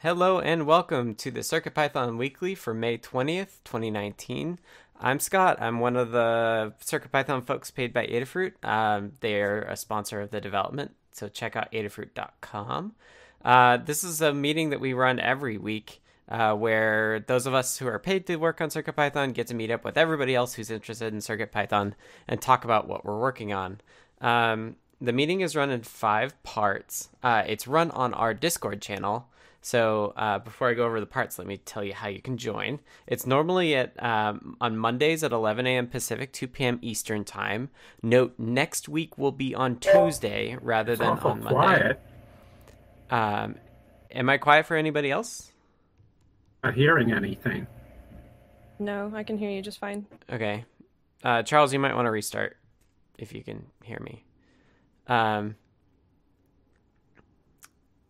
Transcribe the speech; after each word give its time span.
Hello 0.00 0.38
and 0.38 0.64
welcome 0.64 1.16
to 1.16 1.32
the 1.32 1.40
CircuitPython 1.40 2.18
Weekly 2.18 2.54
for 2.54 2.72
May 2.72 2.98
20th, 2.98 3.58
2019. 3.64 4.60
I'm 5.00 5.18
Scott. 5.18 5.58
I'm 5.60 5.80
one 5.80 5.96
of 5.96 6.12
the 6.12 6.72
CircuitPython 6.84 7.44
folks 7.44 7.72
paid 7.72 7.92
by 7.92 8.06
Adafruit. 8.06 8.52
Um, 8.64 9.14
they're 9.18 9.62
a 9.62 9.76
sponsor 9.76 10.20
of 10.20 10.30
the 10.30 10.40
development, 10.40 10.94
so 11.10 11.26
check 11.28 11.56
out 11.56 11.72
adafruit.com. 11.72 12.94
Uh, 13.44 13.78
this 13.78 14.04
is 14.04 14.20
a 14.20 14.32
meeting 14.32 14.70
that 14.70 14.78
we 14.78 14.92
run 14.92 15.18
every 15.18 15.58
week 15.58 16.00
uh, 16.28 16.54
where 16.54 17.18
those 17.18 17.46
of 17.46 17.54
us 17.54 17.78
who 17.78 17.88
are 17.88 17.98
paid 17.98 18.24
to 18.28 18.36
work 18.36 18.60
on 18.60 18.68
CircuitPython 18.68 19.34
get 19.34 19.48
to 19.48 19.54
meet 19.54 19.72
up 19.72 19.84
with 19.84 19.98
everybody 19.98 20.36
else 20.36 20.54
who's 20.54 20.70
interested 20.70 21.12
in 21.12 21.18
CircuitPython 21.18 21.94
and 22.28 22.40
talk 22.40 22.64
about 22.64 22.86
what 22.86 23.04
we're 23.04 23.18
working 23.18 23.52
on. 23.52 23.80
Um, 24.20 24.76
the 25.00 25.12
meeting 25.12 25.40
is 25.40 25.56
run 25.56 25.70
in 25.70 25.82
five 25.82 26.40
parts. 26.44 27.08
Uh, 27.20 27.42
it's 27.48 27.66
run 27.66 27.90
on 27.90 28.14
our 28.14 28.32
Discord 28.32 28.80
channel. 28.80 29.26
So 29.60 30.12
uh, 30.16 30.38
before 30.38 30.70
I 30.70 30.74
go 30.74 30.86
over 30.86 31.00
the 31.00 31.06
parts, 31.06 31.38
let 31.38 31.46
me 31.46 31.56
tell 31.58 31.82
you 31.82 31.92
how 31.92 32.08
you 32.08 32.22
can 32.22 32.36
join. 32.36 32.80
It's 33.06 33.26
normally 33.26 33.74
at 33.74 34.00
um, 34.02 34.56
on 34.60 34.76
Mondays 34.76 35.24
at 35.24 35.32
11 35.32 35.66
a.m. 35.66 35.88
Pacific, 35.88 36.32
2 36.32 36.46
p.m. 36.48 36.78
Eastern 36.80 37.24
time. 37.24 37.70
Note 38.02 38.34
next 38.38 38.88
week 38.88 39.18
will 39.18 39.32
be 39.32 39.54
on 39.54 39.76
Tuesday 39.78 40.56
rather 40.62 40.96
than 40.96 41.08
awful 41.08 41.32
on 41.32 41.42
Monday. 41.42 41.54
quiet. 41.54 42.00
Um, 43.10 43.56
am 44.12 44.28
I 44.30 44.38
quiet 44.38 44.66
for 44.66 44.76
anybody 44.76 45.10
else? 45.10 45.50
Not 46.62 46.74
hearing 46.74 47.12
anything. 47.12 47.66
No, 48.78 49.10
I 49.14 49.24
can 49.24 49.38
hear 49.38 49.50
you 49.50 49.60
just 49.60 49.78
fine. 49.78 50.06
Okay, 50.30 50.64
uh, 51.24 51.42
Charles, 51.42 51.72
you 51.72 51.78
might 51.78 51.94
want 51.94 52.06
to 52.06 52.10
restart 52.10 52.56
if 53.18 53.32
you 53.32 53.42
can 53.42 53.66
hear 53.82 53.98
me. 54.00 54.24
Um, 55.08 55.56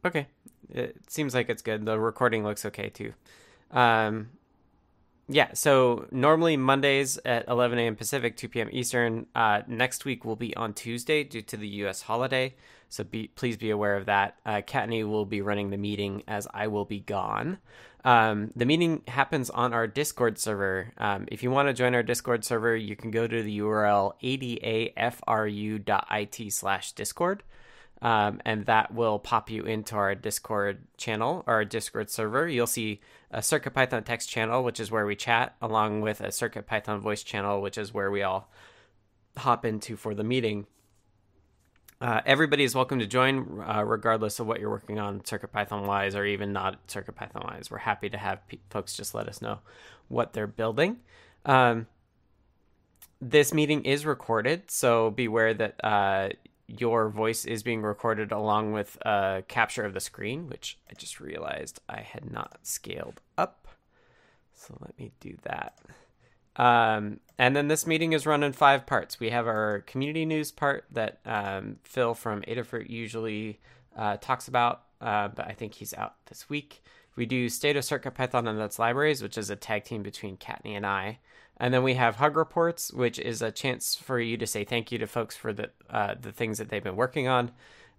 okay, 0.05 0.27
it 0.71 0.97
seems 1.09 1.35
like 1.35 1.49
it's 1.49 1.63
good. 1.63 1.85
The 1.85 1.99
recording 1.99 2.45
looks 2.45 2.65
okay 2.65 2.91
too. 2.91 3.13
Um, 3.71 4.31
yeah, 5.31 5.53
so 5.53 6.07
normally 6.11 6.57
Mondays 6.57 7.19
at 7.25 7.47
11 7.49 7.79
a.m. 7.79 7.97
Pacific, 7.97 8.37
2 8.37 8.49
p.m. 8.49 8.69
Eastern. 8.73 9.27
Uh, 9.35 9.61
next 9.67 10.07
week 10.07 10.25
will 10.25 10.37
be 10.37 10.57
on 10.57 10.73
Tuesday 10.73 11.23
due 11.23 11.43
to 11.43 11.57
the 11.59 11.69
U.S. 11.69 12.03
holiday, 12.03 12.55
so 12.89 13.05
be 13.05 13.29
please 13.29 13.59
be 13.59 13.69
aware 13.69 13.97
of 13.97 14.07
that. 14.07 14.37
Uh, 14.47 14.63
Kattni 14.67 15.07
will 15.07 15.27
be 15.27 15.43
running 15.43 15.69
the 15.69 15.77
meeting 15.77 16.23
as 16.27 16.49
I 16.55 16.69
will 16.69 16.87
be 16.87 17.01
gone. 17.01 17.59
Um, 18.05 18.53
the 18.57 18.65
meeting 18.65 19.03
happens 19.07 19.51
on 19.51 19.75
our 19.75 19.87
Discord 19.87 20.39
server. 20.39 20.93
Um, 20.97 21.27
if 21.31 21.43
you 21.43 21.51
want 21.51 21.69
to 21.69 21.75
join 21.75 21.95
our 21.95 22.03
Discord 22.03 22.43
server, 22.43 22.75
you 22.75 22.97
can 22.97 23.11
go 23.11 23.27
to 23.27 23.43
the 23.43 23.59
URL 23.59 24.13
adafru.it 24.97 26.53
slash 26.53 26.93
Discord. 26.93 27.43
Um, 28.01 28.41
and 28.45 28.67
that 28.67 28.95
will 28.95 29.19
pop 29.19 29.51
you 29.51 29.65
into 29.65 29.97
our 29.97 30.15
Discord 30.15 30.85
channel 30.97 31.43
or 31.47 31.55
our 31.55 31.65
Discord 31.65 32.11
server. 32.11 32.49
You'll 32.49 32.69
see 32.69 33.01
a 33.31 33.41
CircuitPython 33.41 34.05
text 34.05 34.29
channel, 34.31 34.63
which 34.63 34.79
is 34.79 34.91
where 34.91 35.05
we 35.05 35.17
chat, 35.17 35.57
along 35.61 36.01
with 36.01 36.21
a 36.21 36.29
CircuitPython 36.29 37.01
voice 37.01 37.23
channel, 37.25 37.61
which 37.61 37.77
is 37.77 37.93
where 37.93 38.11
we 38.11 38.23
all 38.23 38.51
hop 39.37 39.65
into 39.65 39.97
for 39.97 40.15
the 40.15 40.23
meeting. 40.23 40.67
Uh, 42.01 42.21
everybody 42.25 42.63
is 42.63 42.77
welcome 42.77 43.01
to 43.01 43.07
join, 43.07 43.61
uh, 43.67 43.83
regardless 43.85 44.39
of 44.39 44.47
what 44.47 44.61
you're 44.61 44.71
working 44.71 45.01
on, 45.01 45.21
CircuitPython 45.21 45.85
wise, 45.85 46.15
or 46.15 46.25
even 46.25 46.53
not 46.53 46.87
CircuitPython 46.87 47.45
wise. 47.45 47.69
We're 47.69 47.79
happy 47.79 48.09
to 48.11 48.17
have 48.17 48.47
pe- 48.47 48.61
folks 48.71 48.97
just 48.97 49.17
let 49.17 49.29
us 49.29 49.43
know 49.43 49.59
what 50.07 50.33
they're 50.33 50.47
building. 50.47 50.99
Um, 51.45 51.89
this 53.21 53.53
meeting 53.53 53.85
is 53.85 54.07
recorded, 54.07 54.71
so 54.71 55.11
beware 55.11 55.53
that 55.55 55.85
uh, 55.85 56.29
your 56.69 57.09
voice 57.09 57.45
is 57.45 57.63
being 57.63 57.83
recorded 57.83 58.31
along 58.31 58.73
with 58.73 58.97
a 59.03 59.43
capture 59.49 59.85
of 59.85 59.95
the 59.95 60.01
screen, 60.01 60.49
which 60.49 60.79
I 60.91 60.95
just 60.95 61.19
realized 61.19 61.81
I 61.89 62.01
had 62.01 62.31
not 62.31 62.59
scaled 62.63 63.21
up. 63.37 63.67
So 64.55 64.77
let 64.81 64.99
me 64.99 65.13
do 65.19 65.37
that. 65.45 65.79
Um, 66.57 67.21
and 67.39 67.57
then 67.57 67.69
this 67.69 67.87
meeting 67.87 68.13
is 68.13 68.27
run 68.27 68.43
in 68.43 68.53
five 68.53 68.85
parts. 68.85 69.19
We 69.19 69.31
have 69.31 69.47
our 69.47 69.81
community 69.87 70.27
news 70.27 70.51
part 70.51 70.85
that 70.91 71.21
um, 71.25 71.77
Phil 71.85 72.15
from 72.15 72.43
Adafruit 72.43 72.91
usually 72.91 73.61
uh, 73.97 74.17
talks 74.17 74.49
about, 74.49 74.83
uh, 75.01 75.29
but 75.29 75.47
I 75.47 75.53
think 75.53 75.75
he's 75.75 75.95
out 75.95 76.15
this 76.27 76.51
week. 76.51 76.83
We 77.17 77.27
do 77.27 77.49
State 77.49 77.77
of 77.77 77.85
CircuitPython 77.85 78.49
and 78.49 78.61
its 78.61 78.79
libraries, 78.79 79.23
which 79.23 79.39
is 79.39 79.51
a 79.51 79.57
tag 79.57 79.85
team 79.85 80.03
between 80.03 80.37
Kattni 80.37 80.77
and 80.77 80.85
I. 80.85 81.19
And 81.61 81.75
then 81.75 81.83
we 81.83 81.95
have 81.95 82.17
Hug 82.17 82.37
Reports, 82.37 82.93
which 82.93 83.19
is 83.19 83.43
a 83.43 83.51
chance 83.51 83.95
for 83.97 84.21
you 84.21 84.37
to 84.37 84.47
say 84.47 84.65
thank 84.65 84.93
you 84.93 84.99
to 84.99 85.07
folks 85.07 85.37
for 85.37 85.53
the 85.53 85.71
uh, 85.91 86.15
the 86.21 86.33
things 86.33 86.59
that 86.59 86.69
they've 86.69 86.83
been 86.83 86.97
working 86.97 87.27
on. 87.27 87.51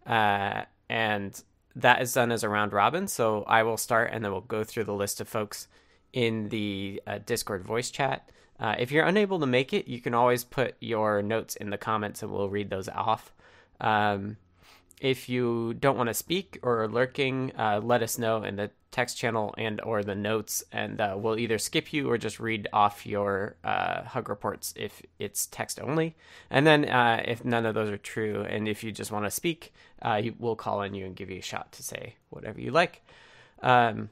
Uh, 0.05 0.63
and 0.89 1.43
that 1.75 2.01
is 2.01 2.13
done 2.13 2.31
as 2.31 2.43
a 2.43 2.49
round 2.49 2.73
robin. 2.73 3.07
So 3.07 3.43
I 3.43 3.63
will 3.63 3.77
start 3.77 4.11
and 4.11 4.23
then 4.23 4.31
we'll 4.31 4.41
go 4.41 4.63
through 4.63 4.85
the 4.85 4.93
list 4.93 5.21
of 5.21 5.27
folks 5.27 5.67
in 6.13 6.49
the 6.49 7.01
uh, 7.05 7.19
Discord 7.25 7.63
voice 7.63 7.91
chat. 7.91 8.29
Uh, 8.59 8.75
if 8.77 8.91
you're 8.91 9.05
unable 9.05 9.39
to 9.39 9.45
make 9.45 9.73
it, 9.73 9.87
you 9.87 10.01
can 10.01 10.13
always 10.13 10.43
put 10.43 10.75
your 10.79 11.21
notes 11.21 11.55
in 11.55 11.69
the 11.69 11.77
comments 11.77 12.21
and 12.21 12.31
we'll 12.31 12.49
read 12.49 12.69
those 12.69 12.89
off. 12.89 13.33
Um, 13.79 14.37
if 14.99 15.29
you 15.29 15.73
don't 15.75 15.95
want 15.97 16.07
to 16.07 16.13
speak 16.13 16.59
or 16.61 16.83
are 16.83 16.87
lurking, 16.87 17.53
uh, 17.57 17.79
let 17.81 18.03
us 18.03 18.17
know 18.17 18.43
in 18.43 18.57
the 18.57 18.71
text 18.91 19.17
channel 19.17 19.53
and 19.57 19.81
or 19.81 20.03
the 20.03 20.15
notes, 20.15 20.63
and 20.71 20.99
uh, 20.99 21.15
we'll 21.17 21.37
either 21.37 21.57
skip 21.57 21.93
you 21.93 22.09
or 22.09 22.17
just 22.17 22.39
read 22.39 22.67
off 22.73 23.05
your 23.05 23.55
uh, 23.63 24.03
hug 24.03 24.29
reports 24.29 24.73
if 24.75 25.01
it's 25.19 25.45
text 25.47 25.79
only. 25.79 26.15
And 26.49 26.65
then 26.65 26.85
uh, 26.85 27.23
if 27.25 27.45
none 27.45 27.65
of 27.65 27.75
those 27.75 27.89
are 27.89 27.97
true, 27.97 28.45
and 28.49 28.67
if 28.67 28.83
you 28.83 28.91
just 28.91 29.11
want 29.11 29.25
to 29.25 29.31
speak, 29.31 29.73
uh, 30.01 30.21
we'll 30.37 30.55
call 30.55 30.79
on 30.79 30.93
you 30.93 31.05
and 31.05 31.15
give 31.15 31.29
you 31.29 31.39
a 31.39 31.43
shot 31.43 31.71
to 31.73 31.83
say 31.83 32.15
whatever 32.29 32.59
you 32.59 32.71
like. 32.71 33.01
Um, 33.61 34.09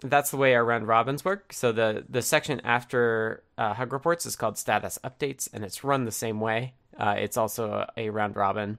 that's 0.00 0.30
the 0.30 0.36
way 0.36 0.54
our 0.54 0.64
round 0.64 0.86
robins 0.86 1.24
work. 1.24 1.52
So 1.52 1.72
the 1.72 2.04
the 2.08 2.22
section 2.22 2.60
after 2.60 3.42
uh, 3.56 3.74
hug 3.74 3.92
reports 3.92 4.26
is 4.26 4.36
called 4.36 4.58
status 4.58 4.98
updates, 5.02 5.48
and 5.52 5.64
it's 5.64 5.84
run 5.84 6.04
the 6.04 6.12
same 6.12 6.40
way. 6.40 6.74
Uh, 6.98 7.16
it's 7.18 7.36
also 7.36 7.70
a, 7.72 7.88
a 7.96 8.10
round 8.10 8.36
robin, 8.36 8.78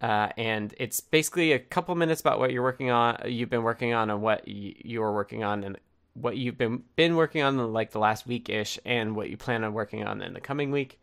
uh, 0.00 0.28
and 0.36 0.74
it's 0.78 1.00
basically 1.00 1.52
a 1.52 1.58
couple 1.58 1.94
minutes 1.94 2.20
about 2.20 2.38
what 2.38 2.52
you're 2.52 2.62
working 2.62 2.90
on, 2.90 3.18
you've 3.26 3.50
been 3.50 3.62
working 3.62 3.94
on, 3.94 4.10
and 4.10 4.20
what 4.20 4.44
y- 4.46 4.74
you 4.84 5.02
are 5.02 5.12
working 5.12 5.42
on, 5.42 5.64
and 5.64 5.78
what 6.14 6.36
you've 6.36 6.58
been 6.58 6.82
been 6.96 7.16
working 7.16 7.42
on 7.42 7.58
in 7.58 7.72
like 7.72 7.92
the 7.92 7.98
last 7.98 8.26
week 8.26 8.48
ish, 8.48 8.78
and 8.84 9.16
what 9.16 9.30
you 9.30 9.36
plan 9.36 9.64
on 9.64 9.72
working 9.72 10.04
on 10.04 10.22
in 10.22 10.34
the 10.34 10.40
coming 10.40 10.70
week. 10.70 11.00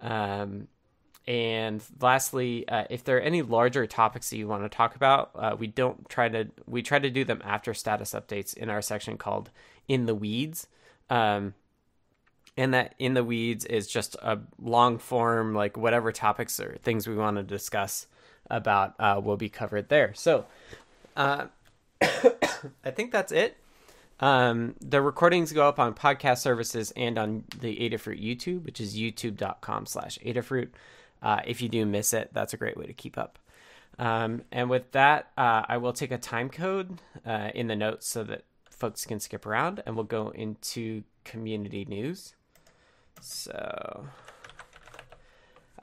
Um, 0.00 0.68
and 1.26 1.82
lastly, 2.00 2.68
uh, 2.68 2.84
if 2.90 3.04
there 3.04 3.16
are 3.16 3.20
any 3.20 3.42
larger 3.42 3.86
topics 3.86 4.28
that 4.30 4.36
you 4.36 4.46
want 4.46 4.62
to 4.62 4.68
talk 4.68 4.96
about, 4.96 5.30
uh, 5.34 5.56
we 5.58 5.66
don't 5.66 6.08
try 6.08 6.28
to 6.28 6.48
we 6.66 6.82
try 6.82 6.98
to 6.98 7.10
do 7.10 7.24
them 7.24 7.42
after 7.44 7.74
status 7.74 8.12
updates 8.12 8.54
in 8.54 8.70
our 8.70 8.82
section 8.82 9.18
called 9.18 9.50
"In 9.86 10.06
the 10.06 10.14
Weeds." 10.14 10.66
Um, 11.10 11.54
and 12.56 12.72
that 12.72 12.94
"In 12.98 13.14
the 13.14 13.24
Weeds" 13.24 13.66
is 13.66 13.86
just 13.86 14.16
a 14.22 14.38
long 14.58 14.98
form, 14.98 15.54
like 15.54 15.76
whatever 15.76 16.10
topics 16.12 16.58
or 16.58 16.76
things 16.82 17.06
we 17.06 17.16
want 17.16 17.36
to 17.36 17.42
discuss 17.42 18.06
about 18.50 18.94
uh, 18.98 19.20
will 19.22 19.36
be 19.36 19.48
covered 19.48 19.88
there. 19.88 20.12
So, 20.14 20.46
uh, 21.16 21.46
I 22.02 22.90
think 22.92 23.12
that's 23.12 23.32
it. 23.32 23.56
Um, 24.20 24.74
the 24.80 25.02
recordings 25.02 25.52
go 25.52 25.68
up 25.68 25.78
on 25.78 25.94
podcast 25.94 26.38
services 26.38 26.92
and 26.96 27.18
on 27.18 27.44
the 27.60 27.76
Adafruit 27.76 28.22
YouTube, 28.22 28.64
which 28.64 28.80
is 28.80 28.96
youtube.com 28.96 29.86
slash 29.86 30.18
Adafruit. 30.24 30.68
Uh, 31.22 31.40
if 31.46 31.60
you 31.60 31.68
do 31.68 31.84
miss 31.84 32.12
it, 32.12 32.30
that's 32.32 32.54
a 32.54 32.56
great 32.56 32.76
way 32.76 32.86
to 32.86 32.92
keep 32.92 33.18
up. 33.18 33.38
Um, 33.98 34.42
and 34.52 34.70
with 34.70 34.92
that, 34.92 35.30
uh, 35.36 35.62
I 35.68 35.78
will 35.78 35.92
take 35.92 36.10
a 36.10 36.18
time 36.18 36.48
code 36.48 37.00
uh, 37.24 37.50
in 37.54 37.66
the 37.66 37.76
notes 37.76 38.06
so 38.06 38.24
that 38.24 38.44
folks 38.70 39.04
can 39.04 39.20
skip 39.20 39.46
around, 39.46 39.82
and 39.86 39.94
we'll 39.94 40.04
go 40.04 40.28
into 40.30 41.04
community 41.24 41.84
news. 41.84 42.34
So, 43.20 44.06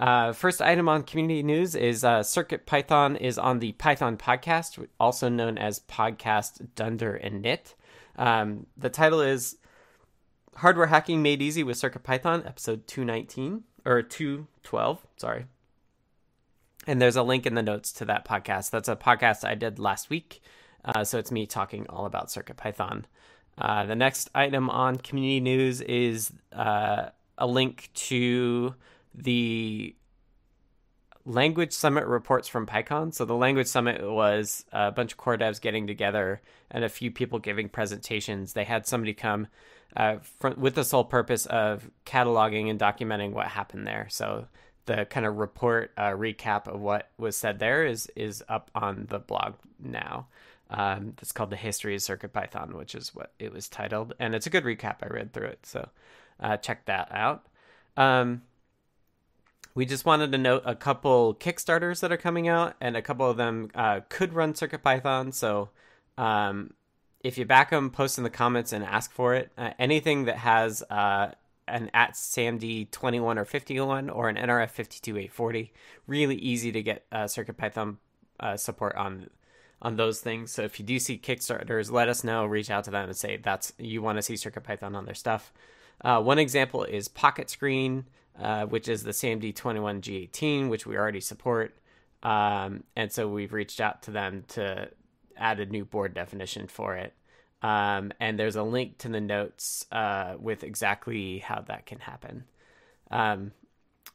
uh, 0.01 0.33
first 0.33 0.63
item 0.63 0.89
on 0.89 1.03
community 1.03 1.43
news 1.43 1.75
is 1.75 2.03
uh, 2.03 2.23
Circuit 2.23 2.65
Python 2.65 3.15
is 3.15 3.37
on 3.37 3.59
the 3.59 3.73
Python 3.73 4.17
podcast, 4.17 4.83
also 4.99 5.29
known 5.29 5.59
as 5.59 5.81
Podcast 5.81 6.69
Dunder 6.73 7.21
Init. 7.23 7.75
Um, 8.15 8.65
the 8.75 8.89
title 8.89 9.21
is 9.21 9.57
Hardware 10.55 10.87
Hacking 10.87 11.21
Made 11.21 11.39
Easy 11.39 11.63
with 11.63 11.77
Circuit 11.77 12.01
Python, 12.01 12.41
episode 12.47 12.87
219 12.87 13.63
or 13.85 14.01
212, 14.01 15.05
sorry. 15.17 15.45
And 16.87 16.99
there's 16.99 17.15
a 17.15 17.21
link 17.21 17.45
in 17.45 17.53
the 17.53 17.61
notes 17.61 17.91
to 17.93 18.05
that 18.05 18.25
podcast. 18.25 18.71
That's 18.71 18.89
a 18.89 18.95
podcast 18.95 19.47
I 19.47 19.53
did 19.53 19.77
last 19.77 20.09
week. 20.09 20.41
Uh, 20.83 21.03
so 21.03 21.19
it's 21.19 21.31
me 21.31 21.45
talking 21.45 21.85
all 21.87 22.07
about 22.07 22.29
CircuitPython. 22.29 23.03
Uh, 23.55 23.85
the 23.85 23.95
next 23.95 24.31
item 24.33 24.67
on 24.71 24.95
community 24.97 25.39
news 25.39 25.79
is 25.81 26.33
uh, 26.53 27.09
a 27.37 27.45
link 27.45 27.91
to 27.93 28.73
the 29.13 29.95
language 31.25 31.71
summit 31.71 32.05
reports 32.05 32.47
from 32.47 32.65
PyCon. 32.65 33.13
So 33.13 33.25
the 33.25 33.35
language 33.35 33.67
summit 33.67 34.01
was 34.01 34.65
a 34.71 34.91
bunch 34.91 35.11
of 35.11 35.17
core 35.17 35.37
devs 35.37 35.61
getting 35.61 35.87
together 35.87 36.41
and 36.69 36.83
a 36.83 36.89
few 36.89 37.11
people 37.11 37.39
giving 37.39 37.69
presentations. 37.69 38.53
They 38.53 38.63
had 38.63 38.87
somebody 38.87 39.13
come 39.13 39.47
uh, 39.95 40.17
with 40.57 40.75
the 40.75 40.83
sole 40.83 41.03
purpose 41.03 41.45
of 41.45 41.89
cataloging 42.05 42.69
and 42.69 42.79
documenting 42.79 43.31
what 43.31 43.47
happened 43.47 43.85
there. 43.85 44.07
So 44.09 44.47
the 44.85 45.05
kind 45.05 45.25
of 45.25 45.37
report 45.37 45.91
uh, 45.97 46.11
recap 46.11 46.67
of 46.67 46.79
what 46.81 47.09
was 47.17 47.35
said 47.35 47.59
there 47.59 47.85
is 47.85 48.11
is 48.15 48.43
up 48.49 48.71
on 48.73 49.07
the 49.09 49.19
blog 49.19 49.55
now. 49.79 50.27
Um, 50.69 51.13
that's 51.17 51.33
called 51.33 51.49
the 51.49 51.57
History 51.57 51.95
of 51.95 52.01
Circuit 52.01 52.31
Python, 52.31 52.77
which 52.77 52.95
is 52.95 53.13
what 53.13 53.33
it 53.39 53.51
was 53.51 53.67
titled, 53.67 54.13
and 54.19 54.33
it's 54.33 54.47
a 54.47 54.49
good 54.49 54.63
recap. 54.63 54.97
I 55.03 55.07
read 55.07 55.33
through 55.33 55.47
it, 55.47 55.65
so 55.65 55.89
uh, 56.39 56.55
check 56.57 56.85
that 56.85 57.09
out. 57.11 57.45
Um, 57.97 58.43
we 59.73 59.85
just 59.85 60.05
wanted 60.05 60.31
to 60.31 60.37
note 60.37 60.63
a 60.65 60.75
couple 60.75 61.35
Kickstarters 61.35 62.01
that 62.01 62.11
are 62.11 62.17
coming 62.17 62.47
out, 62.47 62.75
and 62.81 62.97
a 62.97 63.01
couple 63.01 63.29
of 63.29 63.37
them 63.37 63.69
uh, 63.73 64.01
could 64.09 64.33
run 64.33 64.53
CircuitPython. 64.53 65.33
So 65.33 65.69
um, 66.17 66.73
if 67.23 67.37
you 67.37 67.45
back 67.45 67.69
them, 67.69 67.89
post 67.89 68.17
in 68.17 68.23
the 68.23 68.29
comments 68.29 68.73
and 68.73 68.83
ask 68.83 69.11
for 69.11 69.33
it. 69.33 69.51
Uh, 69.57 69.71
anything 69.79 70.25
that 70.25 70.37
has 70.37 70.83
uh, 70.89 71.31
an 71.67 71.89
at 71.93 72.13
SAMD 72.13 72.91
21 72.91 73.37
or 73.37 73.45
51 73.45 74.09
or 74.09 74.29
an 74.29 74.35
NRF 74.35 74.71
52840, 74.71 75.71
really 76.07 76.35
easy 76.35 76.71
to 76.71 76.83
get 76.83 77.05
uh, 77.11 77.23
CircuitPython 77.25 77.97
uh, 78.39 78.57
support 78.57 78.95
on 78.95 79.29
on 79.83 79.95
those 79.95 80.19
things. 80.19 80.51
So 80.51 80.61
if 80.61 80.79
you 80.79 80.85
do 80.85 80.99
see 80.99 81.17
Kickstarters, 81.17 81.91
let 81.91 82.07
us 82.07 82.23
know. 82.23 82.45
Reach 82.45 82.69
out 82.69 82.83
to 82.83 82.91
them 82.91 83.09
and 83.09 83.17
say 83.17 83.37
that's 83.37 83.73
you 83.79 84.01
want 84.01 84.17
to 84.17 84.21
see 84.21 84.35
CircuitPython 84.35 84.95
on 84.95 85.05
their 85.05 85.15
stuff. 85.15 85.51
Uh, 86.03 86.21
one 86.21 86.39
example 86.39 86.83
is 86.83 87.07
Pocket 87.07 87.49
Screen, 87.49 88.05
uh, 88.39 88.65
which 88.65 88.87
is 88.87 89.03
the 89.03 89.11
SAMD 89.11 89.55
21 89.55 90.01
G18, 90.01 90.69
which 90.69 90.85
we 90.85 90.97
already 90.97 91.21
support. 91.21 91.77
Um, 92.23 92.83
and 92.95 93.11
so 93.11 93.27
we've 93.27 93.53
reached 93.53 93.81
out 93.81 94.03
to 94.03 94.11
them 94.11 94.43
to 94.49 94.89
add 95.37 95.59
a 95.59 95.65
new 95.65 95.85
board 95.85 96.13
definition 96.13 96.67
for 96.67 96.95
it. 96.95 97.13
Um, 97.61 98.11
and 98.19 98.39
there's 98.39 98.55
a 98.55 98.63
link 98.63 98.97
to 98.99 99.09
the 99.09 99.21
notes 99.21 99.85
uh, 99.91 100.35
with 100.39 100.63
exactly 100.63 101.39
how 101.39 101.61
that 101.67 101.85
can 101.85 101.99
happen. 101.99 102.45
Um, 103.11 103.51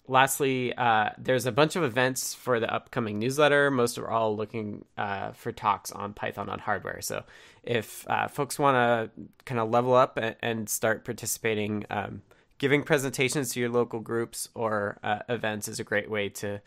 lastly, 0.09 0.75
uh, 0.75 1.11
there's 1.19 1.47
a 1.47 1.53
bunch 1.53 1.77
of 1.77 1.85
events 1.85 2.35
for 2.35 2.59
the 2.59 2.73
upcoming 2.73 3.19
newsletter. 3.19 3.71
Most 3.71 3.99
are 3.99 4.11
all 4.11 4.37
looking 4.37 4.85
uh, 4.97 5.33
for 5.33 5.53
talks 5.53 5.93
on 5.93 6.13
Python 6.13 6.49
on 6.49 6.59
hardware. 6.59 7.01
So 7.03 7.25
if 7.63 8.09
uh, 8.09 8.29
folks 8.29 8.59
want 8.59 8.75
to 8.75 9.23
kind 9.45 9.61
of 9.61 9.71
level 9.71 9.95
up 9.95 10.17
and, 10.17 10.37
and 10.41 10.69
start 10.69 11.05
participating, 11.05 11.85
um, 11.91 12.23
giving 12.59 12.83
presentations 12.83 13.53
to 13.53 13.61
your 13.61 13.69
local 13.69 14.01
groups 14.01 14.49
or 14.55 14.99
uh, 15.03 15.21
events 15.29 15.69
is 15.69 15.79
a 15.81 15.85
great 15.85 16.11
way 16.11 16.29
to 16.29 16.61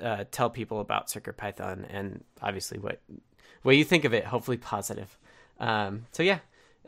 uh, 0.00 0.24
tell 0.30 0.50
people 0.50 0.80
about 0.80 1.10
Circuit 1.10 1.36
Python 1.36 1.86
and 1.88 2.24
obviously 2.42 2.78
what 2.78 3.00
what 3.62 3.76
you 3.76 3.84
think 3.84 4.04
of 4.04 4.14
it. 4.14 4.24
Hopefully 4.24 4.56
positive. 4.56 5.18
Um, 5.58 6.06
so 6.12 6.22
yeah, 6.22 6.38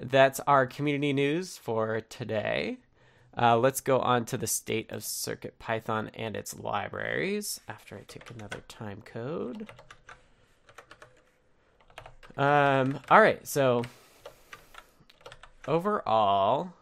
that's 0.00 0.40
our 0.40 0.66
community 0.66 1.12
news 1.12 1.56
for 1.56 2.00
today. 2.02 2.78
Uh, 3.36 3.56
let's 3.56 3.80
go 3.80 4.00
on 4.00 4.24
to 4.24 4.36
the 4.36 4.46
state 4.46 4.90
of 4.90 5.04
Circuit 5.04 5.58
Python 5.58 6.10
and 6.14 6.36
its 6.36 6.58
libraries 6.58 7.60
after 7.68 7.96
I 7.96 8.02
take 8.06 8.30
another 8.30 8.62
time 8.68 9.02
code. 9.04 9.68
Um, 12.36 13.00
all 13.10 13.20
right, 13.20 13.46
so 13.46 13.84
overall, 15.66 16.72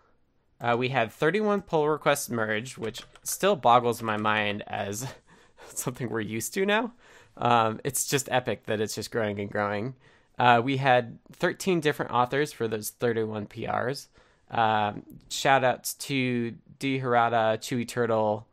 uh, 0.60 0.76
we 0.78 0.88
had 0.88 1.12
31 1.12 1.62
pull 1.62 1.88
requests 1.88 2.30
merged, 2.30 2.78
which 2.78 3.02
still 3.22 3.56
boggles 3.56 4.02
my 4.02 4.16
mind 4.16 4.62
as 4.66 5.06
something 5.68 6.08
we're 6.08 6.20
used 6.20 6.54
to 6.54 6.64
now. 6.64 6.92
Um, 7.36 7.80
it's 7.84 8.06
just 8.06 8.28
epic 8.30 8.64
that 8.66 8.80
it's 8.80 8.94
just 8.94 9.10
growing 9.10 9.38
and 9.38 9.50
growing. 9.50 9.94
Uh, 10.38 10.60
we 10.62 10.78
had 10.78 11.18
13 11.32 11.80
different 11.80 12.12
authors 12.12 12.52
for 12.52 12.68
those 12.68 12.90
31 12.90 13.46
PRs. 13.46 14.08
Um, 14.50 15.02
shout 15.28 15.64
outs 15.64 15.94
to 15.94 16.54
D 16.78 16.98
Chewy 17.00 17.86
Turtle, 17.86 18.46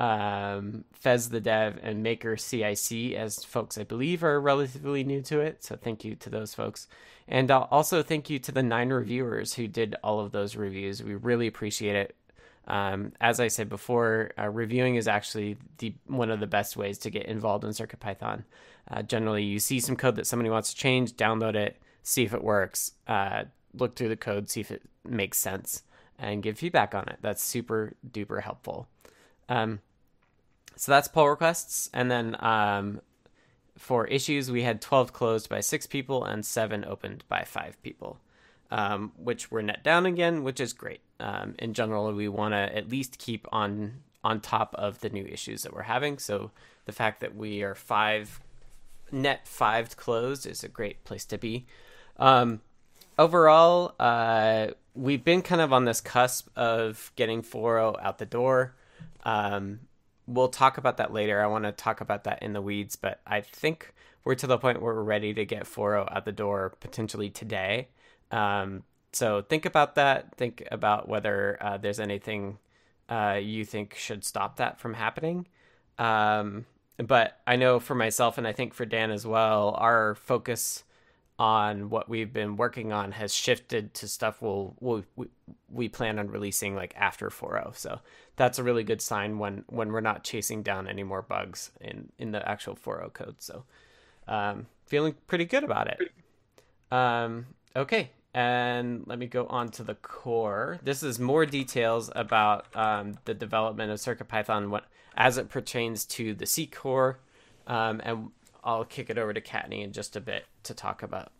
um, 0.00 0.84
Fez 0.94 1.28
the 1.28 1.42
Dev, 1.42 1.78
and 1.82 2.02
Maker 2.02 2.38
CIC 2.38 3.12
as 3.12 3.44
folks 3.44 3.76
I 3.76 3.84
believe 3.84 4.24
are 4.24 4.40
relatively 4.40 5.04
new 5.04 5.20
to 5.22 5.40
it. 5.40 5.62
So 5.62 5.76
thank 5.76 6.04
you 6.06 6.16
to 6.16 6.30
those 6.30 6.54
folks. 6.54 6.88
And 7.28 7.50
uh, 7.50 7.66
also 7.70 8.02
thank 8.02 8.30
you 8.30 8.38
to 8.38 8.50
the 8.50 8.62
nine 8.62 8.88
reviewers 8.88 9.54
who 9.54 9.68
did 9.68 9.96
all 10.02 10.18
of 10.18 10.32
those 10.32 10.56
reviews. 10.56 11.02
We 11.02 11.14
really 11.16 11.46
appreciate 11.46 11.96
it. 11.96 12.16
Um, 12.66 13.12
as 13.20 13.40
I 13.40 13.48
said 13.48 13.68
before, 13.68 14.30
uh, 14.38 14.48
reviewing 14.48 14.94
is 14.94 15.06
actually 15.06 15.58
the 15.78 15.94
one 16.06 16.30
of 16.30 16.40
the 16.40 16.46
best 16.46 16.78
ways 16.78 16.96
to 16.98 17.10
get 17.10 17.26
involved 17.26 17.64
in 17.64 17.70
CircuitPython. 17.70 18.44
Uh, 18.90 19.02
generally, 19.02 19.44
you 19.44 19.58
see 19.58 19.80
some 19.80 19.96
code 19.96 20.16
that 20.16 20.26
somebody 20.26 20.48
wants 20.48 20.70
to 20.70 20.76
change, 20.76 21.12
download 21.12 21.56
it, 21.56 21.76
see 22.02 22.22
if 22.22 22.32
it 22.32 22.42
works, 22.42 22.92
uh, 23.06 23.44
look 23.74 23.96
through 23.96 24.08
the 24.08 24.16
code, 24.16 24.48
see 24.48 24.60
if 24.60 24.70
it 24.70 24.82
makes 25.04 25.36
sense, 25.36 25.82
and 26.18 26.42
give 26.42 26.58
feedback 26.58 26.94
on 26.94 27.06
it. 27.08 27.18
That's 27.20 27.42
super 27.42 27.94
duper 28.10 28.42
helpful. 28.42 28.88
Um, 29.48 29.80
so 30.80 30.92
that's 30.92 31.08
pull 31.08 31.28
requests, 31.28 31.90
and 31.92 32.10
then 32.10 32.42
um, 32.42 33.02
for 33.76 34.06
issues, 34.06 34.50
we 34.50 34.62
had 34.62 34.80
12 34.80 35.12
closed 35.12 35.50
by 35.50 35.60
six 35.60 35.86
people 35.86 36.24
and 36.24 36.42
seven 36.42 36.86
opened 36.86 37.22
by 37.28 37.44
five 37.44 37.76
people, 37.82 38.18
um, 38.70 39.12
which 39.18 39.50
were 39.50 39.60
net 39.60 39.84
down 39.84 40.06
again, 40.06 40.42
which 40.42 40.58
is 40.58 40.72
great. 40.72 41.02
Um, 41.20 41.54
in 41.58 41.74
general, 41.74 42.10
we 42.14 42.28
want 42.28 42.54
to 42.54 42.74
at 42.74 42.88
least 42.88 43.18
keep 43.18 43.46
on 43.52 43.96
on 44.24 44.40
top 44.40 44.74
of 44.76 45.00
the 45.00 45.10
new 45.10 45.26
issues 45.26 45.64
that 45.64 45.74
we're 45.74 45.82
having. 45.82 46.16
So 46.16 46.50
the 46.86 46.92
fact 46.92 47.20
that 47.20 47.36
we 47.36 47.62
are 47.62 47.74
five 47.74 48.40
net 49.12 49.46
five 49.46 49.98
closed 49.98 50.46
is 50.46 50.64
a 50.64 50.68
great 50.68 51.04
place 51.04 51.26
to 51.26 51.36
be. 51.36 51.66
Um, 52.16 52.62
overall, 53.18 53.96
uh, 54.00 54.68
we've 54.94 55.24
been 55.24 55.42
kind 55.42 55.60
of 55.60 55.74
on 55.74 55.84
this 55.84 56.00
cusp 56.00 56.48
of 56.56 57.12
getting 57.16 57.42
4.0 57.42 58.02
out 58.02 58.16
the 58.16 58.24
door. 58.24 58.76
Um, 59.24 59.80
we'll 60.30 60.48
talk 60.48 60.78
about 60.78 60.96
that 60.98 61.12
later. 61.12 61.42
I 61.42 61.46
want 61.46 61.64
to 61.64 61.72
talk 61.72 62.00
about 62.00 62.24
that 62.24 62.42
in 62.42 62.52
the 62.52 62.62
weeds, 62.62 62.96
but 62.96 63.20
I 63.26 63.40
think 63.40 63.92
we're 64.24 64.36
to 64.36 64.46
the 64.46 64.58
point 64.58 64.80
where 64.80 64.94
we're 64.94 65.02
ready 65.02 65.34
to 65.34 65.44
get 65.44 65.64
4.0 65.64 66.14
out 66.14 66.24
the 66.24 66.32
door 66.32 66.74
potentially 66.80 67.30
today. 67.30 67.88
Um, 68.30 68.84
so 69.12 69.42
think 69.42 69.66
about 69.66 69.96
that. 69.96 70.36
Think 70.36 70.66
about 70.70 71.08
whether 71.08 71.58
uh, 71.60 71.78
there's 71.78 71.98
anything 71.98 72.58
uh, 73.08 73.40
you 73.42 73.64
think 73.64 73.94
should 73.94 74.24
stop 74.24 74.56
that 74.56 74.78
from 74.78 74.94
happening. 74.94 75.48
Um, 75.98 76.66
but 76.96 77.40
I 77.46 77.56
know 77.56 77.80
for 77.80 77.94
myself, 77.94 78.38
and 78.38 78.46
I 78.46 78.52
think 78.52 78.72
for 78.72 78.84
Dan 78.84 79.10
as 79.10 79.26
well, 79.26 79.74
our 79.78 80.14
focus 80.14 80.84
on 81.40 81.88
what 81.88 82.06
we've 82.06 82.34
been 82.34 82.56
working 82.56 82.92
on 82.92 83.12
has 83.12 83.34
shifted 83.34 83.94
to 83.94 84.06
stuff 84.06 84.42
we'll, 84.42 84.76
we'll 84.78 85.02
we, 85.16 85.26
we 85.70 85.88
plan 85.88 86.18
on 86.18 86.28
releasing 86.28 86.74
like 86.74 86.92
after 86.98 87.30
4.0 87.30 87.74
so 87.74 87.98
that's 88.40 88.58
a 88.58 88.62
really 88.62 88.84
good 88.84 89.02
sign 89.02 89.38
when 89.38 89.64
when 89.68 89.92
we're 89.92 90.00
not 90.00 90.24
chasing 90.24 90.62
down 90.62 90.88
any 90.88 91.02
more 91.02 91.20
bugs 91.20 91.72
in 91.78 92.10
in 92.18 92.32
the 92.32 92.48
actual 92.48 92.74
4.0 92.74 93.12
code. 93.12 93.34
So 93.38 93.64
um, 94.26 94.66
feeling 94.86 95.14
pretty 95.26 95.44
good 95.44 95.62
about 95.62 95.88
it. 95.88 96.10
Um, 96.90 97.48
okay. 97.76 98.12
And 98.32 99.04
let 99.06 99.18
me 99.18 99.26
go 99.26 99.44
on 99.46 99.68
to 99.72 99.82
the 99.82 99.94
core. 99.96 100.78
This 100.82 101.02
is 101.02 101.18
more 101.18 101.44
details 101.44 102.10
about 102.16 102.64
um, 102.74 103.18
the 103.26 103.34
development 103.34 103.90
of 103.92 103.98
circuitpython 103.98 104.80
as 105.16 105.36
it 105.36 105.50
pertains 105.50 106.06
to 106.06 106.32
the 106.32 106.46
c 106.46 106.66
core. 106.66 107.18
Um, 107.66 108.00
and 108.02 108.30
I'll 108.64 108.86
kick 108.86 109.10
it 109.10 109.18
over 109.18 109.34
to 109.34 109.40
Kattni 109.42 109.84
in 109.84 109.92
just 109.92 110.16
a 110.16 110.20
bit 110.20 110.46
to 110.62 110.72
talk 110.72 111.02
about 111.02 111.30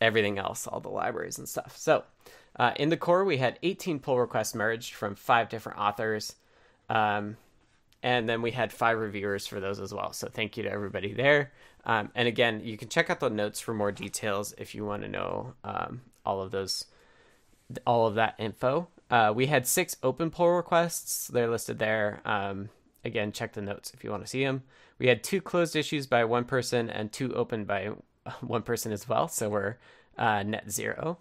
everything 0.00 0.38
else, 0.38 0.66
all 0.66 0.80
the 0.80 0.88
libraries 0.88 1.36
and 1.36 1.46
stuff. 1.46 1.76
So, 1.76 2.04
uh, 2.58 2.72
in 2.76 2.88
the 2.88 2.96
core, 2.96 3.24
we 3.24 3.38
had 3.38 3.58
18 3.62 4.00
pull 4.00 4.18
requests 4.18 4.54
merged 4.54 4.94
from 4.94 5.14
five 5.14 5.48
different 5.48 5.78
authors. 5.78 6.34
Um, 6.88 7.36
and 8.02 8.28
then 8.28 8.42
we 8.42 8.52
had 8.52 8.72
five 8.72 8.98
reviewers 8.98 9.46
for 9.46 9.60
those 9.60 9.80
as 9.80 9.92
well. 9.92 10.12
So, 10.12 10.28
thank 10.28 10.56
you 10.56 10.62
to 10.62 10.70
everybody 10.70 11.12
there. 11.12 11.52
Um, 11.84 12.10
and 12.14 12.28
again, 12.28 12.60
you 12.64 12.76
can 12.76 12.88
check 12.88 13.10
out 13.10 13.20
the 13.20 13.30
notes 13.30 13.60
for 13.60 13.74
more 13.74 13.92
details 13.92 14.54
if 14.58 14.74
you 14.74 14.84
want 14.84 15.02
to 15.02 15.08
know 15.08 15.54
um, 15.64 16.02
all 16.24 16.42
of 16.42 16.50
those, 16.50 16.86
all 17.86 18.06
of 18.06 18.14
that 18.16 18.34
info. 18.38 18.88
Uh, 19.10 19.32
we 19.34 19.46
had 19.46 19.66
six 19.66 19.96
open 20.02 20.30
pull 20.30 20.50
requests. 20.50 21.28
They're 21.28 21.48
listed 21.48 21.78
there. 21.78 22.20
Um, 22.24 22.68
again, 23.04 23.32
check 23.32 23.54
the 23.54 23.62
notes 23.62 23.90
if 23.94 24.04
you 24.04 24.10
want 24.10 24.22
to 24.22 24.28
see 24.28 24.44
them. 24.44 24.62
We 24.98 25.08
had 25.08 25.24
two 25.24 25.40
closed 25.40 25.76
issues 25.76 26.06
by 26.06 26.24
one 26.24 26.44
person 26.44 26.90
and 26.90 27.10
two 27.10 27.34
open 27.34 27.64
by 27.64 27.90
one 28.40 28.62
person 28.62 28.92
as 28.92 29.08
well. 29.08 29.28
So 29.28 29.48
we're 29.48 29.76
uh, 30.18 30.42
net 30.42 30.70
zero. 30.70 31.18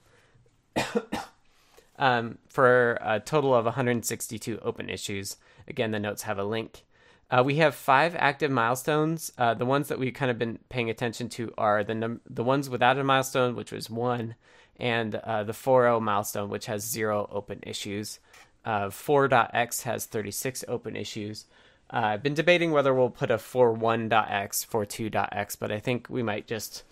um, 1.99 2.37
for 2.47 2.97
a 3.01 3.19
total 3.19 3.53
of 3.53 3.65
162 3.65 4.59
open 4.59 4.89
issues. 4.89 5.37
Again, 5.67 5.91
the 5.91 5.99
notes 5.99 6.23
have 6.23 6.39
a 6.39 6.43
link. 6.43 6.83
Uh, 7.29 7.43
we 7.45 7.55
have 7.55 7.75
five 7.75 8.15
active 8.15 8.49
milestones. 8.51 9.31
Uh, 9.37 9.53
the 9.53 9.65
ones 9.65 9.89
that 9.89 9.99
we've 9.99 10.13
kind 10.13 10.31
of 10.31 10.39
been 10.39 10.59
paying 10.69 10.89
attention 10.89 11.27
to 11.27 11.53
are 11.57 11.83
the 11.83 11.93
num- 11.93 12.21
the 12.29 12.43
ones 12.43 12.69
without 12.69 12.97
a 12.97 13.03
milestone, 13.03 13.55
which 13.55 13.71
was 13.71 13.89
one, 13.89 14.35
and 14.79 15.15
uh, 15.15 15.43
the 15.43 15.51
4.0 15.51 16.01
milestone, 16.01 16.49
which 16.49 16.67
has 16.67 16.83
zero 16.83 17.27
open 17.31 17.59
issues. 17.63 18.19
Uh, 18.63 18.87
4.x 18.87 19.83
has 19.83 20.05
36 20.05 20.63
open 20.67 20.95
issues. 20.95 21.45
Uh, 21.91 21.97
I've 21.97 22.23
been 22.23 22.33
debating 22.33 22.71
whether 22.71 22.93
we'll 22.93 23.09
put 23.09 23.31
a 23.31 23.37
4.1.x, 23.37 24.67
4.2.x, 24.69 25.55
but 25.55 25.71
I 25.71 25.79
think 25.79 26.07
we 26.09 26.21
might 26.21 26.47
just 26.47 26.83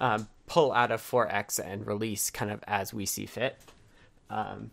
um, 0.00 0.28
pull 0.46 0.72
out 0.72 0.90
of 0.90 1.00
4x 1.02 1.58
and 1.58 1.86
release 1.86 2.30
kind 2.30 2.50
of 2.50 2.62
as 2.66 2.92
we 2.92 3.06
see 3.06 3.26
fit. 3.26 3.58
Um, 4.30 4.70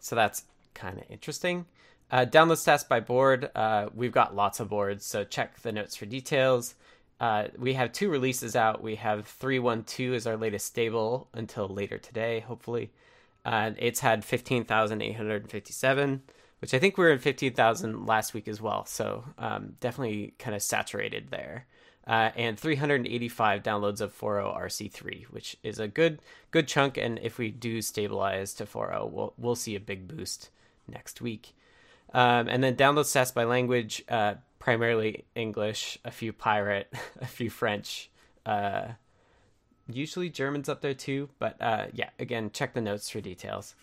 so 0.00 0.16
that's 0.16 0.44
kind 0.74 0.98
of 0.98 1.04
interesting. 1.10 1.66
Uh, 2.10 2.24
download 2.24 2.56
stats 2.56 2.86
by 2.88 3.00
board. 3.00 3.50
Uh, 3.54 3.88
we've 3.94 4.12
got 4.12 4.34
lots 4.36 4.60
of 4.60 4.68
boards, 4.68 5.04
so 5.04 5.24
check 5.24 5.60
the 5.62 5.72
notes 5.72 5.96
for 5.96 6.06
details. 6.06 6.74
uh, 7.20 7.48
we 7.58 7.74
have 7.74 7.92
two 7.92 8.10
releases 8.10 8.54
out. 8.54 8.82
We 8.82 8.96
have 8.96 9.26
312 9.26 10.14
is 10.14 10.26
our 10.26 10.36
latest 10.36 10.66
stable 10.66 11.28
until 11.32 11.66
later 11.68 11.98
today, 11.98 12.40
hopefully. 12.40 12.90
Uh, 13.44 13.70
it's 13.78 14.00
had 14.00 14.24
15,857, 14.24 16.22
which 16.60 16.74
I 16.74 16.78
think 16.78 16.98
we 16.98 17.04
were 17.04 17.12
in 17.12 17.18
15,000 17.18 18.06
last 18.06 18.34
week 18.34 18.48
as 18.48 18.60
well. 18.60 18.84
So 18.86 19.24
um, 19.38 19.76
definitely 19.80 20.34
kind 20.38 20.54
of 20.54 20.62
saturated 20.62 21.28
there. 21.30 21.66
Uh, 22.06 22.30
and 22.36 22.58
385 22.58 23.64
downloads 23.64 24.00
of 24.00 24.16
4.0 24.16 24.56
RC3, 24.56 25.24
which 25.24 25.56
is 25.64 25.80
a 25.80 25.88
good 25.88 26.20
good 26.52 26.68
chunk. 26.68 26.96
And 26.96 27.18
if 27.20 27.36
we 27.36 27.50
do 27.50 27.82
stabilize 27.82 28.54
to 28.54 28.64
4.0, 28.64 29.10
we'll 29.10 29.34
we'll 29.36 29.56
see 29.56 29.74
a 29.74 29.80
big 29.80 30.06
boost 30.06 30.50
next 30.86 31.20
week. 31.20 31.54
Um, 32.14 32.48
and 32.48 32.62
then 32.62 32.76
download 32.76 33.04
stats 33.04 33.34
by 33.34 33.44
language, 33.44 34.04
uh, 34.08 34.34
primarily 34.58 35.24
English, 35.34 35.98
a 36.04 36.10
few 36.10 36.32
pirate, 36.32 36.92
a 37.20 37.26
few 37.26 37.50
French, 37.50 38.08
uh, 38.44 38.88
usually 39.88 40.30
German's 40.30 40.68
up 40.68 40.80
there 40.80 40.94
too. 40.94 41.28
But 41.38 41.60
uh, 41.60 41.86
yeah, 41.92 42.10
again, 42.18 42.50
check 42.52 42.74
the 42.74 42.80
notes 42.80 43.10
for 43.10 43.20
details. 43.20 43.74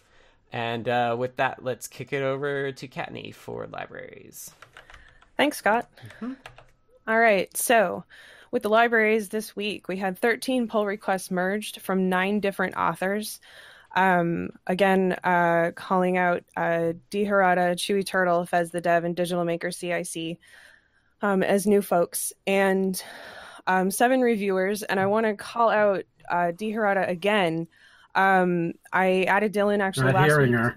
And 0.51 0.87
uh, 0.87 1.15
with 1.17 1.37
that, 1.37 1.63
let's 1.63 1.87
kick 1.87 2.13
it 2.13 2.21
over 2.21 2.71
to 2.71 2.87
Kattni 2.87 3.33
for 3.33 3.67
libraries. 3.67 4.51
Thanks, 5.35 5.57
Scott. 5.57 5.89
Mm-hmm. 6.21 6.33
All 7.07 7.19
right, 7.19 7.55
so 7.55 8.05
with 8.51 8.63
the 8.63 8.69
libraries 8.69 9.29
this 9.29 9.55
week, 9.55 9.87
we 9.87 9.97
had 9.97 10.17
13 10.17 10.67
pull 10.67 10.85
requests 10.85 11.31
merged 11.31 11.81
from 11.81 12.07
nine 12.07 12.39
different 12.39 12.75
authors. 12.77 13.39
Um, 13.95 14.49
again, 14.67 15.13
uh, 15.23 15.71
calling 15.75 16.17
out 16.17 16.43
uh, 16.55 16.93
D. 17.09 17.25
Harada, 17.25 17.75
Chewy 17.75 18.05
Turtle, 18.05 18.45
Fez 18.45 18.71
the 18.71 18.81
Dev, 18.81 19.03
and 19.03 19.15
Digital 19.15 19.43
Maker 19.43 19.71
CIC 19.71 20.37
um, 21.21 21.43
as 21.43 21.65
new 21.65 21.81
folks, 21.81 22.33
and 22.45 23.03
um, 23.67 23.89
seven 23.91 24.21
reviewers. 24.21 24.83
And 24.83 24.99
I 24.99 25.05
want 25.07 25.25
to 25.25 25.35
call 25.35 25.69
out 25.69 26.03
uh, 26.29 26.51
D. 26.51 26.71
Harada 26.71 27.09
again. 27.09 27.67
Um, 28.15 28.73
I 28.91 29.23
added 29.23 29.53
Dylan 29.53 29.79
actually 29.79 30.13
Not 30.13 30.27
last 30.27 30.37
week. 30.37 30.51
Her. 30.51 30.75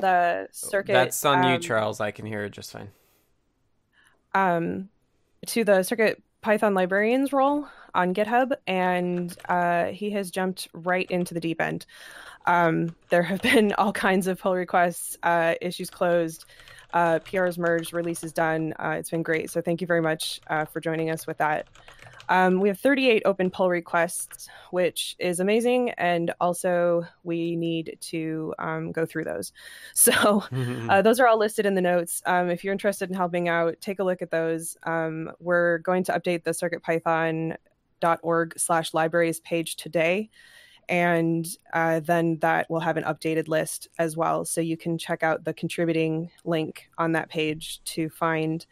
The 0.00 0.48
circuit. 0.50 0.92
That's 0.92 1.24
on 1.24 1.44
you, 1.44 1.54
um, 1.56 1.60
Charles. 1.60 2.00
I 2.00 2.10
can 2.10 2.26
hear 2.26 2.44
it 2.44 2.50
just 2.50 2.72
fine. 2.72 2.90
Um, 4.34 4.88
to 5.46 5.64
the 5.64 5.82
Circuit 5.82 6.22
Python 6.40 6.74
librarians 6.74 7.32
role 7.32 7.66
on 7.94 8.14
GitHub, 8.14 8.52
and 8.66 9.34
uh, 9.48 9.86
he 9.86 10.10
has 10.10 10.30
jumped 10.30 10.68
right 10.72 11.10
into 11.10 11.34
the 11.34 11.40
deep 11.40 11.60
end. 11.60 11.86
Um, 12.46 12.94
there 13.08 13.22
have 13.22 13.42
been 13.52 13.72
all 13.72 13.92
kinds 13.92 14.26
of 14.26 14.38
pull 14.38 14.54
requests, 14.54 15.16
uh, 15.22 15.54
issues 15.60 15.90
closed, 15.90 16.44
uh, 16.92 17.18
PRs 17.20 17.58
merged, 17.58 17.92
releases 17.92 18.32
done. 18.32 18.74
Uh, 18.78 18.96
it's 18.98 19.10
been 19.10 19.22
great. 19.22 19.50
So 19.50 19.60
thank 19.60 19.80
you 19.80 19.86
very 19.86 20.02
much 20.02 20.40
uh, 20.46 20.64
for 20.64 20.80
joining 20.80 21.10
us 21.10 21.26
with 21.26 21.38
that. 21.38 21.66
Um, 22.28 22.60
we 22.60 22.68
have 22.68 22.78
38 22.78 23.22
open 23.24 23.50
pull 23.50 23.68
requests, 23.68 24.48
which 24.70 25.16
is 25.18 25.40
amazing. 25.40 25.90
And 25.90 26.32
also, 26.40 27.04
we 27.22 27.56
need 27.56 27.96
to 28.00 28.54
um, 28.58 28.92
go 28.92 29.06
through 29.06 29.24
those. 29.24 29.52
So, 29.94 30.44
uh, 30.88 31.02
those 31.02 31.20
are 31.20 31.26
all 31.26 31.38
listed 31.38 31.66
in 31.66 31.74
the 31.74 31.80
notes. 31.80 32.22
Um, 32.26 32.50
if 32.50 32.62
you're 32.62 32.72
interested 32.72 33.08
in 33.08 33.16
helping 33.16 33.48
out, 33.48 33.80
take 33.80 34.00
a 34.00 34.04
look 34.04 34.22
at 34.22 34.30
those. 34.30 34.76
Um, 34.82 35.30
we're 35.40 35.78
going 35.78 36.04
to 36.04 36.12
update 36.12 36.44
the 36.44 36.50
circuitpython.org 36.50 38.58
slash 38.58 38.92
libraries 38.92 39.40
page 39.40 39.76
today 39.76 40.28
and 40.88 41.46
uh, 41.72 42.00
then 42.00 42.38
that 42.40 42.68
will 42.68 42.80
have 42.80 42.96
an 42.96 43.04
updated 43.04 43.48
list 43.48 43.88
as 43.98 44.16
well. 44.16 44.44
So 44.44 44.60
you 44.60 44.76
can 44.76 44.98
check 44.98 45.22
out 45.22 45.44
the 45.44 45.54
contributing 45.54 46.30
link 46.44 46.88
on 46.98 47.12
that 47.12 47.28
page 47.28 47.82
to 47.84 48.08
find 48.10 48.64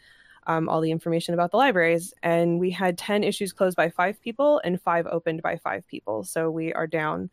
um, 0.47 0.69
all 0.69 0.81
the 0.81 0.91
information 0.91 1.35
about 1.35 1.51
the 1.51 1.57
libraries. 1.57 2.13
And 2.23 2.59
we 2.59 2.71
had 2.71 2.99
10 2.99 3.25
issues 3.25 3.53
closed 3.53 3.77
by 3.77 3.91
five 3.91 4.21
people 4.21 4.61
and 4.65 4.81
five 4.81 5.07
opened 5.07 5.43
by 5.43 5.57
five 5.57 5.87
people. 5.87 6.25
So 6.25 6.51
we 6.51 6.73
are 6.73 6.87
down. 6.87 7.31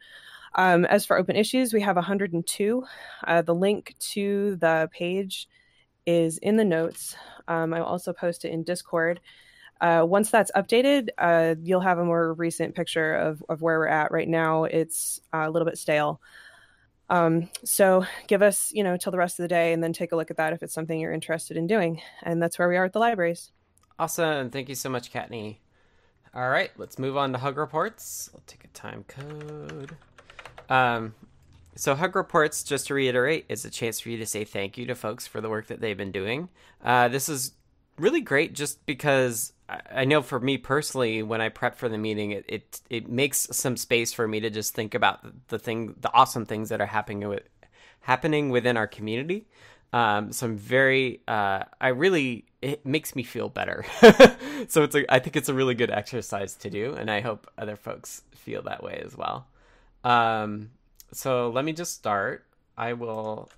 Um, 0.55 0.85
as 0.85 1.05
for 1.05 1.17
open 1.17 1.35
issues, 1.35 1.73
we 1.73 1.81
have 1.81 1.95
102. 1.95 2.83
Uh, 3.27 3.41
the 3.41 3.55
link 3.55 3.95
to 3.99 4.55
the 4.57 4.89
page 4.91 5.47
is 6.05 6.37
in 6.39 6.57
the 6.57 6.65
notes. 6.65 7.15
Um, 7.47 7.73
I'll 7.73 7.83
also 7.83 8.13
post 8.13 8.45
it 8.45 8.51
in 8.51 8.63
Discord. 8.63 9.19
Uh, 9.81 10.03
once 10.05 10.29
that's 10.29 10.51
updated, 10.55 11.09
uh, 11.17 11.55
you'll 11.61 11.79
have 11.79 11.99
a 11.99 12.05
more 12.05 12.33
recent 12.33 12.75
picture 12.75 13.15
of, 13.15 13.43
of 13.47 13.61
where 13.61 13.79
we're 13.79 13.87
at. 13.87 14.11
Right 14.11 14.27
now, 14.27 14.65
it's 14.65 15.21
uh, 15.33 15.45
a 15.45 15.49
little 15.49 15.65
bit 15.65 15.77
stale. 15.77 16.19
Um, 17.09 17.49
so 17.63 18.05
give 18.27 18.41
us, 18.41 18.71
you 18.73 18.83
know, 18.83 18.97
till 18.97 19.11
the 19.11 19.17
rest 19.17 19.39
of 19.39 19.43
the 19.43 19.47
day 19.47 19.73
and 19.73 19.83
then 19.83 19.93
take 19.93 20.11
a 20.11 20.15
look 20.15 20.29
at 20.29 20.37
that 20.37 20.53
if 20.53 20.61
it's 20.61 20.73
something 20.73 20.99
you're 20.99 21.13
interested 21.13 21.57
in 21.57 21.67
doing. 21.67 22.01
And 22.23 22.41
that's 22.41 22.59
where 22.59 22.69
we 22.69 22.77
are 22.77 22.85
at 22.85 22.93
the 22.93 22.99
libraries. 22.99 23.51
Awesome. 23.97 24.49
Thank 24.49 24.69
you 24.69 24.75
so 24.75 24.89
much, 24.89 25.11
Kattni. 25.11 25.57
All 26.33 26.49
right, 26.49 26.69
let's 26.77 26.99
move 26.99 27.17
on 27.17 27.31
to 27.33 27.39
Hug 27.39 27.57
Reports. 27.57 28.29
I'll 28.33 28.43
take 28.45 28.63
a 28.63 28.67
time 28.67 29.03
code. 29.07 29.97
Um, 30.69 31.15
so 31.75 31.95
Hug 31.95 32.15
Reports, 32.15 32.63
just 32.63 32.87
to 32.87 32.93
reiterate, 32.93 33.45
is 33.49 33.65
a 33.65 33.69
chance 33.69 33.99
for 33.99 34.09
you 34.09 34.17
to 34.17 34.25
say 34.27 34.43
thank 34.43 34.77
you 34.77 34.85
to 34.85 34.95
folks 34.95 35.25
for 35.25 35.41
the 35.41 35.49
work 35.49 35.67
that 35.67 35.81
they've 35.81 35.97
been 35.97 36.11
doing. 36.11 36.49
Uh, 36.83 37.07
this 37.07 37.29
is 37.29 37.53
really 37.97 38.21
great 38.21 38.53
just 38.53 38.85
because 38.85 39.53
I 39.91 40.05
know 40.05 40.21
for 40.21 40.39
me 40.39 40.57
personally, 40.57 41.21
when 41.21 41.41
I 41.41 41.49
prep 41.49 41.75
for 41.75 41.89
the 41.89 41.97
meeting, 41.97 42.31
it, 42.31 42.45
it, 42.47 42.81
it 42.89 43.09
makes 43.09 43.47
some 43.51 43.77
space 43.77 44.13
for 44.13 44.27
me 44.27 44.39
to 44.39 44.49
just 44.49 44.73
think 44.73 44.95
about 44.95 45.47
the 45.49 45.59
thing, 45.59 45.95
the 45.99 46.11
awesome 46.13 46.45
things 46.45 46.69
that 46.69 46.81
are 46.81 46.85
happening 46.87 47.27
with 47.27 47.43
happening 48.01 48.49
within 48.49 48.77
our 48.77 48.87
community. 48.87 49.45
Um, 49.91 50.31
so 50.31 50.47
I'm 50.47 50.57
very, 50.57 51.21
uh, 51.27 51.63
I 51.81 51.89
really, 51.89 52.45
it 52.61 52.85
makes 52.85 53.15
me 53.15 53.23
feel 53.23 53.49
better. 53.49 53.85
so 54.67 54.83
it's 54.83 54.95
a, 54.95 55.13
I 55.13 55.19
think 55.19 55.35
it's 55.35 55.49
a 55.49 55.53
really 55.53 55.73
good 55.73 55.91
exercise 55.91 56.55
to 56.55 56.69
do, 56.69 56.93
and 56.93 57.09
I 57.09 57.21
hope 57.21 57.49
other 57.57 57.75
folks 57.75 58.21
feel 58.35 58.61
that 58.63 58.83
way 58.83 59.01
as 59.05 59.17
well. 59.17 59.47
Um, 60.03 60.71
so 61.11 61.49
let 61.49 61.65
me 61.65 61.73
just 61.73 61.95
start. 61.95 62.45
I 62.77 62.93
will 62.93 63.49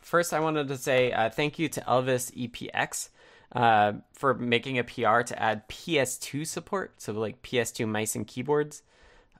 first, 0.00 0.32
I 0.32 0.40
wanted 0.40 0.68
to 0.68 0.76
say 0.76 1.12
uh, 1.12 1.30
thank 1.30 1.58
you 1.58 1.68
to 1.68 1.80
Elvis 1.82 2.32
EPX 2.34 3.10
uh, 3.54 3.92
for 4.12 4.34
making 4.34 4.78
a 4.78 4.84
PR 4.84 5.20
to 5.22 5.34
add 5.40 5.68
PS2 5.68 6.46
support, 6.46 7.00
so 7.00 7.12
like 7.12 7.42
PS2 7.42 7.86
mice 7.86 8.14
and 8.14 8.26
keyboards, 8.26 8.82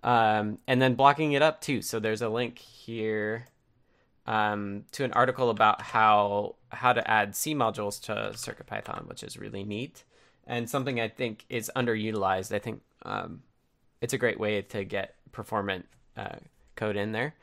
um, 0.02 0.58
and 0.66 0.80
then 0.80 0.94
blocking 0.94 1.32
it 1.32 1.42
up 1.42 1.60
too. 1.60 1.82
So 1.82 1.98
there's 1.98 2.22
a 2.22 2.28
link 2.28 2.58
here 2.58 3.46
um, 4.26 4.84
to 4.92 5.04
an 5.04 5.12
article 5.12 5.50
about 5.50 5.82
how 5.82 6.56
how 6.70 6.92
to 6.92 7.08
add 7.10 7.36
C 7.36 7.54
modules 7.54 8.00
to 8.02 8.32
CircuitPython, 8.34 9.06
which 9.08 9.22
is 9.22 9.36
really 9.36 9.64
neat 9.64 10.04
and 10.46 10.68
something 10.68 11.00
I 11.00 11.08
think 11.08 11.44
is 11.48 11.70
underutilized. 11.74 12.54
I 12.54 12.58
think 12.58 12.82
um, 13.04 13.42
it's 14.00 14.12
a 14.12 14.18
great 14.18 14.38
way 14.38 14.62
to 14.62 14.84
get 14.84 15.14
performant 15.32 15.86
uh, 16.16 16.36
code 16.76 16.96
in 16.96 17.12
there. 17.12 17.34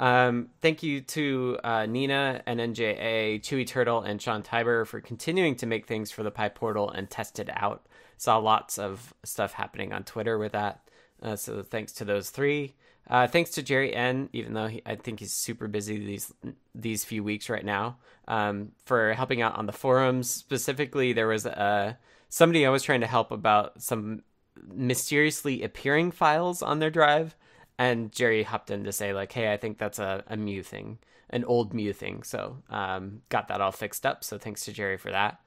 Um, 0.00 0.50
thank 0.60 0.82
you 0.82 1.00
to 1.00 1.58
uh, 1.64 1.86
Nina 1.86 2.42
and 2.46 2.60
NJA, 2.60 3.40
Chewy 3.40 3.66
Turtle, 3.66 4.02
and 4.02 4.22
Sean 4.22 4.42
Tibor 4.42 4.86
for 4.86 5.00
continuing 5.00 5.56
to 5.56 5.66
make 5.66 5.86
things 5.86 6.10
for 6.10 6.22
the 6.22 6.30
PyPortal 6.30 6.96
and 6.96 7.10
test 7.10 7.38
it 7.38 7.50
out. 7.52 7.86
Saw 8.16 8.38
lots 8.38 8.78
of 8.78 9.12
stuff 9.24 9.52
happening 9.52 9.92
on 9.92 10.04
Twitter 10.04 10.38
with 10.38 10.52
that. 10.52 10.88
Uh, 11.22 11.36
so 11.36 11.62
thanks 11.62 11.92
to 11.94 12.04
those 12.04 12.30
three. 12.30 12.74
Uh, 13.08 13.26
thanks 13.26 13.50
to 13.50 13.62
Jerry 13.62 13.94
N, 13.94 14.28
even 14.32 14.52
though 14.52 14.66
he, 14.68 14.82
I 14.84 14.96
think 14.96 15.20
he's 15.20 15.32
super 15.32 15.66
busy 15.66 15.98
these 15.98 16.32
these 16.74 17.04
few 17.04 17.24
weeks 17.24 17.48
right 17.48 17.64
now, 17.64 17.96
um, 18.28 18.72
for 18.84 19.14
helping 19.14 19.40
out 19.40 19.56
on 19.56 19.66
the 19.66 19.72
forums. 19.72 20.30
Specifically, 20.30 21.12
there 21.12 21.26
was 21.26 21.46
uh, 21.46 21.94
somebody 22.28 22.66
I 22.66 22.70
was 22.70 22.82
trying 22.82 23.00
to 23.00 23.06
help 23.06 23.30
about 23.30 23.82
some 23.82 24.22
mysteriously 24.66 25.62
appearing 25.62 26.10
files 26.10 26.62
on 26.62 26.80
their 26.80 26.90
drive 26.90 27.34
and 27.78 28.12
Jerry 28.12 28.42
hopped 28.42 28.70
in 28.70 28.84
to 28.84 28.92
say 28.92 29.12
like, 29.12 29.32
"Hey, 29.32 29.52
I 29.52 29.56
think 29.56 29.78
that's 29.78 29.98
a, 29.98 30.24
a 30.26 30.36
Mu 30.36 30.62
thing, 30.62 30.98
an 31.30 31.44
old 31.44 31.72
Mu 31.72 31.92
thing." 31.92 32.22
So 32.22 32.58
um, 32.68 33.22
got 33.28 33.48
that 33.48 33.60
all 33.60 33.72
fixed 33.72 34.04
up. 34.04 34.24
So 34.24 34.38
thanks 34.38 34.64
to 34.64 34.72
Jerry 34.72 34.96
for 34.96 35.10
that. 35.10 35.40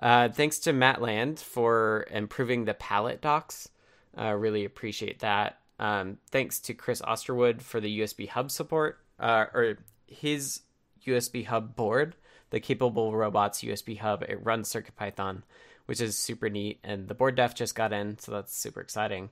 Uh, 0.00 0.28
thanks 0.28 0.58
to 0.60 0.72
Matt 0.72 1.02
Land 1.02 1.38
for 1.38 2.06
improving 2.10 2.64
the 2.64 2.74
palette 2.74 3.20
docs. 3.20 3.68
Uh, 4.16 4.32
really 4.32 4.64
appreciate 4.64 5.20
that. 5.20 5.58
Um, 5.78 6.18
thanks 6.30 6.60
to 6.60 6.74
Chris 6.74 7.02
Osterwood 7.02 7.62
for 7.62 7.80
the 7.80 8.00
USB 8.00 8.28
hub 8.28 8.50
support 8.50 8.98
uh, 9.18 9.46
or 9.52 9.78
his 10.06 10.60
USB 11.06 11.46
hub 11.46 11.74
board, 11.74 12.14
the 12.50 12.60
Capable 12.60 13.14
Robots 13.14 13.62
USB 13.62 13.98
hub. 13.98 14.22
It 14.22 14.44
runs 14.44 14.72
CircuitPython, 14.72 15.42
which 15.86 16.00
is 16.00 16.16
super 16.16 16.48
neat. 16.48 16.78
And 16.84 17.08
the 17.08 17.14
board 17.14 17.34
def 17.34 17.54
just 17.54 17.74
got 17.74 17.92
in, 17.92 18.18
so 18.18 18.32
that's 18.32 18.56
super 18.56 18.80
exciting. 18.80 19.30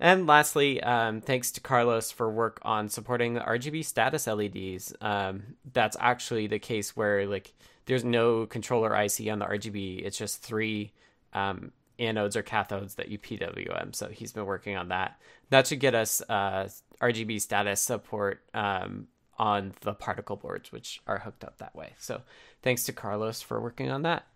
And 0.00 0.26
lastly, 0.26 0.80
um, 0.82 1.20
thanks 1.20 1.50
to 1.52 1.60
Carlos 1.60 2.12
for 2.12 2.30
work 2.30 2.60
on 2.62 2.88
supporting 2.88 3.34
the 3.34 3.40
RGB 3.40 3.84
status 3.84 4.26
LEDs. 4.26 4.94
Um, 5.00 5.56
that's 5.72 5.96
actually 5.98 6.46
the 6.46 6.60
case 6.60 6.96
where 6.96 7.26
like 7.26 7.52
there's 7.86 8.04
no 8.04 8.46
controller 8.46 8.94
IC 8.94 9.28
on 9.28 9.40
the 9.40 9.46
RGB. 9.46 10.04
It's 10.04 10.16
just 10.16 10.42
three 10.42 10.92
um, 11.32 11.72
anodes 11.98 12.36
or 12.36 12.42
cathodes 12.42 12.94
that 12.96 13.08
you 13.08 13.18
PWM. 13.18 13.94
So 13.94 14.08
he's 14.08 14.32
been 14.32 14.46
working 14.46 14.76
on 14.76 14.88
that. 14.88 15.20
That 15.50 15.66
should 15.66 15.80
get 15.80 15.94
us 15.94 16.22
uh, 16.28 16.68
RGB 17.00 17.40
status 17.40 17.80
support 17.80 18.42
um, 18.54 19.08
on 19.36 19.72
the 19.80 19.94
particle 19.94 20.36
boards, 20.36 20.70
which 20.70 21.00
are 21.06 21.18
hooked 21.18 21.42
up 21.42 21.58
that 21.58 21.74
way. 21.74 21.94
So 21.98 22.22
thanks 22.62 22.84
to 22.84 22.92
Carlos 22.92 23.42
for 23.42 23.60
working 23.60 23.90
on 23.90 24.02
that. 24.02 24.26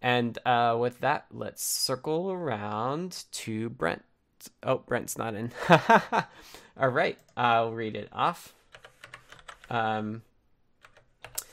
And 0.00 0.38
uh, 0.46 0.76
with 0.78 1.00
that, 1.00 1.26
let's 1.30 1.64
circle 1.64 2.30
around 2.30 3.24
to 3.32 3.70
Brent. 3.70 4.02
Oh, 4.62 4.78
Brent's 4.78 5.18
not 5.18 5.34
in. 5.34 5.52
All 6.76 6.88
right, 6.88 7.18
I'll 7.36 7.72
read 7.72 7.96
it 7.96 8.08
off. 8.12 8.52
Um, 9.70 10.22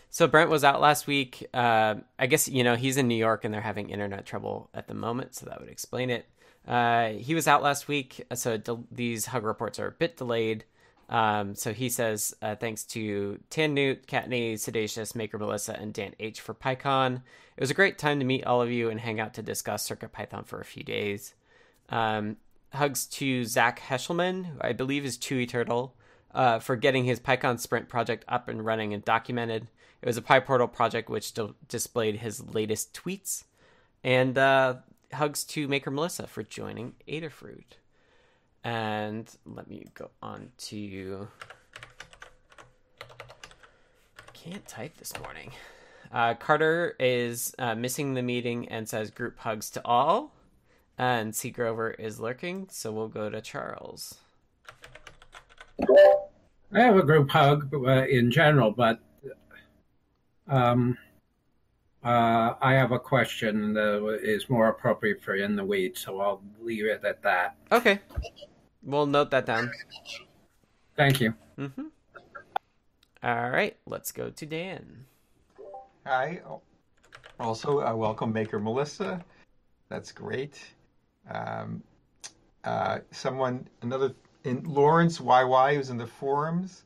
so 0.10 0.28
Brent 0.28 0.50
was 0.50 0.64
out 0.64 0.82
last 0.82 1.08
week. 1.08 1.48
Uh, 1.54 1.96
I 2.20 2.28
guess 2.28 2.48
you 2.48 2.64
know 2.64 2.76
he's 2.76 2.98
in 2.98 3.08
New 3.08 3.16
York 3.16 3.46
and 3.46 3.54
they're 3.54 3.62
having 3.62 3.90
internet 3.90 4.26
trouble 4.26 4.70
at 4.74 4.88
the 4.88 4.94
moment, 4.94 5.36
so 5.36 5.46
that 5.46 5.60
would 5.60 5.70
explain 5.70 6.10
it. 6.10 6.26
Uh, 6.68 7.10
he 7.10 7.34
was 7.34 7.48
out 7.48 7.64
last 7.64 7.88
week, 7.88 8.26
so 8.34 8.58
de- 8.58 8.84
these 8.92 9.28
hug 9.28 9.44
reports 9.44 9.80
are 9.80 9.88
a 9.88 9.92
bit 9.92 10.18
delayed. 10.18 10.66
Um, 11.10 11.56
so 11.56 11.74
he 11.74 11.90
says, 11.90 12.34
uh, 12.42 12.56
thanks 12.56 12.84
to 12.86 13.40
Tan 13.50 13.74
Newt, 13.74 14.08
Kattni, 14.08 14.54
Siddacious, 14.54 15.14
Maker 15.14 15.38
Melissa, 15.38 15.74
and 15.78 15.94
Dan 15.94 16.14
H 16.20 16.40
for 16.40 16.54
PyCon. 16.54 17.16
It 17.16 17.60
was 17.60 17.70
a 17.72 17.76
great 17.76 17.98
time 17.98 18.20
to 18.20 18.26
meet 18.26 18.46
all 18.46 18.62
of 18.62 18.72
you 18.72 18.90
and 18.90 19.00
hang 19.00 19.20
out 19.20 19.34
to 19.34 19.42
discuss 19.42 19.84
Circuit 19.84 20.14
Python 20.14 20.46
for 20.46 20.62
a 20.62 20.66
few 20.66 20.84
days. 20.84 21.34
Um, 21.90 22.38
hugs 22.74 23.06
to 23.06 23.46
Zach 23.46 23.80
Heshelman, 23.80 24.46
who 24.46 24.58
I 24.62 24.74
believe 24.74 25.06
is 25.06 25.18
Chewy 25.18 25.48
Turtle, 25.48 25.94
uh, 26.34 26.60
for 26.60 26.76
getting 26.76 27.06
his 27.06 27.20
PyCon 27.20 27.60
Sprint 27.60 27.90
project 27.90 28.26
up 28.28 28.48
and 28.48 28.66
running 28.66 28.94
and 28.94 29.04
documented. 29.04 29.68
It 30.02 30.06
was 30.08 30.18
a 30.18 30.22
PyPortal 30.22 30.72
project 30.72 31.10
which 31.10 31.34
displayed 31.68 32.18
his 32.18 32.54
latest 32.54 32.94
tweets. 32.94 33.44
And 34.04 34.38
uh, 34.38 34.76
hugs 35.14 35.44
to 35.44 35.68
Maker 35.68 35.92
Melissa 35.92 36.26
for 36.28 36.44
joining 36.44 36.96
Adafruit. 37.08 37.78
And 38.64 39.30
let 39.46 39.68
me 39.68 39.88
go 39.94 40.10
on 40.22 40.52
to. 40.58 41.28
Can't 44.34 44.66
type 44.68 44.98
this 44.98 45.14
morning. 45.20 45.52
Uh, 46.12 46.34
Carter 46.34 46.96
is 47.00 47.54
uh, 47.60 47.76
missing 47.76 48.16
the 48.16 48.22
meeting 48.22 48.68
and 48.70 48.88
says 48.90 49.12
group 49.12 49.38
hugs 49.40 49.70
to 49.72 49.82
all. 49.86 50.34
And 50.98 51.36
C. 51.36 51.50
Grover 51.50 51.92
is 51.92 52.20
lurking, 52.20 52.68
so 52.70 52.92
we'll 52.92 53.08
go 53.08 53.30
to 53.30 53.42
Charles. 53.42 54.16
I 56.74 56.80
have 56.80 56.96
a 56.96 57.04
group 57.04 57.30
hug 57.30 57.74
uh, 57.74 58.06
in 58.06 58.32
general, 58.32 58.72
but 58.72 59.00
um, 60.48 60.98
uh, 62.04 62.54
I 62.62 62.74
have 62.74 62.92
a 62.92 63.00
question 63.00 63.74
that 63.74 64.20
is 64.24 64.50
more 64.50 64.70
appropriate 64.70 65.22
for 65.22 65.36
in 65.36 65.56
the 65.56 65.66
weeds, 65.66 66.02
so 66.02 66.20
I'll 66.20 66.42
leave 66.62 66.86
it 66.86 67.04
at 67.04 67.22
that. 67.24 67.56
Okay. 67.72 68.00
We'll 68.84 69.06
note 69.06 69.32
that 69.32 69.46
down. 69.46 69.72
Thank 70.96 71.22
you. 71.22 71.34
Mm-hmm. 71.58 71.88
All 73.24 73.50
right, 73.50 73.78
let's 73.86 74.12
go 74.12 74.30
to 74.30 74.46
Dan. 74.46 75.06
Hi. 76.06 76.42
Also, 77.40 77.82
uh, 77.82 77.96
welcome 77.96 78.34
Maker 78.34 78.60
Melissa. 78.60 79.24
That's 79.90 80.12
great. 80.12 80.60
Um, 81.30 81.84
uh, 82.64 83.00
someone, 83.12 83.68
another, 83.82 84.14
in 84.44 84.64
Lawrence 84.64 85.20
YY, 85.20 85.76
who's 85.76 85.90
in 85.90 85.98
the 85.98 86.08
forums, 86.08 86.84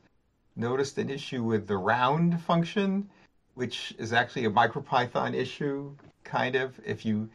noticed 0.56 0.98
an 0.98 1.10
issue 1.10 1.42
with 1.42 1.66
the 1.66 1.76
round 1.76 2.40
function 2.40 3.08
which 3.56 3.94
is 3.98 4.12
actually 4.12 4.44
a 4.44 4.50
MicroPython 4.50 5.34
issue, 5.34 5.90
kind 6.24 6.54
of. 6.54 6.78
If 6.84 7.04
you 7.04 7.28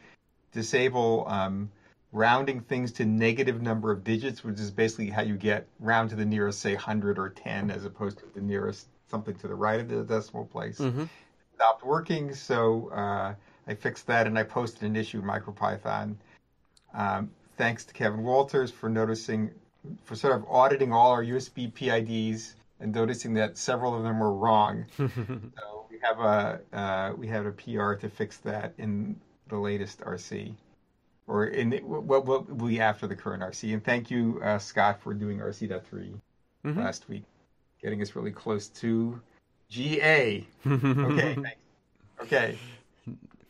disable 0.52 1.26
um, 1.28 1.70
rounding 2.12 2.60
things 2.60 2.92
to 2.92 3.04
negative 3.04 3.60
number 3.60 3.90
of 3.90 4.04
digits, 4.04 4.44
which 4.44 4.60
is 4.60 4.70
basically 4.70 5.10
how 5.10 5.22
you 5.22 5.36
get 5.36 5.66
round 5.80 6.10
to 6.10 6.16
the 6.16 6.24
nearest, 6.24 6.60
say, 6.60 6.74
100 6.74 7.18
or 7.18 7.30
10, 7.30 7.72
as 7.72 7.84
opposed 7.84 8.18
to 8.18 8.24
the 8.34 8.40
nearest 8.40 8.86
something 9.10 9.34
to 9.34 9.48
the 9.48 9.54
right 9.54 9.80
of 9.80 9.88
the 9.88 10.04
decimal 10.04 10.46
place. 10.46 10.78
Mm-hmm. 10.78 11.04
Stopped 11.56 11.84
working, 11.84 12.32
so 12.34 12.88
uh, 12.90 13.34
I 13.66 13.74
fixed 13.74 14.06
that 14.06 14.28
and 14.28 14.38
I 14.38 14.44
posted 14.44 14.84
an 14.84 14.94
issue 14.94 15.18
in 15.18 15.24
MicroPython. 15.24 16.14
Um, 16.94 17.30
thanks 17.56 17.84
to 17.84 17.94
Kevin 17.94 18.22
Walters 18.22 18.70
for 18.70 18.88
noticing, 18.88 19.50
for 20.04 20.14
sort 20.14 20.34
of 20.34 20.44
auditing 20.48 20.92
all 20.92 21.10
our 21.10 21.24
USB 21.24 21.72
PIDs 21.72 22.54
and 22.80 22.94
noticing 22.94 23.34
that 23.34 23.56
several 23.56 23.96
of 23.96 24.02
them 24.02 24.18
were 24.18 24.32
wrong. 24.32 24.84
so 24.96 25.86
we 25.90 25.98
have 26.02 26.18
a 26.20 26.60
uh, 26.76 27.12
we 27.16 27.26
have 27.28 27.46
a 27.46 27.52
PR 27.52 27.94
to 27.94 28.08
fix 28.08 28.38
that 28.38 28.74
in 28.78 29.16
the 29.48 29.56
latest 29.56 30.00
RC, 30.00 30.54
or 31.26 31.46
in 31.46 31.70
the, 31.70 31.78
what 31.78 32.26
will 32.26 32.42
be 32.42 32.80
after 32.80 33.06
the 33.06 33.16
current 33.16 33.42
RC. 33.42 33.72
And 33.72 33.84
thank 33.84 34.10
you, 34.10 34.40
uh, 34.42 34.58
Scott, 34.58 35.00
for 35.00 35.14
doing 35.14 35.38
RC.3 35.38 35.82
mm-hmm. 36.64 36.78
last 36.78 37.08
week, 37.08 37.24
getting 37.80 38.02
us 38.02 38.16
really 38.16 38.32
close 38.32 38.68
to 38.68 39.20
GA. 39.68 40.46
okay, 40.66 41.34
thanks. 41.34 41.56
Okay. 42.20 42.58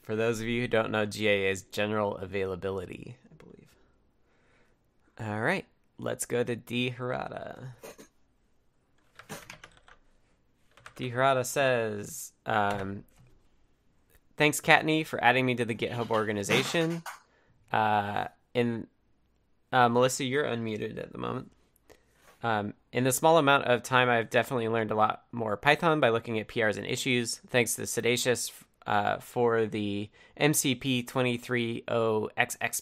For 0.03 0.16
those 0.16 0.40
of 0.40 0.47
you 0.47 0.61
who 0.62 0.69
don't 0.69 0.90
know, 0.90 1.07
GA 1.07 1.49
is 1.51 1.62
general 1.62 2.16
availability. 2.16 3.16
All 5.20 5.40
right, 5.40 5.66
let's 5.98 6.25
go 6.25 6.42
to 6.42 6.57
D 6.57 6.94
Harada. 6.96 7.68
D 10.96 11.11
Harada 11.11 11.44
says, 11.44 12.33
um, 12.46 13.05
thanks, 14.37 14.61
Kattni, 14.61 15.07
for 15.07 15.22
adding 15.22 15.46
me 15.46 15.55
to 15.55 15.64
the 15.64 15.75
GitHub 15.75 16.11
organization. 16.11 17.03
Uh, 17.72 18.27
in 18.55 18.87
uh, 19.72 19.88
Melissa, 19.88 20.25
you're 20.25 20.44
unmuted 20.44 20.98
at 20.98 21.12
the 21.12 21.18
moment. 21.18 21.51
Um, 22.42 22.75
in 22.92 23.05
the 23.05 23.12
small 23.12 23.38
amount 23.38 23.64
of 23.64 23.83
time, 23.83 24.09
I've 24.09 24.31
definitely 24.31 24.68
learned 24.68 24.90
a 24.90 24.96
lot 24.96 25.25
more 25.31 25.57
Python 25.57 26.01
by 26.01 26.09
looking 26.09 26.38
at 26.38 26.48
PRs 26.48 26.77
and 26.77 26.87
issues. 26.87 27.40
Thanks 27.48 27.77
to 27.77 27.83
Siddacious 27.83 28.51
uh, 28.87 29.18
for 29.18 29.66
the 29.66 30.11
MCP 30.40 31.07
230XX 31.07 31.85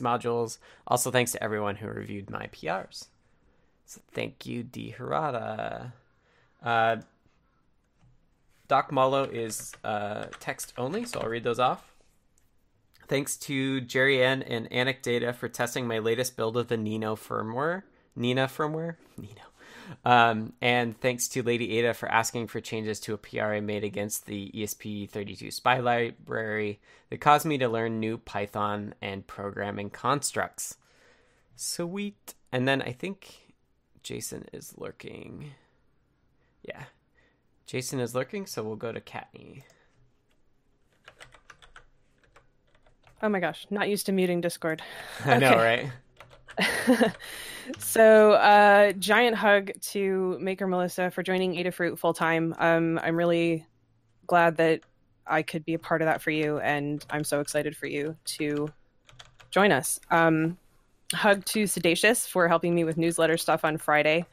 modules. 0.00 0.58
Also, 0.86 1.10
thanks 1.10 1.32
to 1.32 1.42
everyone 1.42 1.76
who 1.76 1.88
reviewed 1.88 2.30
my 2.30 2.46
PRs. 2.52 3.08
So, 3.86 4.00
thank 4.12 4.46
you, 4.46 4.62
D. 4.62 4.94
Uh, 6.62 6.96
Doc 8.68 8.92
Malo 8.92 9.24
is 9.24 9.72
uh, 9.82 10.26
text 10.38 10.72
only, 10.78 11.04
so 11.04 11.20
I'll 11.20 11.28
read 11.28 11.42
those 11.42 11.58
off. 11.58 11.90
Thanks 13.08 13.36
to 13.38 13.80
Jerry 13.80 14.22
and 14.22 14.44
Anecdata 14.44 15.34
for 15.34 15.48
testing 15.48 15.88
my 15.88 15.98
latest 15.98 16.36
build 16.36 16.56
of 16.56 16.68
the 16.68 16.76
Nino 16.76 17.16
firmware. 17.16 17.82
Nina 18.14 18.46
firmware? 18.46 18.94
Nino. 19.18 19.49
Um, 20.05 20.53
and 20.61 20.98
thanks 21.00 21.29
to 21.29 21.42
Lady 21.42 21.79
Ada 21.79 21.94
for 21.94 22.09
asking 22.09 22.48
for 22.48 22.61
changes 22.61 23.00
to 23.00 23.14
a 23.14 23.18
PR 23.18 23.44
I 23.44 23.61
made 23.61 23.85
against 23.85 24.26
the 24.26 24.50
ESP32 24.55 25.53
SPI 25.53 25.81
library 25.81 26.81
that 27.11 27.20
caused 27.20 27.46
me 27.46 27.59
to 27.59 27.68
learn 27.68 28.00
new 28.00 28.18
Python 28.18 28.94
and 29.03 29.26
programming 29.26 29.90
constructs. 29.90 30.76
Sweet. 31.57 32.35
And 32.53 32.66
then 32.66 32.83
I 32.83 32.92
think 32.92 33.55
Jason 34.03 34.46
is 34.53 34.74
lurking. 34.76 35.53
Yeah, 36.62 36.85
Jason 37.66 38.00
is 38.00 38.14
lurking, 38.14 38.46
so 38.46 38.62
we'll 38.62 38.76
go 38.76 38.92
to 38.92 39.00
Kattni. 39.00 39.62
Oh 43.22 43.29
my 43.29 43.40
gosh, 43.40 43.66
not 43.70 43.88
used 43.88 44.07
to 44.07 44.12
muting 44.12 44.40
Discord. 44.40 44.83
I 45.24 45.38
know, 45.38 45.57
right? 45.57 45.90
so, 47.78 48.33
uh, 48.33 48.92
giant 48.92 49.37
hug 49.37 49.70
to 49.80 50.38
Maker 50.40 50.66
Melissa 50.66 51.11
for 51.11 51.22
joining 51.22 51.54
Adafruit 51.54 51.98
full 51.98 52.14
time. 52.14 52.54
Um, 52.59 52.98
I'm 53.02 53.16
really 53.16 53.66
glad 54.26 54.56
that 54.56 54.80
I 55.26 55.42
could 55.42 55.64
be 55.64 55.74
a 55.74 55.78
part 55.78 56.02
of 56.02 56.06
that 56.06 56.22
for 56.22 56.30
you, 56.30 56.59
and 56.59 57.04
I'm 57.11 57.24
so 57.24 57.40
excited 57.40 57.76
for 57.76 57.87
you 57.87 58.16
to 58.37 58.68
join 59.50 59.72
us. 59.72 60.00
Um, 60.11 60.59
hug 61.12 61.44
to 61.46 61.64
Siddacious 61.64 62.26
for 62.26 62.48
helping 62.48 62.74
me 62.74 62.85
with 62.85 62.96
newsletter 62.96 63.37
stuff 63.37 63.64
on 63.64 63.78
Friday 63.78 64.26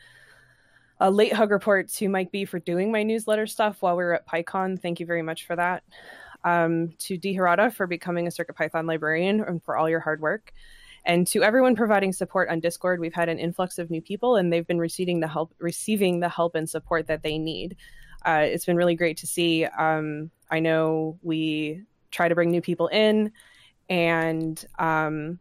a 0.99 1.11
late 1.11 1.33
hug 1.33 1.51
report 1.51 1.89
to 1.89 2.09
Mike 2.09 2.31
B 2.31 2.45
for 2.45 2.59
doing 2.59 2.91
my 2.91 3.03
newsletter 3.03 3.45
stuff 3.45 3.81
while 3.81 3.95
we 3.95 4.03
were 4.03 4.15
at 4.15 4.27
PyCon. 4.27 4.79
Thank 4.79 4.99
you 4.99 5.05
very 5.05 5.21
much 5.21 5.45
for 5.45 5.55
that. 5.55 5.83
Um, 6.43 6.93
to 6.99 7.17
D 7.17 7.35
for 7.35 7.87
becoming 7.87 8.27
a 8.27 8.29
CircuitPython 8.29 8.87
librarian 8.87 9.41
and 9.41 9.61
for 9.63 9.75
all 9.77 9.89
your 9.89 9.99
hard 9.99 10.21
work. 10.21 10.53
And 11.07 11.25
to 11.27 11.41
everyone 11.41 11.73
providing 11.73 12.11
support 12.11 12.49
on 12.49 12.59
Discord, 12.59 12.99
we've 12.99 13.13
had 13.13 13.29
an 13.29 13.39
influx 13.39 13.79
of 13.79 13.89
new 13.89 14.01
people, 14.01 14.35
and 14.35 14.51
they've 14.51 14.67
been 14.67 14.77
receiving 14.77 15.21
the 15.21 15.27
help, 15.27 15.53
receiving 15.57 16.19
the 16.19 16.27
help 16.27 16.53
and 16.53 16.69
support 16.69 17.07
that 17.07 17.23
they 17.23 17.37
need. 17.37 17.77
Uh, 18.25 18.41
it's 18.43 18.65
been 18.65 18.75
really 18.75 18.93
great 18.93 19.15
to 19.17 19.25
see. 19.25 19.63
Um, 19.65 20.29
I 20.51 20.59
know 20.59 21.17
we 21.23 21.83
try 22.11 22.27
to 22.27 22.35
bring 22.35 22.51
new 22.51 22.59
people 22.61 22.87
in, 22.89 23.31
and 23.87 24.63
um, 24.79 25.39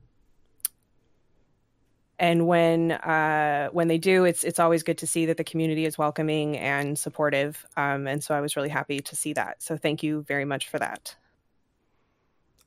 and 2.21 2.47
when 2.47 2.93
uh, 2.93 3.71
when 3.71 3.89
they 3.89 3.99
do, 3.99 4.25
it's 4.25 4.45
it's 4.45 4.61
always 4.61 4.85
good 4.85 4.99
to 4.99 5.07
see 5.09 5.27
that 5.27 5.37
the 5.37 5.45
community 5.45 5.85
is 5.85 5.99
welcoming 5.99 6.57
and 6.59 6.97
supportive. 6.97 7.67
Um, 7.77 8.07
and 8.07 8.23
so 8.23 8.37
I 8.37 8.41
was 8.41 8.55
really 8.55 8.69
happy 8.69 9.01
to 9.01 9.17
see 9.17 9.33
that. 9.33 9.65
So 9.65 9.77
thank 9.77 10.05
you 10.05 10.23
very 10.29 10.45
much 10.45 10.69
for 10.69 10.79
that. 10.79 11.17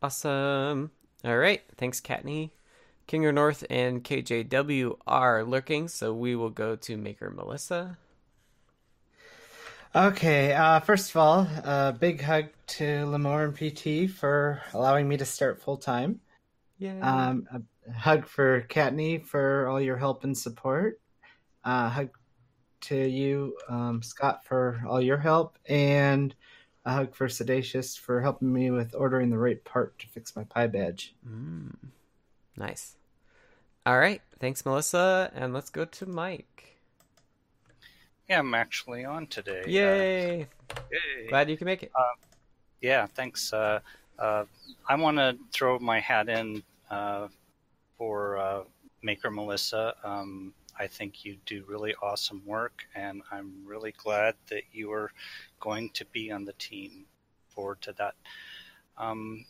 Awesome. 0.02 0.92
All 1.24 1.38
right, 1.38 1.62
thanks, 1.78 2.02
Kattni. 2.02 2.50
Kinger 3.10 3.34
North 3.34 3.66
and 3.72 4.04
KJW 4.04 4.96
are 5.08 5.44
lurking, 5.44 5.88
so 5.88 6.14
we 6.14 6.36
will 6.36 6.52
go 6.52 6.76
to 6.76 6.96
Maker 6.96 7.32
Melissa. 7.32 7.98
Okay, 9.96 10.54
uh, 10.54 10.80
first 10.82 11.10
of 11.10 11.16
all, 11.18 11.40
a 11.40 11.68
uh, 11.68 11.92
big 11.92 12.22
hug 12.22 12.50
to 12.68 12.84
Limor 13.08 13.46
and 13.46 13.56
PT 13.58 14.12
for 14.12 14.62
allowing 14.76 15.10
me 15.10 15.18
to 15.18 15.26
start 15.26 15.60
full 15.60 15.78
time. 15.78 16.20
Yeah. 16.78 17.00
Um, 17.02 17.48
a 17.52 17.92
hug 17.92 18.28
for 18.28 18.62
Kattni 18.70 19.26
for 19.26 19.68
all 19.68 19.82
your 19.82 19.98
help 19.98 20.24
and 20.24 20.38
support. 20.38 21.00
Uh, 21.64 21.90
hug 21.90 22.12
to 22.82 22.96
you, 22.96 23.58
um, 23.68 24.04
Scott, 24.04 24.46
for 24.46 24.84
all 24.88 25.02
your 25.02 25.18
help, 25.18 25.58
and 25.68 26.36
a 26.86 26.92
hug 26.92 27.16
for 27.16 27.28
Siddacious 27.28 27.98
for 27.98 28.22
helping 28.22 28.54
me 28.54 28.70
with 28.70 28.94
ordering 28.94 29.32
the 29.32 29.38
right 29.40 29.64
part 29.64 29.98
to 29.98 30.08
fix 30.08 30.36
my 30.36 30.44
PyBadge. 30.44 31.10
Mm. 31.28 31.74
Nice. 32.56 32.98
All 33.86 33.98
right. 34.00 34.22
Thanks, 34.40 34.66
Melissa. 34.66 35.32
And 35.34 35.54
let's 35.54 35.70
go 35.70 35.86
to 35.86 36.06
Mike. 36.06 36.78
Yeah, 38.30 38.40
I'm 38.40 38.54
actually 38.54 39.06
on 39.06 39.28
today. 39.28 39.64
Yay! 39.66 40.42
Uh, 40.44 40.82
yay. 40.92 41.28
Glad 41.30 41.50
you 41.50 41.58
can 41.58 41.66
make 41.66 41.84
it. 41.84 41.92
Uh, 41.96 42.16
yeah, 42.82 43.08
thanks. 43.08 43.52
Uh, 43.52 43.80
uh 44.20 44.46
I 44.88 44.96
want 44.96 45.18
to 45.18 45.38
throw 45.52 45.80
my 45.80 46.00
hat 46.00 46.30
in 46.30 46.62
uh, 46.92 47.28
for 47.98 48.38
uh, 48.38 48.64
Maker 49.02 49.32
Melissa. 49.32 49.96
Um, 50.04 50.54
I 50.78 50.88
think 50.88 51.26
you 51.26 51.38
do 51.46 51.66
really 51.68 51.94
awesome 52.02 52.42
work, 52.46 52.84
and 52.96 53.22
I'm 53.32 53.54
really 53.66 53.94
glad 53.98 54.36
that 54.50 54.64
you 54.72 54.92
are 54.94 55.12
going 55.60 55.90
to 55.92 56.06
be 56.06 56.32
on 56.32 56.46
the 56.46 56.54
team. 56.54 57.06
Forward 57.50 57.82
to 57.82 57.94
that. 57.94 58.14
Um, 58.98 59.46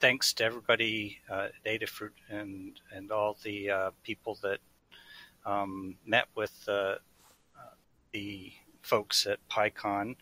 thanks 0.00 0.32
to 0.34 0.44
everybody 0.44 1.18
uh, 1.30 1.48
Adafruit 1.66 2.10
and 2.30 2.80
and 2.92 3.10
all 3.10 3.36
the 3.42 3.70
uh, 3.70 3.90
people 4.02 4.38
that 4.42 4.58
um, 5.44 5.96
met 6.06 6.26
with 6.34 6.52
uh, 6.68 6.96
the 8.12 8.52
folks 8.82 9.26
at 9.26 9.38
PyCon. 9.48 10.16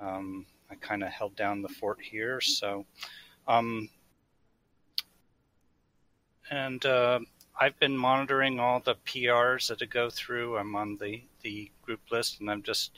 Um, 0.00 0.46
I 0.70 0.74
kind 0.76 1.02
of 1.02 1.10
held 1.10 1.36
down 1.36 1.62
the 1.62 1.68
fort 1.68 1.98
here, 2.00 2.40
so 2.40 2.84
um, 3.48 3.88
and 6.50 6.84
uh, 6.84 7.20
I've 7.58 7.78
been 7.78 7.96
monitoring 7.96 8.60
all 8.60 8.80
the 8.80 8.96
PRs 9.06 9.68
that 9.68 9.90
go 9.90 10.10
through. 10.10 10.58
I'm 10.58 10.76
on 10.76 10.98
the 10.98 11.22
the 11.42 11.70
group 11.82 12.00
list, 12.10 12.40
and 12.40 12.50
I'm 12.50 12.62
just 12.62 12.92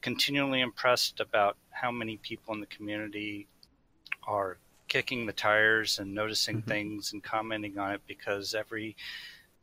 continually 0.00 0.60
impressed 0.60 1.20
about 1.20 1.56
how 1.70 1.90
many 1.90 2.18
people 2.18 2.54
in 2.54 2.60
the 2.60 2.66
community 2.66 3.48
are 4.26 4.58
kicking 4.88 5.26
the 5.26 5.32
tires 5.32 5.98
and 5.98 6.14
noticing 6.14 6.58
mm-hmm. 6.58 6.70
things 6.70 7.12
and 7.12 7.22
commenting 7.22 7.78
on 7.78 7.92
it 7.92 8.00
because 8.06 8.54
every 8.54 8.96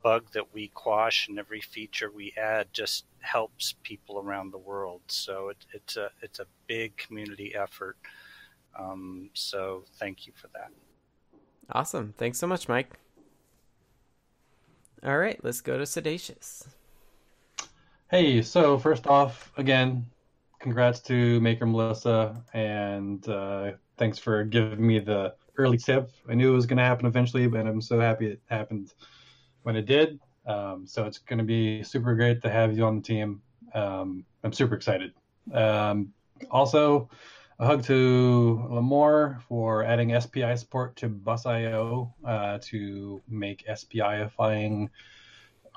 bug 0.03 0.25
that 0.33 0.53
we 0.53 0.67
quash 0.69 1.27
and 1.27 1.37
every 1.37 1.61
feature 1.61 2.09
we 2.11 2.33
add 2.37 2.67
just 2.73 3.05
helps 3.19 3.75
people 3.83 4.19
around 4.19 4.51
the 4.51 4.57
world. 4.57 5.01
So 5.07 5.49
it, 5.49 5.57
it's 5.73 5.97
a 5.97 6.09
it's 6.21 6.39
a 6.39 6.45
big 6.67 6.97
community 6.97 7.53
effort. 7.55 7.97
Um, 8.77 9.29
so 9.33 9.83
thank 9.99 10.25
you 10.25 10.33
for 10.35 10.47
that. 10.53 10.71
Awesome. 11.71 12.13
Thanks 12.17 12.37
so 12.39 12.47
much, 12.47 12.67
Mike. 12.67 12.91
All 15.03 15.17
right, 15.17 15.39
let's 15.43 15.61
go 15.61 15.77
to 15.77 15.83
Siddacious. 15.83 16.67
Hey, 18.09 18.41
so 18.41 18.77
first 18.77 19.07
off, 19.07 19.51
again, 19.57 20.05
congrats 20.59 20.99
to 21.01 21.39
Maker 21.39 21.65
Melissa, 21.65 22.43
and 22.53 23.27
uh, 23.27 23.71
thanks 24.01 24.17
for 24.17 24.43
giving 24.43 24.85
me 24.85 24.97
the 24.97 25.31
early 25.57 25.77
tip. 25.77 26.09
I 26.27 26.33
knew 26.33 26.51
it 26.51 26.55
was 26.55 26.65
going 26.65 26.79
to 26.79 26.83
happen 26.83 27.05
eventually, 27.05 27.45
but 27.45 27.67
I'm 27.67 27.81
so 27.81 27.99
happy 27.99 28.31
it 28.31 28.41
happened 28.49 28.95
when 29.61 29.75
it 29.75 29.85
did. 29.85 30.19
Um, 30.47 30.87
so 30.87 31.05
it's 31.05 31.19
going 31.19 31.37
to 31.37 31.45
be 31.45 31.83
super 31.83 32.15
great 32.15 32.41
to 32.41 32.49
have 32.49 32.75
you 32.75 32.83
on 32.83 32.95
the 32.95 33.01
team. 33.03 33.43
Um, 33.75 34.25
I'm 34.43 34.53
super 34.53 34.73
excited. 34.73 35.13
Um, 35.53 36.13
also, 36.49 37.11
a 37.59 37.65
hug 37.67 37.83
to 37.83 38.67
Limor 38.71 39.39
for 39.43 39.83
adding 39.83 40.19
SPI 40.19 40.55
support 40.55 40.95
to 40.95 41.07
Bus.io 41.07 42.11
uh, 42.25 42.57
to 42.63 43.21
make 43.29 43.63
SPIifying 43.67 44.89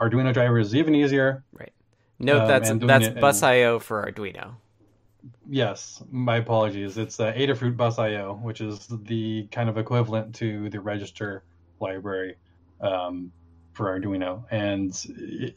Arduino 0.00 0.32
drivers 0.32 0.74
even 0.74 0.94
easier. 0.94 1.44
Right. 1.52 1.74
Note 2.18 2.40
um, 2.40 2.48
that's 2.48 2.70
that's 2.87 3.20
Bus.io 3.20 3.78
for 3.80 4.10
Arduino. 4.10 4.54
Yes, 5.48 6.02
my 6.11 6.37
apologies. 6.37 6.96
It's 6.98 7.20
uh, 7.20 7.33
Adafruit 7.33 7.76
Bus.io, 7.76 8.35
which 8.42 8.61
is 8.61 8.87
the 9.04 9.46
kind 9.50 9.68
of 9.68 9.76
equivalent 9.76 10.35
to 10.37 10.70
the 10.70 10.80
register 10.80 11.44
library 11.80 12.37
um, 12.80 13.30
for 13.72 13.87
Arduino. 13.87 14.44
And 14.50 14.92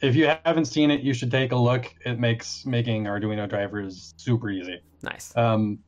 if 0.02 0.16
you 0.16 0.32
haven't 0.44 0.66
seen 0.66 0.92
it, 0.92 1.02
you 1.02 1.14
should 1.14 1.32
take 1.32 1.52
a 1.52 1.56
look. 1.56 1.94
It 2.06 2.20
makes 2.20 2.66
making 2.66 3.06
Arduino 3.06 3.48
drivers 3.48 4.14
super 4.18 4.50
easy. 4.50 4.82
Nice. 5.04 5.36
Um, 5.38 5.80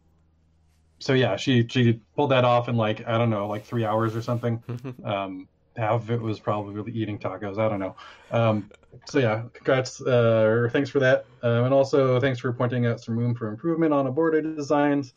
so 0.99 1.13
yeah, 1.13 1.35
she 1.35 1.67
she 1.67 1.99
pulled 2.15 2.31
that 2.31 2.45
off 2.45 2.69
in 2.69 2.75
like 2.75 3.07
I 3.07 3.17
don't 3.17 3.29
know, 3.29 3.47
like 3.47 3.65
three 3.65 3.85
hours 3.85 4.15
or 4.15 4.21
something. 4.21 4.62
um, 5.03 5.47
half 5.79 6.01
of 6.01 6.11
it 6.11 6.21
was 6.21 6.39
probably 6.39 6.91
eating 6.93 7.17
tacos. 7.17 7.57
I 7.57 7.69
don't 7.69 7.79
know. 7.79 7.95
Um, 8.31 8.69
so 9.05 9.19
yeah, 9.19 9.43
congrats 9.53 10.01
uh, 10.01 10.43
or 10.45 10.69
thanks 10.69 10.89
for 10.89 10.99
that, 10.99 11.25
um, 11.43 11.65
and 11.65 11.73
also 11.73 12.19
thanks 12.19 12.39
for 12.39 12.51
pointing 12.53 12.85
out 12.85 12.99
some 12.99 13.17
room 13.17 13.33
for 13.35 13.47
improvement 13.47 13.93
on 13.93 14.07
aborted 14.07 14.55
designs. 14.55 15.13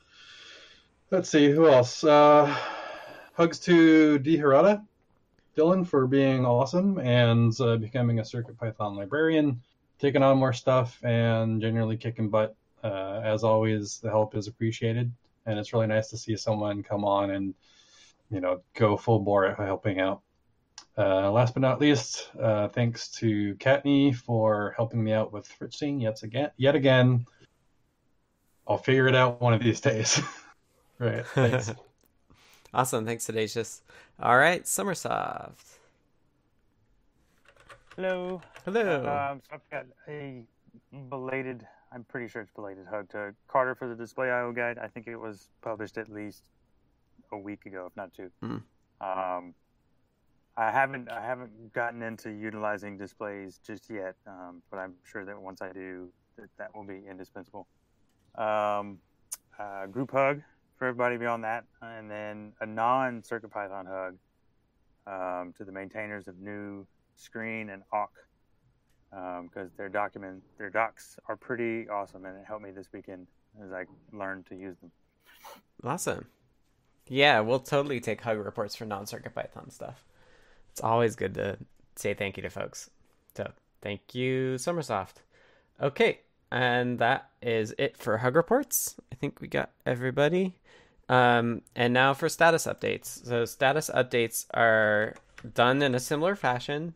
Let's 1.10 1.28
see 1.28 1.50
who 1.50 1.68
else. 1.68 2.04
Uh, 2.04 2.46
hugs 3.34 3.58
to 3.60 4.18
D 4.18 4.38
Dylan 4.38 5.86
for 5.86 6.06
being 6.06 6.46
awesome 6.46 6.98
and 6.98 7.58
uh, 7.60 7.76
becoming 7.76 8.20
a 8.20 8.24
Circuit 8.24 8.56
Python 8.58 8.96
librarian, 8.96 9.60
taking 9.98 10.22
on 10.22 10.38
more 10.38 10.54
stuff, 10.54 10.98
and 11.04 11.60
generally 11.60 11.96
kicking 11.96 12.30
butt. 12.30 12.56
Uh, 12.82 13.20
as 13.22 13.44
always, 13.44 13.98
the 13.98 14.08
help 14.08 14.34
is 14.34 14.48
appreciated 14.48 15.12
and 15.46 15.58
it's 15.58 15.72
really 15.72 15.86
nice 15.86 16.08
to 16.08 16.18
see 16.18 16.36
someone 16.36 16.82
come 16.82 17.04
on 17.04 17.30
and 17.30 17.54
you 18.30 18.40
know 18.40 18.62
go 18.74 18.96
full 18.96 19.20
bore 19.20 19.54
helping 19.54 20.00
out. 20.00 20.22
Uh, 20.96 21.30
last 21.30 21.54
but 21.54 21.60
not 21.60 21.80
least, 21.80 22.30
uh, 22.40 22.68
thanks 22.68 23.08
to 23.08 23.54
Kattni 23.56 24.14
for 24.14 24.74
helping 24.76 25.02
me 25.02 25.12
out 25.12 25.32
with 25.32 25.46
fritzing 25.48 26.00
yet 26.00 26.22
again. 26.22 26.50
Yet 26.56 26.74
again, 26.74 27.26
I'll 28.66 28.78
figure 28.78 29.08
it 29.08 29.14
out 29.14 29.40
one 29.40 29.54
of 29.54 29.62
these 29.62 29.80
days. 29.80 30.20
right. 30.98 31.26
Thanks. 31.28 31.72
awesome. 32.74 33.06
Thanks, 33.06 33.26
Siddacious. 33.26 33.80
All 34.20 34.36
right, 34.36 34.64
Summersoft. 34.64 35.78
Hello. 37.96 38.42
Hello. 38.64 38.98
Um, 38.98 39.40
so 39.48 39.54
I've 39.54 39.70
got 39.70 39.86
a 40.08 40.42
belated 41.08 41.66
I'm 41.94 42.04
pretty 42.04 42.28
sure 42.28 42.40
it's 42.40 42.50
belated 42.50 42.86
hug 42.86 43.10
to 43.10 43.34
Carter 43.48 43.74
for 43.74 43.86
the 43.86 43.94
Display 43.94 44.30
IO 44.30 44.52
guide. 44.52 44.78
I 44.78 44.88
think 44.88 45.06
it 45.06 45.16
was 45.16 45.50
published 45.60 45.98
at 45.98 46.08
least 46.08 46.42
a 47.32 47.38
week 47.38 47.66
ago, 47.66 47.86
if 47.86 47.96
not 47.96 48.14
two. 48.14 48.30
Mm. 48.42 48.62
Um, 49.00 49.54
I 50.56 50.70
haven't 50.70 51.08
I 51.08 51.24
haven't 51.24 51.72
gotten 51.72 52.02
into 52.02 52.30
utilizing 52.30 52.98
displays 52.98 53.58
just 53.66 53.88
yet, 53.88 54.16
um, 54.26 54.62
but 54.70 54.78
I'm 54.78 54.94
sure 55.04 55.24
that 55.24 55.40
once 55.40 55.62
I 55.62 55.72
do, 55.72 56.10
that 56.36 56.48
that 56.58 56.74
will 56.74 56.84
be 56.84 57.02
indispensable. 57.08 57.66
Um, 58.36 58.98
uh, 59.58 59.86
group 59.86 60.10
hug 60.10 60.42
for 60.76 60.88
everybody 60.88 61.16
beyond 61.16 61.44
that, 61.44 61.64
and 61.80 62.10
then 62.10 62.52
a 62.60 62.66
non 62.66 63.22
CircuitPython 63.22 63.86
hug 63.86 64.18
um, 65.06 65.54
to 65.56 65.64
the 65.64 65.72
maintainers 65.72 66.28
of 66.28 66.38
GNU 66.38 66.86
Screen 67.16 67.70
and 67.70 67.82
awk 67.92 68.12
because 69.10 69.68
um, 69.68 69.70
their 69.76 69.90
document 69.90 70.42
their 70.56 70.70
docs 70.70 71.18
are 71.28 71.36
pretty 71.36 71.86
awesome 71.88 72.24
and 72.24 72.36
it 72.38 72.44
helped 72.46 72.64
me 72.64 72.70
this 72.70 72.88
weekend 72.94 73.26
as 73.62 73.70
I 73.70 73.84
learned 74.12 74.46
to 74.46 74.56
use 74.56 74.76
them. 74.78 74.90
Awesome. 75.84 76.26
Yeah, 77.08 77.40
we'll 77.40 77.60
totally 77.60 78.00
take 78.00 78.22
hug 78.22 78.38
reports 78.38 78.74
for 78.74 78.86
non-circuit 78.86 79.34
Python 79.34 79.70
stuff. 79.70 80.04
It's 80.72 80.80
always 80.80 81.16
good 81.16 81.34
to 81.34 81.58
say 81.96 82.14
thank 82.14 82.36
you 82.36 82.42
to 82.42 82.50
folks. 82.50 82.90
So 83.36 83.50
thank 83.80 84.14
you, 84.14 84.54
Summersoft. 84.56 85.16
Okay, 85.80 86.20
and 86.50 86.98
that 86.98 87.30
is 87.40 87.74
it 87.78 87.96
for 87.96 88.18
hug 88.18 88.36
reports. 88.36 88.96
I 89.12 89.16
think 89.16 89.40
we 89.40 89.48
got 89.48 89.70
everybody. 89.86 90.54
Um, 91.08 91.62
and 91.76 91.92
now 91.92 92.14
for 92.14 92.28
status 92.28 92.66
updates. 92.66 93.26
So 93.26 93.44
status 93.44 93.90
updates 93.94 94.46
are 94.54 95.14
done 95.54 95.82
in 95.82 95.94
a 95.94 96.00
similar 96.00 96.36
fashion 96.36 96.94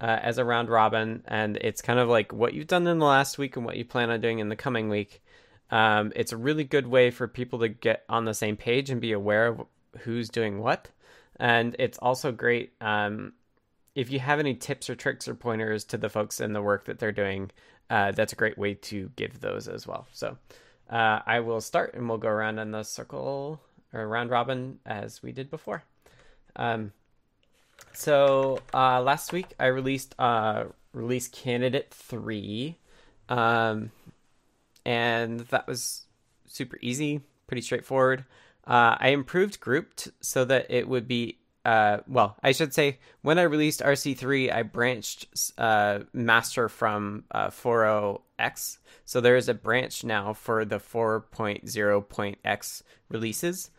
uh, 0.00 0.18
as 0.20 0.38
a 0.38 0.44
round 0.44 0.68
robin, 0.68 1.22
and 1.26 1.56
it's 1.58 1.80
kind 1.80 1.98
of 1.98 2.08
like 2.08 2.32
what 2.32 2.52
you've 2.52 2.66
done 2.66 2.86
in 2.86 2.98
the 2.98 3.06
last 3.06 3.38
week 3.38 3.56
and 3.56 3.64
what 3.64 3.76
you 3.76 3.84
plan 3.84 4.10
on 4.10 4.20
doing 4.20 4.38
in 4.38 4.48
the 4.48 4.56
coming 4.56 4.88
week. 4.88 5.22
Um, 5.70 6.12
it's 6.14 6.32
a 6.32 6.36
really 6.36 6.64
good 6.64 6.86
way 6.86 7.10
for 7.10 7.26
people 7.26 7.60
to 7.60 7.68
get 7.68 8.04
on 8.08 8.26
the 8.26 8.34
same 8.34 8.56
page 8.56 8.90
and 8.90 9.00
be 9.00 9.12
aware 9.12 9.46
of 9.46 9.62
who's 10.00 10.28
doing 10.28 10.60
what. 10.60 10.90
And 11.40 11.76
it's 11.78 11.98
also 11.98 12.32
great 12.32 12.72
um, 12.80 13.32
if 13.94 14.10
you 14.10 14.18
have 14.18 14.38
any 14.38 14.54
tips 14.54 14.90
or 14.90 14.94
tricks 14.94 15.28
or 15.28 15.34
pointers 15.34 15.84
to 15.84 15.98
the 15.98 16.08
folks 16.08 16.40
in 16.40 16.52
the 16.52 16.62
work 16.62 16.84
that 16.86 16.98
they're 16.98 17.12
doing. 17.12 17.50
Uh, 17.90 18.12
that's 18.12 18.32
a 18.32 18.36
great 18.36 18.56
way 18.56 18.74
to 18.74 19.10
give 19.16 19.40
those 19.40 19.68
as 19.68 19.86
well. 19.86 20.06
So 20.12 20.38
uh, 20.90 21.20
I 21.26 21.40
will 21.40 21.60
start 21.60 21.94
and 21.94 22.08
we'll 22.08 22.18
go 22.18 22.28
around 22.28 22.58
in 22.58 22.70
the 22.70 22.82
circle 22.82 23.60
or 23.92 24.08
round 24.08 24.30
robin 24.30 24.78
as 24.86 25.22
we 25.22 25.32
did 25.32 25.50
before. 25.50 25.84
Um, 26.56 26.92
so 27.92 28.58
uh, 28.72 29.00
last 29.02 29.32
week 29.32 29.54
I 29.58 29.66
released 29.66 30.14
uh, 30.18 30.64
release 30.92 31.28
candidate 31.28 31.92
three, 31.92 32.78
um, 33.28 33.90
and 34.84 35.40
that 35.40 35.66
was 35.66 36.06
super 36.46 36.78
easy, 36.80 37.20
pretty 37.46 37.62
straightforward. 37.62 38.24
Uh, 38.66 38.96
I 38.98 39.08
improved 39.08 39.60
grouped 39.60 40.08
so 40.20 40.44
that 40.46 40.70
it 40.70 40.88
would 40.88 41.06
be 41.06 41.38
uh, 41.64 41.98
well, 42.06 42.36
I 42.42 42.52
should 42.52 42.74
say 42.74 42.98
when 43.22 43.38
I 43.38 43.44
released 43.44 43.80
RC3, 43.80 44.52
I 44.52 44.64
branched 44.64 45.52
uh, 45.56 46.00
master 46.12 46.68
from 46.68 47.24
uh, 47.30 47.48
4.0x. 47.48 48.78
So 49.06 49.22
there 49.22 49.36
is 49.36 49.48
a 49.48 49.54
branch 49.54 50.04
now 50.04 50.34
for 50.34 50.66
the 50.66 50.78
4.0.x 50.78 52.82
releases. 53.08 53.70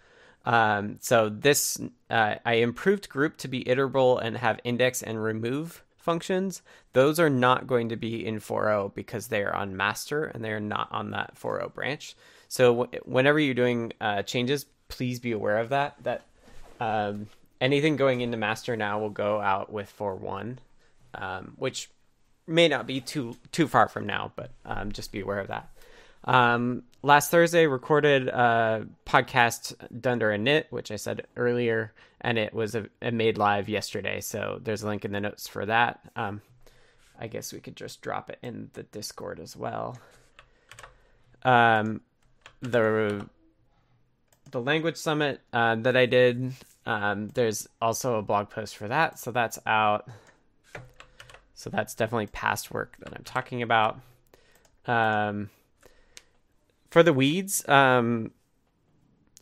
Um, 0.45 0.97
so 0.99 1.29
this, 1.29 1.79
uh, 2.09 2.35
I 2.43 2.53
improved 2.55 3.07
group 3.09 3.37
to 3.37 3.47
be 3.47 3.63
iterable 3.63 4.19
and 4.21 4.37
have 4.37 4.59
index 4.63 5.03
and 5.03 5.23
remove 5.23 5.83
functions. 5.95 6.63
Those 6.93 7.19
are 7.19 7.29
not 7.29 7.67
going 7.67 7.89
to 7.89 7.95
be 7.95 8.25
in 8.25 8.39
4.0 8.39 8.95
because 8.95 9.27
they 9.27 9.43
are 9.43 9.55
on 9.55 9.77
master 9.77 10.25
and 10.25 10.43
they 10.43 10.51
are 10.51 10.59
not 10.59 10.87
on 10.91 11.11
that 11.11 11.35
4.0 11.39 11.71
branch. 11.73 12.15
So 12.47 12.85
whenever 13.05 13.39
you're 13.39 13.55
doing 13.55 13.93
uh, 13.99 14.21
changes, 14.23 14.65
please 14.87 15.19
be 15.19 15.31
aware 15.31 15.57
of 15.57 15.69
that. 15.69 15.95
That 16.03 16.23
um, 16.79 17.27
anything 17.61 17.95
going 17.95 18.21
into 18.21 18.37
master 18.37 18.75
now 18.75 18.99
will 18.99 19.09
go 19.09 19.41
out 19.41 19.71
with 19.71 19.93
4.1, 19.97 20.57
um, 21.15 21.53
which 21.57 21.89
may 22.47 22.67
not 22.67 22.85
be 22.85 23.01
too 23.01 23.35
too 23.51 23.67
far 23.67 23.87
from 23.87 24.05
now, 24.05 24.31
but 24.35 24.51
um, 24.65 24.91
just 24.91 25.11
be 25.11 25.21
aware 25.21 25.39
of 25.39 25.47
that. 25.47 25.69
Um, 26.25 26.83
last 27.03 27.29
Thursday, 27.29 27.67
recorded 27.67 28.27
a 28.27 28.87
podcast 29.05 29.75
Dunder 30.01 30.29
Init, 30.29 30.65
which 30.71 30.91
I 30.91 30.95
said 30.95 31.27
earlier, 31.35 31.93
and 32.21 32.37
it 32.37 32.53
was 32.53 32.75
a, 32.75 32.87
a 33.01 33.11
made 33.11 33.37
live 33.37 33.69
yesterday. 33.69 34.21
So 34.21 34.59
there's 34.63 34.83
a 34.83 34.87
link 34.87 35.05
in 35.05 35.11
the 35.11 35.21
notes 35.21 35.47
for 35.47 35.65
that. 35.65 35.99
Um, 36.15 36.41
I 37.19 37.27
guess 37.27 37.53
we 37.53 37.59
could 37.59 37.75
just 37.75 38.01
drop 38.01 38.29
it 38.29 38.39
in 38.41 38.69
the 38.73 38.83
Discord 38.83 39.39
as 39.39 39.55
well. 39.55 39.97
Um, 41.43 42.01
the 42.61 43.27
the 44.51 44.61
language 44.61 44.97
summit 44.97 45.41
uh, 45.53 45.75
that 45.75 45.95
I 45.97 46.05
did. 46.05 46.53
Um, 46.85 47.29
there's 47.29 47.67
also 47.81 48.19
a 48.19 48.21
blog 48.21 48.49
post 48.49 48.77
for 48.77 48.87
that, 48.87 49.19
so 49.19 49.31
that's 49.31 49.59
out. 49.65 50.07
So 51.53 51.69
that's 51.69 51.95
definitely 51.95 52.27
past 52.27 52.71
work 52.71 52.95
that 52.99 53.13
I'm 53.15 53.23
talking 53.23 53.61
about. 53.61 53.99
Um, 54.85 55.49
for 56.91 57.01
the 57.01 57.13
weeds, 57.13 57.67
um, 57.67 58.31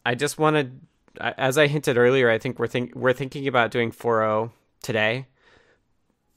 I 0.06 0.16
just 0.16 0.38
wanted, 0.38 0.80
as 1.20 1.58
I 1.58 1.68
hinted 1.68 1.98
earlier, 1.98 2.30
I 2.30 2.38
think 2.38 2.60
we're 2.60 2.68
think 2.68 2.96
we're 2.96 3.14
thinking 3.14 3.48
about 3.48 3.72
doing 3.72 3.92
4.0 3.92 4.52
today. 4.82 5.28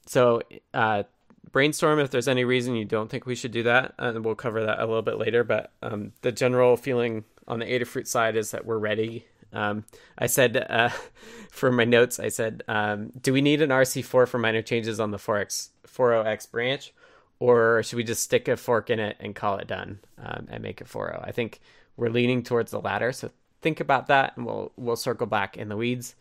So 0.07 0.41
uh, 0.73 1.03
brainstorm 1.51 1.99
if 1.99 2.09
there's 2.09 2.27
any 2.27 2.43
reason 2.43 2.75
you 2.75 2.85
don't 2.85 3.09
think 3.09 3.25
we 3.25 3.35
should 3.35 3.51
do 3.51 3.63
that, 3.63 3.93
and 3.97 4.25
we'll 4.25 4.35
cover 4.35 4.65
that 4.65 4.79
a 4.79 4.85
little 4.85 5.01
bit 5.01 5.17
later. 5.17 5.43
But 5.43 5.71
um, 5.81 6.11
the 6.21 6.31
general 6.31 6.75
feeling 6.75 7.23
on 7.47 7.59
the 7.59 7.65
Adafruit 7.65 8.07
side 8.07 8.35
is 8.35 8.51
that 8.51 8.65
we're 8.65 8.77
ready. 8.77 9.25
Um, 9.53 9.85
I 10.17 10.27
said 10.27 10.57
uh, 10.69 10.89
for 11.49 11.71
my 11.71 11.85
notes, 11.85 12.19
I 12.19 12.29
said, 12.29 12.63
um, 12.67 13.11
do 13.21 13.33
we 13.33 13.41
need 13.41 13.61
an 13.61 13.69
RC4 13.69 14.27
for 14.27 14.37
minor 14.37 14.61
changes 14.61 14.99
on 14.99 15.11
the 15.11 15.17
4x 15.17 15.69
40x 15.87 16.51
branch? 16.51 16.93
or 17.39 17.83
should 17.83 17.97
we 17.97 18.03
just 18.03 18.23
stick 18.23 18.47
a 18.47 18.57
fork 18.57 18.89
in 18.89 18.99
it 18.99 19.17
and 19.19 19.35
call 19.35 19.57
it 19.57 19.67
done 19.67 19.99
um, 20.17 20.47
and 20.49 20.63
make 20.63 20.81
it 20.81 20.87
40? 20.87 21.19
I 21.21 21.31
think 21.31 21.59
we're 21.95 22.09
leaning 22.09 22.43
towards 22.43 22.71
the 22.71 22.81
latter, 22.81 23.11
so 23.11 23.29
think 23.61 23.79
about 23.79 24.07
that, 24.07 24.37
and 24.37 24.45
we'll 24.45 24.71
we'll 24.75 24.95
circle 24.95 25.27
back 25.27 25.57
in 25.57 25.69
the 25.69 25.77
weeds. 25.77 26.15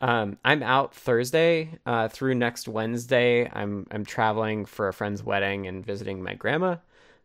Um, 0.00 0.38
I'm 0.44 0.62
out 0.64 0.94
Thursday 0.94 1.78
uh, 1.86 2.08
through 2.08 2.34
next 2.34 2.68
Wednesday. 2.68 3.48
I'm 3.52 3.86
I'm 3.90 4.04
traveling 4.04 4.64
for 4.64 4.88
a 4.88 4.92
friend's 4.92 5.22
wedding 5.22 5.66
and 5.66 5.84
visiting 5.84 6.22
my 6.22 6.34
grandma, 6.34 6.76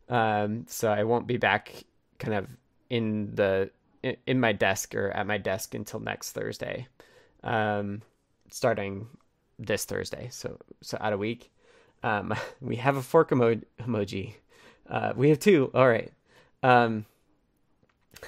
um, 0.10 0.66
so 0.68 0.92
I 0.92 1.04
won't 1.04 1.28
be 1.28 1.38
back 1.38 1.84
kind 2.20 2.34
of 2.34 2.48
in 2.90 3.36
the 3.36 3.70
in, 4.04 4.40
my 4.40 4.52
desk 4.52 4.96
or 4.96 5.10
at 5.10 5.28
my 5.28 5.38
desk 5.38 5.74
until 5.74 6.00
next 6.00 6.32
Thursday, 6.32 6.88
um, 7.44 8.02
starting 8.50 9.08
this 9.60 9.86
Thursday. 9.86 10.30
So 10.32 10.58
so 10.82 10.98
out 11.02 11.14
a 11.14 11.18
week. 11.18 11.52
Um, 12.04 12.34
we 12.62 12.78
have 12.78 12.96
a 12.96 13.02
fork 13.02 13.32
emo- 13.32 13.62
emoji. 13.82 14.36
Uh, 14.90 15.14
we 15.16 15.30
have 15.30 15.40
two. 15.40 15.72
All 15.74 15.88
right. 15.88 16.12
Um, 16.64 17.06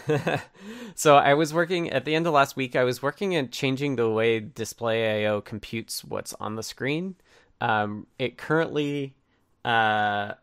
so 0.95 1.15
I 1.15 1.34
was 1.34 1.54
working 1.54 1.89
at 1.89 2.06
the 2.06 2.15
end 2.15 2.28
of 2.28 2.34
last 2.34 2.56
week. 2.56 2.76
I 2.76 2.84
was 2.84 3.02
working 3.02 3.36
at 3.36 3.52
changing 3.52 3.95
the 3.95 4.10
way 4.10 4.39
Display 4.39 5.24
IO 5.24 5.41
computes 5.41 6.04
what's 6.04 6.34
on 6.36 6.56
the 6.56 6.63
screen. 6.63 7.15
Um, 7.62 8.08
it 8.17 8.38
currently, 8.38 9.15
uh, 9.65 10.34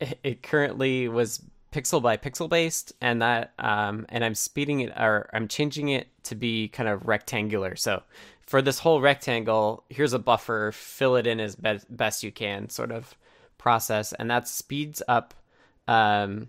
it 0.22 0.42
currently 0.42 1.08
was 1.08 1.42
pixel 1.76 2.00
by 2.00 2.16
pixel 2.16 2.48
based, 2.48 2.94
and 3.00 3.20
that, 3.20 3.52
um, 3.58 4.06
and 4.08 4.24
I'm 4.24 4.34
speeding 4.34 4.80
it 4.80 4.92
or 4.96 5.28
I'm 5.32 5.46
changing 5.46 5.90
it 5.90 6.08
to 6.24 6.34
be 6.34 6.68
kind 6.68 6.88
of 6.88 7.06
rectangular. 7.06 7.76
So 7.76 8.02
for 8.46 8.62
this 8.62 8.78
whole 8.78 9.00
rectangle, 9.00 9.84
here's 9.90 10.14
a 10.14 10.18
buffer, 10.18 10.72
fill 10.72 11.16
it 11.16 11.26
in 11.26 11.38
as 11.38 11.54
be- 11.56 11.80
best 11.90 12.22
you 12.22 12.32
can, 12.32 12.70
sort 12.70 12.90
of 12.90 13.16
process, 13.58 14.14
and 14.14 14.30
that 14.30 14.48
speeds 14.48 15.02
up. 15.06 15.34
Um, 15.86 16.48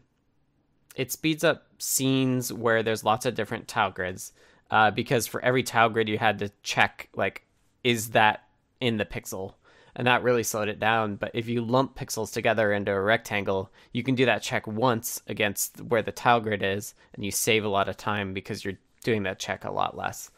it 0.95 1.11
speeds 1.11 1.43
up 1.43 1.67
scenes 1.77 2.53
where 2.53 2.81
there's 2.81 3.03
lots 3.03 3.25
of 3.25 3.35
different 3.35 3.67
tile 3.67 3.91
grids, 3.91 4.31
uh, 4.71 4.91
because 4.91 5.27
for 5.27 5.43
every 5.43 5.63
tile 5.63 5.89
grid 5.89 6.07
you 6.07 6.17
had 6.17 6.39
to 6.39 6.51
check 6.63 7.09
like, 7.15 7.43
is 7.83 8.11
that 8.11 8.43
in 8.79 8.97
the 8.97 9.05
pixel, 9.05 9.55
and 9.97 10.05
that 10.05 10.23
really 10.23 10.43
slowed 10.43 10.69
it 10.69 10.79
down. 10.79 11.15
But 11.15 11.31
if 11.33 11.49
you 11.49 11.65
lump 11.65 11.97
pixels 11.97 12.31
together 12.31 12.71
into 12.71 12.91
a 12.91 13.01
rectangle, 13.01 13.71
you 13.91 14.03
can 14.03 14.15
do 14.15 14.25
that 14.27 14.43
check 14.43 14.67
once 14.67 15.21
against 15.27 15.81
where 15.81 16.03
the 16.03 16.11
tile 16.11 16.39
grid 16.39 16.63
is, 16.63 16.93
and 17.13 17.25
you 17.25 17.31
save 17.31 17.65
a 17.65 17.69
lot 17.69 17.89
of 17.89 17.97
time 17.97 18.33
because 18.33 18.63
you're 18.63 18.77
doing 19.03 19.23
that 19.23 19.39
check 19.39 19.65
a 19.65 19.71
lot 19.71 19.97
less. 19.97 20.29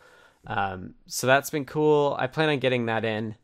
Um, 0.47 0.95
so 1.05 1.27
that's 1.27 1.49
been 1.49 1.65
cool. 1.65 2.15
I 2.17 2.27
plan 2.27 2.49
on 2.49 2.59
getting 2.59 2.85
that 2.85 3.03
in 3.03 3.35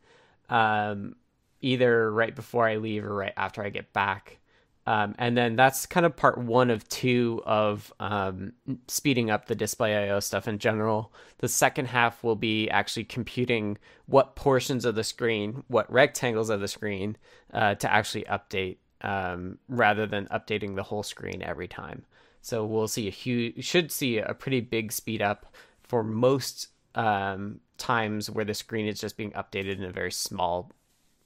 um, 0.49 1.17
either 1.61 2.09
right 2.11 2.33
before 2.33 2.65
I 2.67 2.77
leave 2.77 3.03
or 3.03 3.13
right 3.13 3.33
after 3.35 3.61
I 3.61 3.69
get 3.69 3.91
back. 3.91 4.39
Um, 4.87 5.15
and 5.17 5.35
then 5.35 5.55
that's 5.55 5.87
kind 5.87 6.05
of 6.05 6.15
part 6.15 6.37
one 6.37 6.69
of 6.69 6.87
two 6.89 7.41
of 7.45 7.91
um, 7.99 8.53
speeding 8.87 9.31
up 9.31 9.47
the 9.47 9.55
display 9.55 9.95
IO 9.95 10.19
stuff 10.19 10.47
in 10.47 10.59
general. 10.59 11.11
The 11.39 11.47
second 11.47 11.87
half 11.87 12.23
will 12.23 12.35
be 12.35 12.69
actually 12.69 13.05
computing 13.05 13.77
what 14.05 14.35
portions 14.35 14.85
of 14.85 14.93
the 14.93 15.03
screen, 15.03 15.63
what 15.67 15.91
rectangles 15.91 16.51
of 16.51 16.59
the 16.59 16.67
screen, 16.67 17.17
uh, 17.51 17.75
to 17.75 17.91
actually 17.91 18.25
update 18.25 18.77
um, 19.01 19.57
rather 19.67 20.05
than 20.05 20.27
updating 20.27 20.75
the 20.75 20.83
whole 20.83 21.03
screen 21.03 21.41
every 21.41 21.67
time. 21.67 22.05
So 22.41 22.63
we'll 22.63 22.87
see 22.87 23.07
a 23.07 23.11
huge, 23.11 23.65
should 23.65 23.91
see 23.91 24.19
a 24.19 24.35
pretty 24.35 24.61
big 24.61 24.91
speed 24.91 25.21
up 25.21 25.47
for 25.81 26.03
most 26.03 26.67
um, 26.93 27.59
times 27.79 28.29
where 28.29 28.45
the 28.45 28.53
screen 28.53 28.85
is 28.87 28.99
just 28.99 29.17
being 29.17 29.31
updated 29.31 29.77
in 29.77 29.83
a 29.83 29.91
very 29.91 30.11
small 30.11 30.71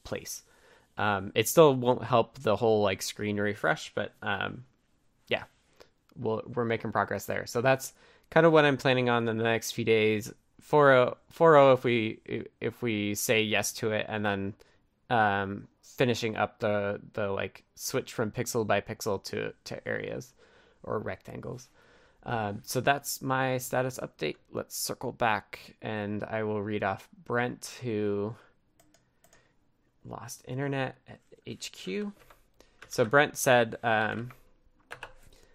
place. 0.05 0.43
Um, 0.99 1.31
it 1.33 1.47
still 1.47 1.73
won't 1.73 2.03
help 2.03 2.39
the 2.39 2.57
whole 2.57 2.81
like 2.81 3.01
screen 3.01 3.39
refresh, 3.39 3.93
but 3.95 4.13
um, 4.21 4.65
yeah, 5.29 5.43
we'll, 6.17 6.43
we're 6.53 6.65
making 6.65 6.91
progress 6.91 7.25
there. 7.25 7.45
So 7.45 7.61
that's 7.61 7.93
kind 8.29 8.45
of 8.45 8.51
what 8.51 8.65
I'm 8.65 8.75
planning 8.75 9.09
on 9.09 9.29
in 9.29 9.37
the 9.37 9.45
next 9.45 9.71
few 9.71 9.85
days. 9.85 10.33
4.0, 10.61 11.15
4.0 11.33 11.73
if 11.73 11.83
we 11.85 12.19
if 12.59 12.81
we 12.81 13.15
say 13.15 13.41
yes 13.41 13.71
to 13.73 13.91
it, 13.91 14.07
and 14.09 14.25
then 14.25 14.53
um, 15.09 15.69
finishing 15.81 16.35
up 16.35 16.59
the 16.59 16.99
the 17.13 17.29
like 17.29 17.63
switch 17.75 18.11
from 18.11 18.29
pixel 18.29 18.67
by 18.67 18.81
pixel 18.81 19.23
to 19.23 19.53
to 19.63 19.87
areas 19.87 20.33
or 20.83 20.99
rectangles. 20.99 21.69
Um, 22.23 22.59
so 22.65 22.81
that's 22.81 23.21
my 23.21 23.57
status 23.57 23.97
update. 24.03 24.35
Let's 24.51 24.77
circle 24.77 25.13
back 25.13 25.77
and 25.81 26.25
I 26.25 26.43
will 26.43 26.61
read 26.61 26.83
off 26.83 27.07
Brent, 27.23 27.79
who 27.81 28.35
lost 30.09 30.43
internet 30.47 30.97
at 31.07 31.19
HQ. 31.47 32.11
So 32.87 33.05
Brent 33.05 33.37
said, 33.37 33.77
um, 33.83 34.31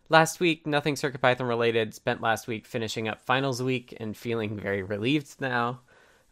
last 0.09 0.41
week, 0.41 0.67
nothing 0.67 0.95
CircuitPython 0.95 1.49
related. 1.49 1.95
Spent 1.95 2.21
last 2.21 2.47
week 2.47 2.67
finishing 2.67 3.09
up 3.09 3.25
finals 3.25 3.63
week 3.63 3.95
and 3.99 4.17
feeling 4.17 4.59
very 4.59 4.83
relieved 4.83 5.41
now. 5.41 5.81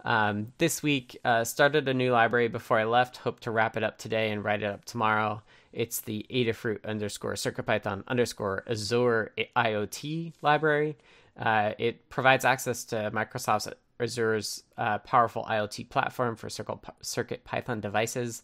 Um, 0.04 0.52
this 0.58 0.82
week, 0.82 1.18
uh, 1.24 1.44
started 1.44 1.88
a 1.88 1.94
new 1.94 2.12
library 2.12 2.48
before 2.48 2.78
I 2.78 2.84
left. 2.84 3.18
Hope 3.18 3.40
to 3.40 3.50
wrap 3.50 3.76
it 3.76 3.84
up 3.84 3.98
today 3.98 4.30
and 4.30 4.44
write 4.44 4.62
it 4.62 4.66
up 4.66 4.84
tomorrow. 4.84 5.42
It's 5.72 6.00
the 6.00 6.26
Adafruit 6.30 6.84
underscore 6.84 7.34
CircuitPython 7.34 8.04
underscore 8.08 8.64
Azure 8.68 9.32
IoT 9.56 10.32
library. 10.42 10.96
Uh, 11.38 11.72
it 11.78 12.08
provides 12.10 12.44
access 12.44 12.84
to 12.84 13.10
Microsoft's 13.14 13.68
Azure's 14.02 14.64
uh, 14.76 14.98
powerful 14.98 15.44
IoT 15.44 15.88
platform 15.88 16.36
for 16.36 16.48
Circuit 16.50 17.44
Python 17.44 17.80
devices. 17.80 18.42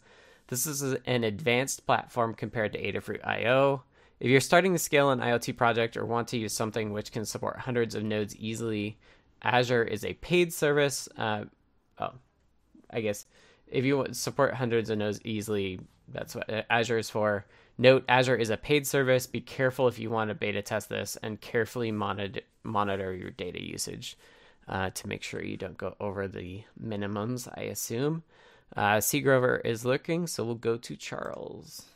This 0.49 0.67
is 0.67 0.83
an 0.83 1.25
advanced 1.25 1.87
platform 1.87 2.35
compared 2.35 2.73
to 2.73 2.83
Adafruit 2.83 3.27
IO. 3.27 3.83
If 4.21 4.31
you're 4.31 4.41
starting 4.41 4.73
to 4.73 4.79
scale 4.79 5.11
an 5.11 5.21
IoT 5.21 5.57
project 5.57 5.97
or 5.97 6.05
want 6.05 6.29
to 6.29 6.39
use 6.39 6.53
something 6.53 6.93
which 6.93 7.13
can 7.13 7.25
support 7.25 7.59
hundreds 7.59 7.95
of 7.95 8.03
nodes 8.03 8.37
easily, 8.37 8.99
Azure 9.43 9.85
is 9.85 10.05
a 10.05 10.15
paid 10.15 10.53
service. 10.53 11.09
Uh, 11.17 11.45
oh, 11.99 12.13
I 12.91 13.01
guess 13.01 13.27
if 13.69 13.85
you 13.85 14.07
support 14.13 14.55
hundreds 14.55 14.91
of 14.91 14.99
nodes 14.99 15.21
easily, 15.25 15.81
that's 16.09 16.35
what 16.35 16.49
Azure 16.71 16.99
is 16.99 17.11
for. 17.11 17.45
Note 17.77 18.05
Azure 18.09 18.35
is 18.35 18.51
a 18.51 18.57
paid 18.57 18.87
service. 18.87 19.27
Be 19.27 19.41
careful 19.41 19.87
if 19.87 19.99
you 19.99 20.11
want 20.11 20.29
to 20.29 20.35
beta 20.35 20.63
test 20.63 20.89
this 20.89 21.17
and 21.23 21.41
carefully 21.41 21.93
monitor, 21.93 22.41
monitor 22.65 23.15
your 23.15 23.31
data 23.31 23.63
usage 23.63 24.17
uh, 24.69 24.91
to 24.91 25.09
make 25.09 25.23
sure 25.23 25.43
you 25.43 25.57
don't 25.57 25.79
go 25.79 25.97
over 26.01 26.29
the 26.29 26.63
minimums, 26.83 27.49
I 27.57 27.63
assume. 27.63 28.23
Uh, 28.77 29.01
C. 29.01 29.21
Grover 29.21 29.59
is 29.65 29.85
looking, 29.85 30.27
so 30.27 30.45
we'll 30.45 30.55
go 30.55 30.77
to 30.77 30.97
Charles. 30.97 31.87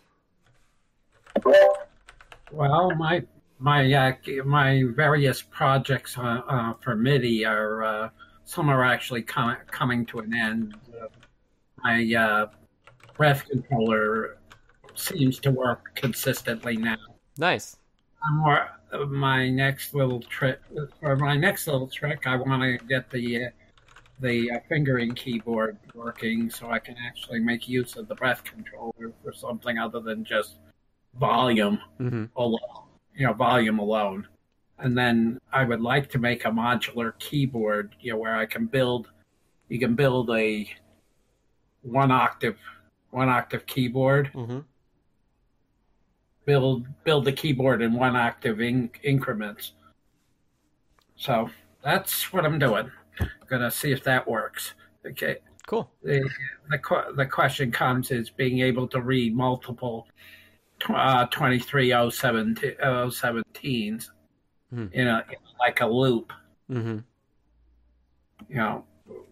Well, 2.51 2.91
my 2.97 3.23
my 3.59 3.93
uh, 3.93 4.13
my 4.45 4.83
various 4.95 5.43
projects 5.43 6.19
uh, 6.19 6.43
uh, 6.49 6.73
for 6.81 6.97
MIDI 6.97 7.45
are 7.45 7.85
uh, 7.85 8.09
some 8.45 8.69
are 8.69 8.85
actually 8.85 9.23
com- 9.23 9.57
coming 9.71 10.05
to 10.07 10.19
an 10.19 10.35
end. 10.35 10.75
my 11.85 12.15
uh, 12.15 12.47
breath 13.17 13.47
controller 13.49 14.39
seems 14.95 15.39
to 15.41 15.51
work 15.51 15.95
consistently 15.95 16.77
now. 16.77 16.97
Nice. 17.39 17.77
More, 18.33 18.69
my 19.09 19.49
next 19.49 19.95
little 19.95 20.21
trick 20.21 20.61
for 21.01 21.17
my 21.17 21.37
next 21.37 21.67
little 21.67 21.89
trick, 21.89 22.27
I 22.27 22.37
want 22.37 22.63
to 22.63 22.85
get 22.87 23.11
the 23.11 23.47
uh, 23.47 23.49
the 24.21 24.51
uh, 24.53 24.59
fingering 24.69 25.15
keyboard 25.15 25.79
working 25.95 26.49
so 26.51 26.71
I 26.71 26.79
can 26.79 26.97
actually 27.05 27.41
make 27.41 27.69
use 27.69 27.97
of 27.97 28.07
the 28.07 28.15
breath 28.15 28.45
controller 28.45 29.13
for 29.23 29.33
something 29.33 29.79
other 29.79 30.01
than 30.01 30.25
just 30.25 30.57
volume 31.19 31.79
Mm-hmm. 32.01 32.25
alone, 32.37 32.87
you 33.17 33.27
know, 33.27 33.33
volume 33.33 33.79
alone. 33.79 34.27
And 34.79 34.97
then 34.97 35.41
I 35.53 35.65
would 35.65 35.81
like 35.81 36.11
to 36.11 36.19
make 36.19 36.45
a 36.45 36.51
modular 36.51 37.19
keyboard, 37.19 37.95
you 38.01 38.13
know, 38.13 38.19
where 38.19 38.37
I 38.37 38.47
can 38.47 38.67
build, 38.67 39.09
you 39.69 39.79
can 39.79 39.95
build 39.95 40.31
a 40.31 40.69
one 41.83 42.11
octave, 42.11 42.59
one 43.11 43.29
octave 43.29 43.67
keyboard, 43.67 44.31
Mm-hmm. 44.35 44.61
Build 46.45 46.87
build 47.05 47.25
the 47.25 47.33
keyboard 47.33 47.81
in 47.83 47.93
one 47.93 48.17
octave 48.17 48.61
in, 48.61 48.91
increments. 49.03 49.73
So 51.17 51.51
that's 51.85 52.33
what 52.33 52.45
I'm 52.45 52.59
doing. 52.59 52.91
Gonna 53.49 53.71
see 53.71 53.93
if 53.93 54.03
that 54.05 54.27
works. 54.29 54.75
Okay. 55.07 55.37
Cool. 55.67 55.91
The 56.03 56.29
the, 56.71 56.79
the 57.17 57.27
question 57.27 57.71
comes 57.71 58.11
is 58.11 58.31
being 58.31 58.59
able 58.61 58.89
to 58.89 59.01
read 59.01 59.37
multiple 59.37 60.09
uh, 60.89 61.27
23017s 61.29 64.09
Hmm. 64.73 64.87
in 64.93 65.07
a 65.07 65.23
in 65.29 65.37
like 65.61 65.83
a 65.83 65.87
loop. 65.87 66.33
Mm-hmm. 66.71 66.99
You 68.49 68.57
know, 68.57 68.85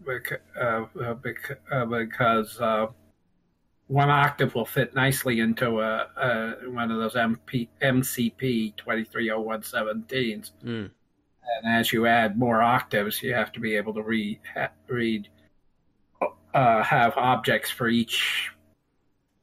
bec- 0.05 0.41
uh, 0.55 0.85
uh, 1.01 1.15
uh, 1.71 1.85
because 1.85 2.61
uh, 2.61 2.87
one 3.91 4.09
octave 4.09 4.55
will 4.55 4.65
fit 4.65 4.95
nicely 4.95 5.41
into 5.41 5.81
a, 5.81 6.07
a 6.15 6.69
one 6.69 6.89
of 6.91 6.97
those 6.97 7.15
MP, 7.15 7.67
MCP 7.81 8.73
23017s. 8.77 10.51
Mm. 10.63 10.89
and 11.63 11.75
as 11.77 11.91
you 11.91 12.05
add 12.05 12.39
more 12.39 12.61
octaves, 12.61 13.21
you 13.21 13.33
have 13.33 13.51
to 13.51 13.59
be 13.59 13.75
able 13.75 13.93
to 13.93 14.01
read 14.01 14.39
ha- 14.53 14.71
read 14.87 15.27
uh, 16.53 16.81
have 16.83 17.17
objects 17.17 17.69
for 17.69 17.89
each 17.89 18.51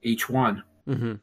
each 0.02 0.30
one. 0.30 0.62
Mm-hmm. 0.88 1.16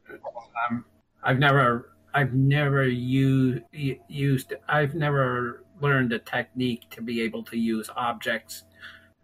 Um, 0.70 0.86
I've 1.24 1.40
never 1.40 1.96
I've 2.14 2.36
never 2.36 2.88
u- 2.88 3.64
used 4.08 4.54
I've 4.70 4.94
never 4.94 5.64
learned 5.82 6.14
a 6.14 6.20
technique 6.20 6.92
to 6.92 7.02
be 7.02 7.22
able 7.22 7.42
to 7.46 7.58
use 7.58 7.90
objects 7.96 8.66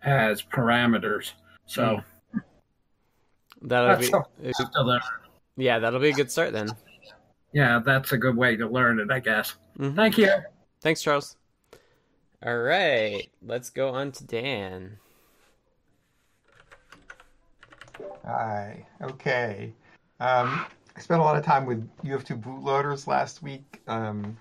as 0.01 0.41
parameters. 0.41 1.33
So 1.67 2.01
That'll 3.61 3.89
that's 3.89 4.07
be 4.07 4.11
something 4.53 4.73
to 4.73 4.81
learn. 4.83 5.01
yeah, 5.57 5.79
that'll 5.79 5.99
be 5.99 6.09
a 6.09 6.13
good 6.13 6.31
start 6.31 6.51
then. 6.53 6.69
Yeah, 7.53 7.79
that's 7.79 8.11
a 8.11 8.17
good 8.17 8.35
way 8.35 8.55
to 8.55 8.67
learn 8.67 8.99
it, 8.99 9.11
I 9.11 9.19
guess. 9.19 9.55
Mhm. 9.77 9.95
Thank 9.95 10.17
you. 10.17 10.31
Thanks, 10.81 11.01
Charles. 11.01 11.35
All 12.43 12.57
right, 12.57 13.29
let's 13.45 13.69
go 13.69 13.89
on 13.89 14.11
to 14.13 14.23
Dan. 14.23 14.97
Hi. 18.25 18.85
Okay. 19.01 19.73
Um, 20.19 20.65
I 20.95 20.99
spent 20.99 21.21
a 21.21 21.23
lot 21.23 21.37
of 21.37 21.43
time 21.45 21.65
with 21.65 21.87
UF2 22.03 22.41
bootloaders 22.41 23.07
last 23.07 23.41
week, 23.43 23.81
um, 23.87 24.37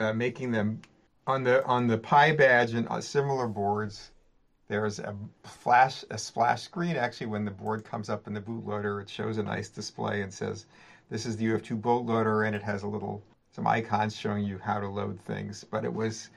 uh, 0.00 0.12
making 0.12 0.50
them 0.52 0.80
on 1.26 1.44
the 1.44 1.64
on 1.66 1.86
the 1.86 1.98
PyBadge 1.98 2.74
and 2.76 2.88
uh, 2.88 3.00
similar 3.00 3.46
boards. 3.48 4.10
There's 4.68 4.98
a 4.98 5.14
flash 5.44 6.04
a 6.10 6.18
splash 6.18 6.62
screen. 6.62 6.96
Actually, 6.96 7.28
when 7.28 7.44
the 7.44 7.50
board 7.50 7.84
comes 7.84 8.08
up 8.10 8.26
in 8.26 8.34
the 8.34 8.40
bootloader, 8.40 9.00
it 9.00 9.08
shows 9.08 9.38
a 9.38 9.42
nice 9.42 9.68
display 9.68 10.22
and 10.22 10.32
says, 10.32 10.66
"This 11.10 11.26
is 11.26 11.36
the 11.36 11.46
UF2 11.46 11.80
bootloader," 11.80 12.46
and 12.46 12.54
it 12.54 12.62
has 12.62 12.82
a 12.82 12.88
little 12.88 13.22
some 13.52 13.66
icons 13.66 14.14
showing 14.14 14.44
you 14.44 14.58
how 14.58 14.78
to 14.78 14.88
load 14.88 15.18
things. 15.20 15.64
But 15.64 15.84
it 15.84 15.92
was 15.92 16.30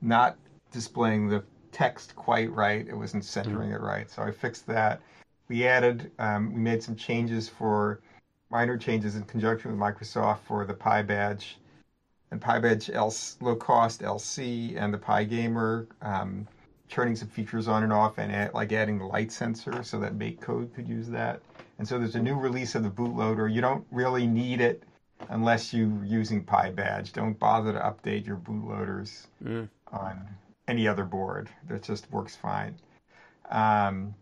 not 0.00 0.36
displaying 0.70 1.28
the 1.28 1.42
text 1.72 2.14
quite 2.14 2.52
right. 2.52 2.86
It 2.86 2.96
wasn't 2.96 3.24
centering 3.24 3.70
it 3.70 3.80
right. 3.80 4.10
So 4.10 4.22
I 4.22 4.30
fixed 4.30 4.66
that 4.66 5.00
we 5.48 5.66
added 5.66 6.12
um, 6.18 6.52
we 6.52 6.60
made 6.60 6.82
some 6.82 6.94
changes 6.94 7.48
for 7.48 8.00
minor 8.50 8.76
changes 8.76 9.16
in 9.16 9.24
conjunction 9.24 9.70
with 9.70 9.80
microsoft 9.80 10.40
for 10.40 10.64
the 10.64 10.74
PyBadge 10.74 11.54
and 12.30 12.40
PyBadge 12.40 12.94
L- 12.94 13.14
low 13.40 13.56
cost 13.56 14.02
lc 14.02 14.76
and 14.76 14.92
the 14.92 14.98
PyGamer 14.98 15.86
um, 16.02 16.46
turning 16.88 17.16
some 17.16 17.28
features 17.28 17.68
on 17.68 17.82
and 17.82 17.92
off 17.92 18.18
and 18.18 18.32
add, 18.32 18.54
like 18.54 18.72
adding 18.72 18.98
the 18.98 19.04
light 19.04 19.30
sensor 19.30 19.82
so 19.82 19.98
that 20.00 20.18
MakeCode 20.18 20.74
could 20.74 20.88
use 20.88 21.08
that. 21.08 21.40
And 21.78 21.86
so 21.86 21.98
there's 21.98 22.16
a 22.16 22.22
new 22.22 22.36
release 22.36 22.74
of 22.74 22.82
the 22.82 22.90
bootloader. 22.90 23.52
You 23.52 23.60
don't 23.60 23.86
really 23.90 24.26
need 24.26 24.60
it 24.60 24.82
unless 25.28 25.72
you're 25.72 26.04
using 26.04 26.44
PyBadge. 26.44 27.12
Don't 27.12 27.38
bother 27.38 27.72
to 27.72 27.78
update 27.80 28.26
your 28.26 28.36
bootloaders 28.36 29.26
Mm. 29.44 29.68
on 29.92 30.26
any 30.66 30.86
other 30.88 31.04
board. 31.04 31.48
That 31.68 31.82
just 31.82 32.10
works 32.10 32.36
fine. 32.36 32.74
Um, 33.50 34.14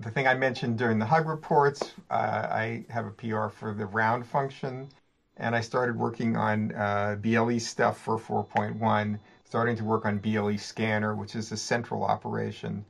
the 0.00 0.10
thing 0.10 0.26
I 0.26 0.34
mentioned 0.34 0.76
during 0.78 0.98
the 0.98 1.06
hug 1.06 1.26
reports, 1.28 1.92
uh, 2.10 2.48
I 2.50 2.84
have 2.90 3.06
a 3.06 3.10
PR 3.10 3.48
for 3.48 3.72
the 3.74 3.86
round 3.86 4.26
function, 4.26 4.88
and 5.36 5.54
I 5.54 5.60
started 5.60 5.96
working 5.96 6.36
on 6.36 6.74
uh, 6.74 7.16
BLE 7.20 7.58
stuff 7.60 7.98
for 7.98 8.18
4.1, 8.18 9.18
starting 9.54 9.76
to 9.76 9.84
work 9.84 10.04
on 10.04 10.18
BLE 10.18 10.58
Scanner, 10.58 11.14
which 11.14 11.36
is 11.36 11.52
a 11.52 11.56
central 11.56 12.02
operation. 12.02 12.84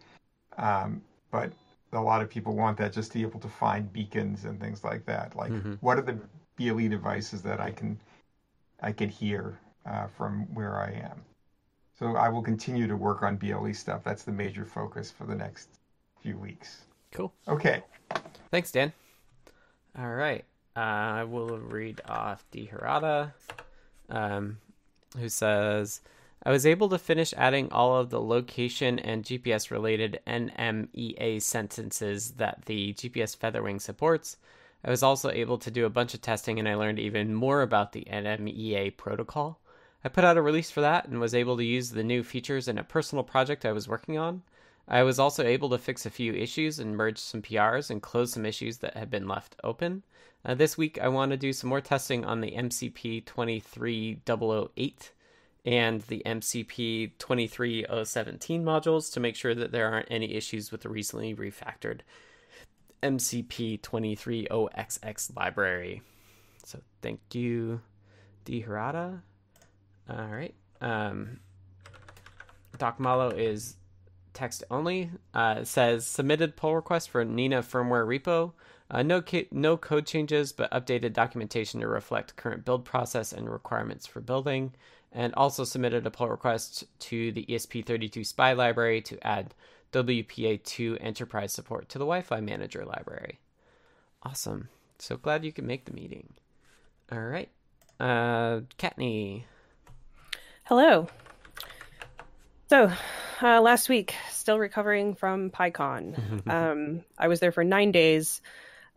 Um, 0.57 1.03
but 1.31 1.53
a 1.93 2.01
lot 2.01 2.23
of 2.23 2.31
people 2.31 2.57
want 2.57 2.79
that 2.79 2.91
just 2.91 3.13
to 3.13 3.19
be 3.19 3.23
able 3.23 3.39
to 3.41 3.49
find 3.49 3.93
beacons 3.93 4.47
and 4.47 4.59
things 4.59 4.83
like 4.83 5.05
that. 5.05 5.37
Like, 5.37 5.53
Mhm. 5.53 5.77
what 5.83 5.99
are 5.99 6.01
the 6.01 6.19
BLE 6.57 6.89
devices 6.89 7.43
that 7.43 7.61
I 7.61 7.71
can 7.71 8.01
I 8.81 8.93
can 8.93 9.11
hear 9.11 9.59
uh, 9.85 10.07
from 10.07 10.47
where 10.55 10.81
I 10.81 10.93
am? 10.93 11.23
So 11.99 12.17
I 12.17 12.31
will 12.31 12.43
continue 12.43 12.87
to 12.87 12.97
work 12.97 13.23
on 13.23 13.37
BLE 13.37 13.75
stuff. 13.75 14.03
That's 14.03 14.23
the 14.23 14.33
major 14.33 14.65
focus 14.65 15.11
for 15.11 15.27
the 15.27 15.35
next 15.35 15.69
few 16.23 16.39
weeks. 16.39 16.87
Cool. 17.13 17.31
Okay. 17.47 17.85
Thanks, 18.51 18.73
Dan. 18.73 18.95
All 19.99 20.15
right. 20.15 20.47
Uh, 20.75 21.21
I 21.21 21.25
will 21.25 21.59
read 21.59 22.01
off 22.09 22.47
D. 22.51 22.65
Hirata, 22.65 23.35
um, 24.09 24.59
who 25.19 25.29
says, 25.29 26.01
I 26.47 26.51
was 26.51 26.67
able 26.67 26.91
to 26.91 26.99
finish 26.99 27.33
adding 27.39 27.73
all 27.73 27.97
of 27.97 28.11
the 28.11 28.21
location 28.21 28.99
and 28.99 29.25
GPS 29.25 29.71
related 29.71 30.21
NMEA 30.27 31.41
sentences 31.41 32.33
that 32.33 32.67
the 32.67 32.93
GPS 32.93 33.35
Featherwing 33.35 33.81
supports. 33.81 34.37
I 34.85 34.91
was 34.91 35.03
also 35.03 35.31
able 35.31 35.57
to 35.57 35.71
do 35.71 35.87
a 35.87 35.91
bunch 35.91 36.13
of 36.13 36.21
testing 36.21 36.59
and 36.59 36.69
I 36.69 36.75
learned 36.75 36.99
even 36.99 37.33
more 37.33 37.63
about 37.63 37.93
the 37.93 38.07
NMEA 38.11 38.95
protocol. 38.99 39.59
I 40.05 40.11
put 40.11 40.25
out 40.25 40.37
a 40.37 40.43
release 40.43 40.71
for 40.71 40.83
that 40.83 41.09
and 41.09 41.19
was 41.19 41.35
able 41.35 41.57
to 41.57 41.65
use 41.65 41.91
the 41.91 42.05
new 42.05 42.23
features 42.23 42.69
in 42.69 42.77
a 42.77 42.85
personal 42.85 43.25
project 43.25 43.65
I 43.65 43.73
was 43.73 43.89
working 43.89 44.19
on. 44.19 44.43
I 44.87 45.03
was 45.03 45.19
also 45.19 45.45
able 45.45 45.71
to 45.71 45.79
fix 45.79 46.05
a 46.05 46.11
few 46.11 46.35
issues 46.35 46.79
and 46.79 46.95
merge 46.95 47.17
some 47.17 47.41
PRs 47.41 47.89
and 47.89 48.03
close 48.03 48.35
some 48.35 48.45
issues 48.45 48.79
that 48.79 48.99
had 48.99 49.09
been 49.09 49.27
left 49.27 49.57
open. 49.65 50.03
Uh, 50.45 50.55
this 50.55 50.77
week, 50.77 50.99
I 51.01 51.09
want 51.09 51.31
to 51.31 51.39
do 51.39 51.55
some 51.55 51.71
more 51.71 51.81
testing 51.81 52.23
on 52.23 52.43
the 52.43 52.51
MCP 52.51 53.25
23008 53.25 55.13
and 55.65 56.03
the 56.03 56.23
MCP 56.27 57.13
23017 57.19 58.65
modules 58.65 59.13
to 59.13 59.21
make 59.21 59.37
sure 59.37 59.55
that 59.55 59.73
there 59.73 59.91
aren't 59.91 60.11
any 60.11 60.35
issues 60.35 60.71
with 60.71 60.83
the 60.83 60.89
recently 60.89 61.35
refactored 61.35 62.01
MCP 63.03 63.81
230XX 63.81 65.37
library. 65.37 66.03
So 66.65 66.81
thank 67.03 67.21
you, 67.33 67.81
D. 68.45 68.61
Hirata. 68.61 69.23
All 70.09 70.27
right. 70.27 70.55
Um, 70.81 71.41
Doc 72.79 72.99
Mollo 72.99 73.31
is 73.31 73.77
text 74.33 74.65
only. 74.71 75.11
Uh, 75.33 75.65
says 75.65 76.07
submitted 76.07 76.57
pull 76.57 76.75
request 76.75 77.11
for 77.11 77.25
Nina 77.25 77.63
firmware 77.63 78.07
repo. 78.07 78.53
Uh, 78.91 79.03
no 79.03 79.23
ca- 79.23 79.49
no 79.51 79.77
code 79.77 80.07
changes, 80.07 80.53
but 80.53 80.71
updated 80.71 81.15
documentation 81.15 81.81
to 81.81 81.89
reflect 81.89 82.37
current 82.37 82.65
build 82.65 82.85
process 82.85 83.33
and 83.33 83.51
requirements 83.51 84.07
for 84.07 84.21
building. 84.21 84.75
And 85.15 85.33
also 85.35 85.63
submitted 85.63 86.07
a 86.07 86.11
pull 86.11 86.29
request 86.29 86.85
to 87.01 87.31
the 87.31 87.47
ESP32 87.47 88.27
SPI 88.27 88.55
library 88.55 89.01
to 89.03 89.25
add 89.25 89.55
WPA2 89.93 90.99
enterprise 91.01 91.53
support 91.53 91.89
to 91.91 91.99
the 91.99 92.05
Wi-Fi 92.05 92.41
manager 92.41 92.85
library. 92.85 93.39
Awesome. 94.25 94.69
So 94.99 95.17
glad 95.17 95.45
you 95.45 95.53
could 95.53 95.65
make 95.65 95.85
the 95.85 95.93
meeting. 95.93 96.35
All 97.13 97.21
right. 97.21 97.49
Uh, 98.01 98.63
Kattni. 98.77 99.45
Hello. 100.65 101.07
So, 102.69 102.91
uh, 103.43 103.61
last 103.61 103.89
week, 103.89 104.15
still 104.31 104.59
recovering 104.59 105.15
from 105.15 105.51
PyCon. 105.51 106.49
um, 106.51 107.05
I 107.19 107.29
was 107.29 107.39
there 107.39 107.53
for 107.53 107.63
nine 107.63 107.93
days. 107.93 108.41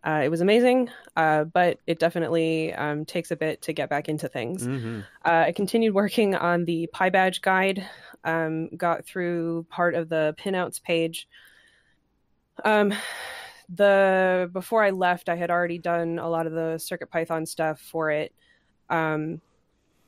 Uh, 0.04 0.20
it 0.24 0.28
was 0.28 0.40
amazing, 0.40 0.88
uh, 1.16 1.44
but 1.44 1.78
it 1.86 1.98
definitely 1.98 2.72
um, 2.74 3.04
takes 3.04 3.30
a 3.30 3.36
bit 3.36 3.60
to 3.62 3.72
get 3.72 3.90
back 3.90 4.08
into 4.08 4.28
things. 4.28 4.66
Mm-hmm. 4.66 5.00
Uh, 5.24 5.44
I 5.46 5.52
continued 5.52 5.92
working 5.92 6.34
on 6.36 6.64
the 6.64 6.88
PyBadge 6.94 7.42
guide, 7.42 7.84
um, 8.24 8.68
got 8.76 9.04
through 9.04 9.66
part 9.68 9.94
of 9.94 10.08
the 10.08 10.36
pinouts 10.38 10.80
page. 10.80 11.28
Um, 12.64 12.94
the 13.68 14.48
before 14.52 14.82
I 14.84 14.90
left, 14.90 15.28
I 15.28 15.34
had 15.34 15.50
already 15.50 15.78
done 15.78 16.18
a 16.18 16.28
lot 16.28 16.46
of 16.46 16.52
the 16.52 16.76
CircuitPython 16.76 17.46
stuff 17.46 17.80
for 17.80 18.10
it, 18.10 18.32
um, 18.88 19.40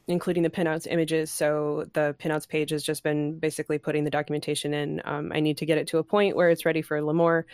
including 0.06 0.44
the 0.44 0.50
pinouts 0.50 0.86
images. 0.88 1.30
So 1.30 1.86
the 1.94 2.14
pinouts 2.18 2.48
page 2.48 2.70
has 2.70 2.82
just 2.82 3.02
been 3.02 3.38
basically 3.38 3.78
putting 3.78 4.04
the 4.04 4.10
documentation 4.10 4.72
in. 4.72 5.02
Um, 5.04 5.32
I 5.34 5.40
need 5.40 5.58
to 5.58 5.66
get 5.66 5.78
it 5.78 5.88
to 5.88 5.98
a 5.98 6.04
point 6.04 6.36
where 6.36 6.48
it's 6.48 6.64
ready 6.64 6.80
for 6.80 7.00
Limor. 7.00 7.44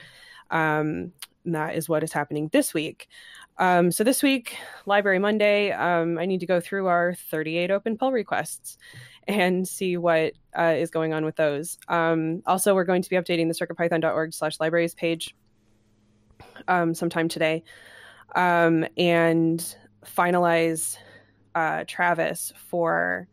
Um, 0.51 1.13
that 1.55 1.75
is 1.75 1.89
what 1.89 2.03
is 2.03 2.13
happening 2.13 2.49
this 2.53 2.75
week. 2.75 3.09
Um, 3.59 3.91
so 3.91 4.05
this 4.05 4.23
week, 4.23 4.57
Library 4.85 5.19
Monday, 5.19 5.73
um, 5.73 6.19
I 6.19 6.27
need 6.27 6.41
to 6.41 6.47
go 6.47 6.61
through 6.61 6.89
our 6.89 7.15
38 7.15 7.71
open 7.71 7.97
pull 7.97 8.13
requests 8.13 8.77
and 9.27 9.67
see 9.67 9.97
what 9.97 10.35
uh, 10.59 10.75
is 10.77 10.91
going 10.91 11.15
on 11.15 11.25
with 11.25 11.37
those. 11.37 11.79
Um, 11.89 12.43
also, 12.47 12.75
we're 12.75 12.85
going 12.85 13.03
to 13.03 13.11
be 13.11 13.17
updating 13.17 13.49
the 13.49 13.67
circuitpython.org 13.67 14.35
slash 14.35 14.61
libraries 14.61 14.95
page 14.95 15.35
um, 16.69 16.95
sometime 16.95 17.29
today 17.29 17.65
um, 18.35 18.87
and 18.97 19.77
finalize 20.05 20.97
uh, 21.55 21.85
Travis 21.87 22.53
for 22.57 23.29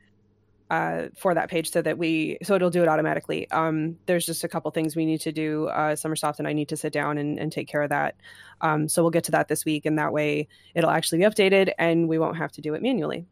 uh, 0.73 1.09
for 1.15 1.35
that 1.35 1.51
page 1.51 1.69
so 1.69 1.83
that 1.83 1.99
we 1.99 2.37
so 2.41 2.55
it'll 2.55 2.71
do 2.71 2.81
it 2.81 2.87
automatically. 2.87 3.49
Um, 3.51 3.95
there's 4.07 4.25
just 4.25 4.43
a 4.43 4.47
couple 4.47 4.71
things 4.71 4.95
we 4.95 5.05
need 5.05 5.21
to 5.21 5.31
do. 5.31 5.67
Uh, 5.67 5.93
Sommersoft 5.93 6.39
and 6.39 6.47
I 6.47 6.53
need 6.53 6.69
to 6.69 6.77
sit 6.77 6.91
down 6.91 7.19
and, 7.19 7.37
and 7.37 7.51
take 7.51 7.67
care 7.67 7.83
of 7.83 7.89
that. 7.89 8.15
Um, 8.61 8.89
so 8.89 9.03
we'll 9.03 9.11
get 9.11 9.23
to 9.25 9.31
that 9.31 9.47
this 9.47 9.65
week, 9.65 9.85
and 9.85 9.99
that 9.99 10.11
way 10.11 10.47
it'll 10.73 10.89
actually 10.89 11.19
be 11.19 11.25
updated, 11.25 11.71
and 11.77 12.09
we 12.09 12.17
won't 12.17 12.37
have 12.37 12.51
to 12.53 12.61
do 12.61 12.73
it 12.73 12.81
manually. 12.81 13.27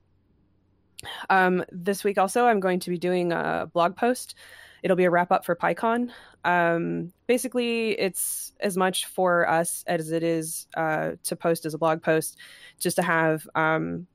Um, 1.32 1.66
this 1.72 2.04
week 2.04 2.20
also, 2.20 2.46
I'm 2.46 2.60
going 2.60 2.80
to 2.82 2.92
be 2.92 3.00
doing 3.00 3.32
a 3.32 3.68
blog 3.74 3.96
post. 3.96 4.36
It'll 4.84 4.98
be 4.98 5.06
a 5.06 5.12
wrap 5.12 5.32
up 5.32 5.44
for 5.44 5.56
PyCon. 5.56 6.12
Um, 6.46 7.12
basically, 7.26 8.00
it's 8.00 8.54
as 8.60 8.78
much 8.78 9.08
for 9.08 9.50
us 9.50 9.84
as 9.88 10.12
it 10.12 10.22
is 10.22 10.68
uh, 10.76 11.14
to 11.24 11.36
post 11.36 11.66
as 11.66 11.74
a 11.74 11.80
blog 11.80 12.04
post, 12.04 12.38
just 12.80 12.98
to 12.98 13.02
have 13.02 13.48
um, 13.56 14.06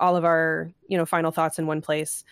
all 0.00 0.16
of 0.16 0.24
our 0.24 0.72
you 0.88 0.98
know 0.98 1.06
final 1.06 1.30
thoughts 1.30 1.60
in 1.60 1.66
one 1.68 1.80
place. 1.80 2.24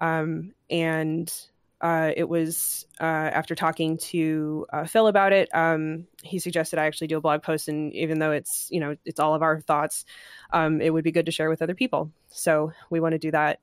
Um, 0.00 0.52
and 0.70 1.32
uh, 1.80 2.10
it 2.16 2.28
was 2.28 2.86
uh, 3.00 3.04
after 3.04 3.54
talking 3.54 3.98
to 3.98 4.66
uh, 4.72 4.84
Phil 4.84 5.06
about 5.06 5.32
it, 5.32 5.48
um, 5.54 6.06
he 6.22 6.38
suggested 6.38 6.78
I 6.78 6.86
actually 6.86 7.06
do 7.06 7.18
a 7.18 7.20
blog 7.20 7.42
post, 7.42 7.68
and 7.68 7.92
even 7.94 8.18
though 8.18 8.32
it's 8.32 8.68
you 8.70 8.80
know 8.80 8.96
it's 9.04 9.20
all 9.20 9.34
of 9.34 9.42
our 9.42 9.60
thoughts, 9.60 10.04
um, 10.52 10.80
it 10.80 10.90
would 10.90 11.04
be 11.04 11.12
good 11.12 11.26
to 11.26 11.32
share 11.32 11.48
with 11.48 11.62
other 11.62 11.74
people. 11.74 12.10
So 12.30 12.72
we 12.90 13.00
want 13.00 13.12
to 13.12 13.18
do 13.18 13.30
that 13.30 13.60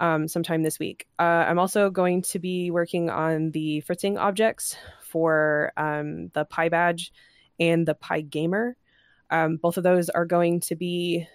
um, 0.00 0.26
sometime 0.26 0.62
this 0.62 0.80
week. 0.80 1.06
Uh, 1.18 1.44
I'm 1.46 1.60
also 1.60 1.90
going 1.90 2.22
to 2.22 2.38
be 2.40 2.70
working 2.72 3.08
on 3.08 3.52
the 3.52 3.80
fritzing 3.82 4.18
objects 4.18 4.76
for 5.02 5.72
um, 5.76 6.28
the 6.28 6.44
PyBadge 6.46 7.10
and 7.60 7.86
the 7.86 7.94
PyGamer. 7.94 8.72
Um, 9.30 9.56
both 9.56 9.76
of 9.76 9.84
those 9.84 10.08
are 10.10 10.26
going 10.26 10.60
to 10.60 10.74
be 10.74 11.28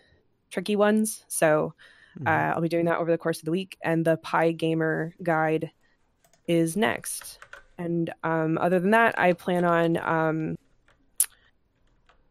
tricky 0.52 0.76
ones, 0.76 1.24
so 1.30 1.74
uh, 2.26 2.54
I'll 2.54 2.62
be 2.62 2.70
doing 2.70 2.86
that 2.86 2.98
over 2.98 3.12
the 3.12 3.18
course 3.18 3.40
of 3.40 3.46
the 3.46 3.52
week. 3.52 3.78
And 3.82 4.04
the 4.04 4.18
PyGamer 4.18 5.14
guide 5.24 5.72
is 6.48 6.76
next. 6.76 7.40
And 7.78 8.12
um, 8.24 8.58
other 8.58 8.80
than 8.80 8.92
that, 8.92 9.18
I 9.18 9.34
plan 9.34 9.64
on. 9.64 9.98
Um, 9.98 10.58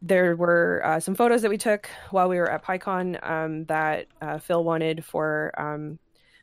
there 0.00 0.36
were 0.36 0.82
uh, 0.84 1.00
some 1.00 1.14
photos 1.14 1.42
that 1.42 1.48
we 1.48 1.58
took 1.58 1.88
while 2.10 2.28
we 2.28 2.36
were 2.36 2.50
at 2.50 2.64
PyCon 2.64 3.18
um, 3.28 3.64
that 3.64 4.06
uh, 4.22 4.38
Phil 4.38 4.62
wanted 4.62 5.04
for 5.04 5.52
um, 5.58 5.98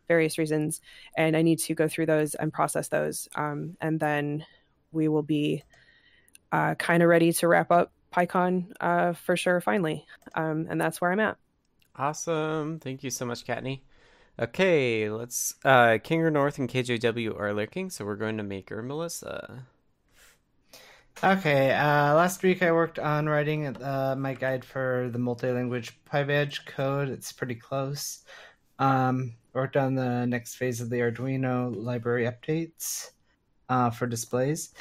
various 0.08 0.38
reasons, 0.38 0.82
and 1.18 1.38
I 1.38 1.42
need 1.42 1.60
to 1.60 1.74
go 1.74 1.88
through 1.88 2.08
those 2.08 2.36
and 2.36 2.52
process 2.52 2.90
those, 2.90 3.30
um, 3.36 3.78
and 3.80 4.00
then 4.00 4.46
we 4.92 5.08
will 5.08 5.24
be 5.24 5.64
uh, 6.52 6.76
kind 6.76 7.02
of 7.02 7.10
ready 7.10 7.32
to 7.34 7.48
wrap 7.48 7.72
up 7.72 7.94
PyCon 8.14 8.72
uh, 8.82 9.14
for 9.14 9.38
sure. 9.38 9.62
Finally, 9.62 10.06
um, 10.36 10.68
and 10.70 10.80
that's 10.80 11.00
where 11.00 11.12
I'm 11.12 11.20
at. 11.20 11.38
Awesome. 11.98 12.80
Thank 12.80 13.04
you 13.04 13.10
so 13.10 13.26
much, 13.26 13.46
Kattni. 13.46 13.82
Okay, 14.38 15.10
let's. 15.10 15.56
Uh, 15.64 15.98
Kinger 16.04 16.32
North 16.32 16.60
and 16.60 16.70
KJW 16.70 17.40
are 17.40 17.54
lurking, 17.54 17.90
so 17.90 18.04
we're 18.04 18.18
going 18.18 18.38
to 18.38 18.44
Maker 18.44 18.82
Melissa. 18.82 19.66
Okay, 21.24 21.72
uh, 21.72 22.14
last 22.14 22.44
week 22.44 22.62
I 22.62 22.74
worked 22.74 23.00
on 23.00 23.28
writing 23.30 23.68
uh, 23.82 24.16
my 24.18 24.34
guide 24.34 24.66
for 24.66 25.10
the 25.14 25.18
multi-language 25.18 25.98
PyBadge 26.12 26.66
code. 26.66 27.08
It's 27.08 27.32
pretty 27.32 27.56
close. 27.56 28.26
Um, 28.80 29.34
worked 29.54 29.78
on 29.78 29.96
the 29.96 30.26
next 30.26 30.56
phase 30.56 30.82
of 30.82 30.90
the 30.90 30.98
Arduino 31.00 31.74
library 31.74 32.26
updates 32.26 33.12
uh, 33.70 33.90
for 33.90 34.08
displays, 34.08 34.74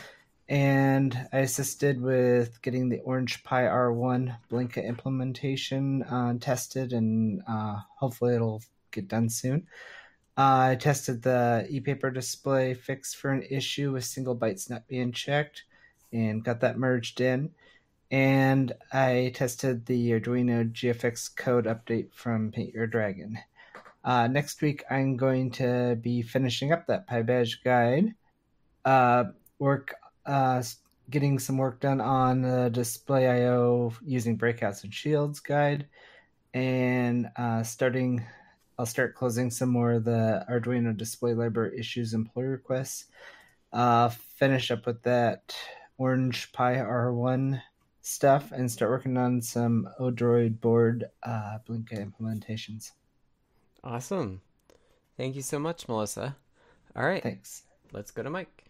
and 0.49 1.29
I 1.33 1.39
assisted 1.39 2.01
with 2.01 2.61
getting 2.61 2.89
the 2.89 3.01
Orange 3.01 3.43
Pi 3.45 3.63
R1 3.63 4.37
Blinka 4.51 4.85
implementation 4.85 6.03
uh, 6.03 6.35
tested, 6.39 6.93
and 6.93 7.43
uh, 7.49 7.81
hopefully 7.97 8.35
it'll 8.35 8.63
get 8.91 9.09
done 9.09 9.29
soon. 9.29 9.67
Uh, 10.37 10.71
I 10.71 10.77
tested 10.79 11.23
the 11.23 11.67
ePaper 11.71 12.13
display 12.13 12.75
fix 12.75 13.15
for 13.15 13.31
an 13.31 13.45
issue 13.49 13.93
with 13.93 14.05
single 14.05 14.37
bytes 14.37 14.69
not 14.69 14.89
being 14.89 15.13
checked 15.13 15.65
and 16.13 16.45
got 16.45 16.61
that 16.61 16.79
merged 16.79 17.21
in. 17.21 17.51
And 18.11 18.73
I 18.93 19.33
tested 19.35 19.87
the 19.87 20.11
Arduino 20.11 20.71
GFX 20.71 21.35
code 21.35 21.67
update 21.67 22.13
from 22.13 22.53
Paint 22.53 22.75
Your 22.75 22.87
Dragon. 22.87 23.39
Uh, 24.05 24.27
next 24.27 24.61
week, 24.61 24.85
I'm 24.91 25.17
going 25.17 25.51
to 25.53 25.97
be 26.01 26.21
finishing 26.21 26.73
up 26.73 26.87
that 26.87 27.09
PyBadge 27.09 27.65
guide, 27.65 28.15
uh, 28.85 29.25
work, 29.59 29.95
uh, 30.27 30.63
getting 31.11 31.39
some 31.39 31.59
work 31.59 31.81
done 31.81 32.01
on 32.01 32.43
the 32.43 32.71
displayio 32.73 33.95
using 34.05 34.39
breakouts 34.39 34.85
and 34.85 34.93
shields 34.93 35.41
guide, 35.41 35.87
and 36.53 37.29
uh, 37.37 37.63
starting. 37.63 38.25
I'll 38.77 38.87
start 38.87 39.15
closing 39.15 39.53
some 39.53 39.69
more 39.69 39.93
of 39.93 40.05
the 40.05 40.45
Arduino 40.51 40.97
display 40.97 41.33
library 41.33 41.79
issues 41.79 42.13
and 42.13 42.33
pull 42.33 42.43
requests. 42.43 43.05
Uh, 43.73 44.09
finish 44.09 44.73
up 44.73 44.85
with 44.85 45.01
that 45.03 45.55
Orange 45.97 46.51
Pi 46.53 46.75
R1 46.75 47.61
stuff 48.03 48.53
and 48.53 48.71
start 48.71 48.91
working 48.91 49.17
on 49.17 49.41
some 49.41 49.89
Odroid 50.01 50.61
board 50.61 51.07
uh, 51.23 51.59
Blinka 51.67 52.05
implementations. 52.05 52.93
Awesome. 53.83 54.41
Thank 55.17 55.37
you 55.37 55.43
so 55.43 55.59
much, 55.59 55.89
Melissa. 55.89 56.37
All 56.97 57.07
right. 57.07 57.23
Thanks. 57.23 57.63
Let's 57.93 58.11
go 58.11 58.23
to 58.23 58.31
Mike. 58.31 58.64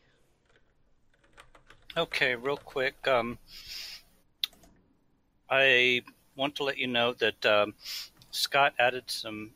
Okay, 1.97 2.34
real 2.34 2.57
quick. 2.57 3.07
Um, 3.07 3.38
I 5.49 6.03
want 6.34 6.57
to 6.57 6.64
let 6.64 6.76
you 6.76 6.88
know 6.88 7.12
that 7.12 7.47
um, 7.47 7.74
Scott 8.32 8.74
added 8.80 9.05
some 9.07 9.53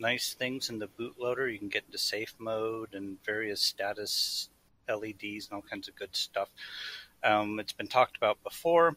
nice 0.00 0.34
things 0.34 0.68
in 0.68 0.80
the 0.80 0.88
bootloader. 0.88 1.52
You 1.52 1.60
can 1.60 1.68
get 1.68 1.84
into 1.86 1.96
safe 1.96 2.34
mode 2.40 2.94
and 2.94 3.22
various 3.24 3.60
status 3.60 4.48
LEDs 4.88 5.46
and 5.46 5.52
all 5.52 5.62
kinds 5.62 5.86
of 5.86 5.94
good 5.94 6.16
stuff. 6.16 6.48
Um, 7.22 7.60
it's 7.60 7.72
been 7.72 7.86
talked 7.86 8.16
about 8.16 8.42
before, 8.42 8.96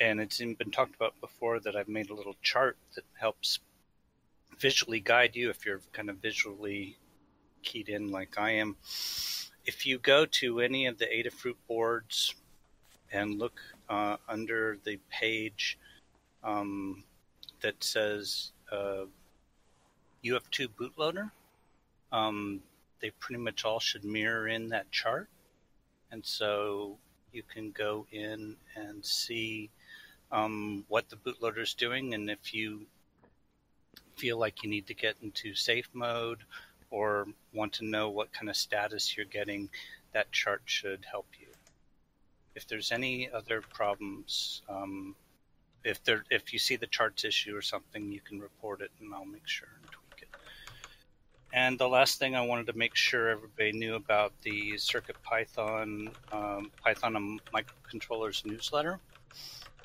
and 0.00 0.20
it's 0.20 0.38
been 0.38 0.72
talked 0.72 0.96
about 0.96 1.14
before 1.20 1.60
that 1.60 1.76
I've 1.76 1.86
made 1.86 2.10
a 2.10 2.14
little 2.14 2.34
chart 2.42 2.76
that 2.96 3.04
helps 3.14 3.60
visually 4.58 4.98
guide 4.98 5.36
you 5.36 5.50
if 5.50 5.64
you're 5.64 5.82
kind 5.92 6.10
of 6.10 6.16
visually 6.16 6.96
keyed 7.62 7.88
in 7.88 8.10
like 8.10 8.36
I 8.38 8.50
am. 8.54 8.74
If 9.66 9.84
you 9.84 9.98
go 9.98 10.24
to 10.26 10.60
any 10.60 10.86
of 10.86 10.96
the 10.96 11.06
Adafruit 11.06 11.56
boards 11.66 12.34
and 13.12 13.38
look 13.38 13.60
uh, 13.88 14.16
under 14.28 14.78
the 14.84 14.98
page 15.10 15.76
um, 16.44 17.02
that 17.60 17.82
says 17.82 18.52
uh, 18.70 19.06
UF2 20.24 20.68
bootloader, 20.78 21.32
um, 22.12 22.60
they 23.00 23.10
pretty 23.10 23.42
much 23.42 23.64
all 23.64 23.80
should 23.80 24.04
mirror 24.04 24.46
in 24.46 24.68
that 24.68 24.90
chart. 24.92 25.28
And 26.12 26.24
so 26.24 26.96
you 27.32 27.42
can 27.42 27.72
go 27.72 28.06
in 28.12 28.54
and 28.76 29.04
see 29.04 29.68
um, 30.30 30.84
what 30.86 31.08
the 31.08 31.16
bootloader 31.16 31.58
is 31.58 31.74
doing. 31.74 32.14
And 32.14 32.30
if 32.30 32.54
you 32.54 32.86
feel 34.16 34.38
like 34.38 34.62
you 34.62 34.70
need 34.70 34.86
to 34.86 34.94
get 34.94 35.16
into 35.22 35.54
safe 35.54 35.88
mode 35.92 36.38
or 36.90 37.26
want 37.52 37.72
to 37.74 37.84
know 37.84 38.08
what 38.10 38.32
kind 38.32 38.48
of 38.48 38.56
status 38.56 39.16
you're 39.16 39.26
getting, 39.26 39.68
that 40.12 40.32
chart 40.32 40.62
should 40.64 41.04
help 41.10 41.26
you. 41.38 41.48
If 42.54 42.66
there's 42.66 42.92
any 42.92 43.30
other 43.30 43.60
problems, 43.60 44.62
um, 44.68 45.14
if 45.84 46.02
there 46.04 46.24
if 46.30 46.52
you 46.52 46.58
see 46.58 46.76
the 46.76 46.86
charts 46.86 47.24
issue 47.24 47.56
or 47.56 47.62
something, 47.62 48.10
you 48.10 48.20
can 48.20 48.40
report 48.40 48.80
it, 48.80 48.90
and 49.00 49.14
I'll 49.14 49.24
make 49.24 49.46
sure 49.46 49.68
and 49.80 49.90
tweak 49.92 50.22
it. 50.22 50.28
And 51.52 51.78
the 51.78 51.88
last 51.88 52.18
thing 52.18 52.34
I 52.34 52.40
wanted 52.40 52.66
to 52.66 52.76
make 52.76 52.96
sure 52.96 53.28
everybody 53.28 53.72
knew 53.72 53.94
about 53.94 54.32
the 54.42 54.78
Circuit 54.78 55.16
Python 55.22 56.10
um, 56.32 56.70
Python 56.82 57.38
microcontrollers 57.54 58.44
newsletter. 58.44 58.98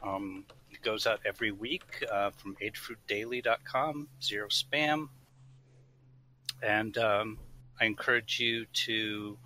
Um, 0.01 0.45
it 0.71 0.81
goes 0.81 1.05
out 1.05 1.19
every 1.25 1.51
week 1.51 2.03
uh, 2.11 2.31
from 2.31 2.55
adafruitdaily.com, 2.55 4.07
zero 4.21 4.47
spam. 4.47 5.09
And 6.61 6.97
um, 6.97 7.37
I 7.79 7.85
encourage 7.85 8.39
you 8.39 8.65
to 8.65 9.37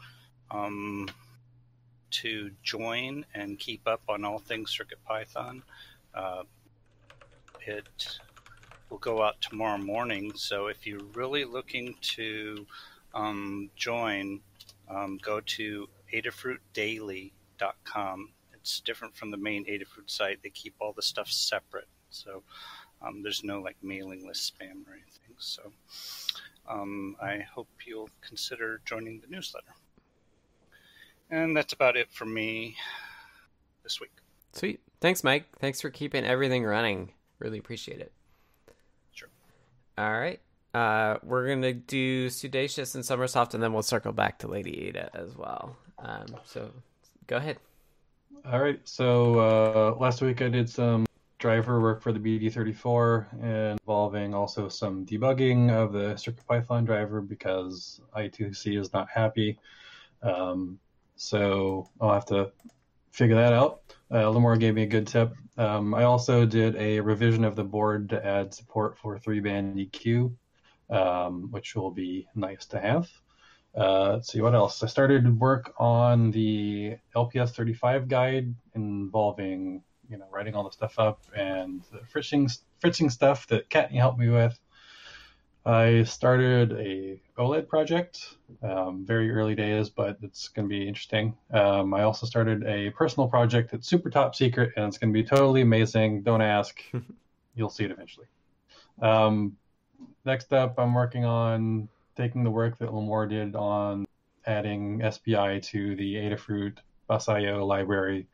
um, 0.51 1.09
to 2.11 2.51
join 2.63 3.25
and 3.33 3.59
keep 3.59 3.85
up 3.87 4.01
on 4.07 4.23
all 4.23 4.39
things 4.39 4.71
Circuit 4.71 5.03
Python. 5.05 5.63
Uh, 6.13 6.43
it 7.65 8.19
will 8.89 8.99
go 8.99 9.21
out 9.23 9.41
tomorrow 9.41 9.77
morning, 9.77 10.31
so 10.35 10.67
if 10.67 10.87
you're 10.87 11.03
really 11.13 11.45
looking 11.45 11.95
to 12.01 12.65
um, 13.13 13.69
join, 13.75 14.39
um, 14.89 15.19
go 15.21 15.39
to 15.41 15.89
adafruitdaily.com. 16.13 18.29
It's 18.53 18.79
different 18.81 19.15
from 19.15 19.31
the 19.31 19.37
main 19.37 19.65
Adafruit 19.65 20.09
site. 20.09 20.43
They 20.43 20.49
keep 20.49 20.75
all 20.79 20.93
the 20.93 21.01
stuff 21.01 21.29
separate, 21.29 21.87
so 22.09 22.43
um, 23.01 23.23
there's 23.23 23.43
no 23.43 23.59
like 23.61 23.77
mailing 23.81 24.25
list 24.25 24.53
spam 24.53 24.87
or 24.87 24.93
anything. 24.93 25.35
So 25.37 25.73
um, 26.69 27.15
I 27.21 27.45
hope 27.53 27.67
you'll 27.85 28.09
consider 28.21 28.81
joining 28.85 29.19
the 29.19 29.27
newsletter. 29.27 29.73
And 31.29 31.55
that's 31.55 31.73
about 31.73 31.97
it 31.97 32.11
for 32.11 32.25
me 32.25 32.75
this 33.83 33.99
week. 33.99 34.11
Sweet. 34.53 34.79
Thanks, 35.01 35.23
Mike. 35.23 35.45
Thanks 35.59 35.81
for 35.81 35.89
keeping 35.89 36.23
everything 36.23 36.63
running. 36.63 37.11
Really 37.39 37.57
appreciate 37.57 37.99
it. 37.99 38.11
Sure. 39.11 39.29
All 39.97 40.11
right. 40.11 40.39
Uh, 40.73 41.17
we're 41.23 41.47
gonna 41.47 41.73
do 41.73 42.27
Siddacious 42.27 42.95
and 42.95 43.03
Sommersoft, 43.03 43.53
and 43.53 43.63
then 43.63 43.71
we'll 43.73 43.81
circle 43.81 44.11
back 44.11 44.39
to 44.39 44.47
Lady 44.47 44.87
Ada 44.87 45.09
as 45.13 45.35
well. 45.35 45.77
Um, 45.99 46.35
so, 46.43 46.71
go 47.27 47.37
ahead. 47.37 47.57
All 48.51 48.59
right. 48.59 48.79
So 48.83 49.39
uh, 49.39 49.95
last 49.99 50.21
week 50.21 50.41
I 50.41 50.49
did 50.49 50.69
some 50.69 51.05
driver 51.45 51.79
work 51.79 52.01
for 52.01 52.11
the 52.11 52.17
BD34 52.19 53.77
involving 53.79 54.33
also 54.33 54.67
some 54.67 55.05
debugging 55.05 55.71
of 55.71 55.93
the 55.93 56.15
CircuitPython 56.15 56.87
driver 56.87 57.21
because 57.21 58.01
I2C 58.17 58.79
is 58.79 58.91
not 58.93 59.07
happy. 59.11 59.59
Um, 60.23 60.79
so 61.17 61.87
I'll 62.01 62.13
have 62.13 62.25
to 62.27 62.51
figure 63.11 63.35
that 63.35 63.53
out. 63.53 63.81
Uh, 64.09 64.55
gave 64.55 64.73
me 64.73 64.81
a 64.81 64.87
good 64.87 65.05
tip. 65.05 65.35
Um, 65.59 65.93
I 65.93 66.01
also 66.05 66.47
did 66.47 66.75
a 66.77 66.99
revision 66.99 67.43
of 67.43 67.55
the 67.55 67.63
board 67.63 68.09
to 68.09 68.25
add 68.25 68.51
support 68.51 68.97
for 68.97 69.19
three 69.19 69.39
band 69.39 69.77
EQ, 69.77 70.33
um, 70.89 71.51
which 71.51 71.75
will 71.75 71.91
be 71.91 72.27
nice 72.33 72.65
to 72.65 72.79
have. 72.79 73.07
Uh, 73.77 74.13
let's 74.13 74.31
see 74.31 74.41
what 74.41 74.55
else. 74.55 74.81
I 74.81 74.87
started 74.87 75.39
work 75.39 75.75
on 75.77 76.31
the 76.31 76.97
LPS 77.15 77.51
35 77.51 78.07
guide 78.07 78.55
involving 78.73 79.83
you 80.09 80.17
know 80.17 80.25
writing 80.31 80.55
all 80.55 80.63
the 80.63 80.71
stuff 80.71 80.99
up 80.99 81.21
and 81.35 81.81
the 81.91 81.99
fritzing 82.07 82.49
fritzing 82.79 83.09
stuff 83.09 83.47
that 83.47 83.69
Kattni 83.69 83.95
helped 83.95 84.19
me 84.19 84.29
with. 84.29 84.59
I 85.65 86.03
started 86.03 86.73
a 86.73 87.19
OLED 87.39 87.67
project, 87.67 88.35
um, 88.61 89.03
very 89.03 89.31
early 89.31 89.55
days, 89.55 89.89
but 89.89 90.17
it's 90.21 90.49
going 90.49 90.69
to 90.69 90.69
be 90.69 90.87
interesting. 90.87 91.35
Um, 91.51 91.91
I 91.95 92.03
also 92.03 92.27
started 92.27 92.63
a 92.67 92.91
personal 92.91 93.27
project 93.27 93.71
that's 93.71 93.87
super 93.87 94.11
top 94.11 94.35
secret, 94.35 94.73
and 94.77 94.85
it's 94.85 94.99
going 94.99 95.11
to 95.11 95.19
be 95.19 95.27
totally 95.27 95.61
amazing. 95.61 96.21
Don't 96.21 96.43
ask, 96.43 96.79
you'll 97.55 97.71
see 97.71 97.83
it 97.83 97.89
eventually. 97.89 98.27
Um, 99.01 99.57
next 100.23 100.53
up, 100.53 100.75
I'm 100.77 100.93
working 100.93 101.25
on 101.25 101.89
taking 102.15 102.43
the 102.43 102.51
work 102.51 102.77
that 102.77 102.89
Limor 102.89 103.27
did 103.27 103.55
on 103.55 104.05
adding 104.45 105.01
SPI 105.09 105.61
to 105.61 105.95
the 105.95 106.15
Adafruit 106.15 106.77
BusIO 107.09 107.65
library 107.65 108.27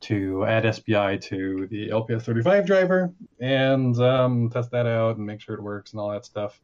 to 0.00 0.44
add 0.44 0.74
SPI 0.74 1.18
to 1.18 1.66
the 1.70 1.88
LPS35 1.88 2.66
driver 2.66 3.12
and 3.40 3.98
um, 4.00 4.48
test 4.50 4.70
that 4.70 4.86
out 4.86 5.16
and 5.16 5.26
make 5.26 5.40
sure 5.40 5.54
it 5.54 5.62
works 5.62 5.92
and 5.92 6.00
all 6.00 6.10
that 6.10 6.24
stuff. 6.24 6.60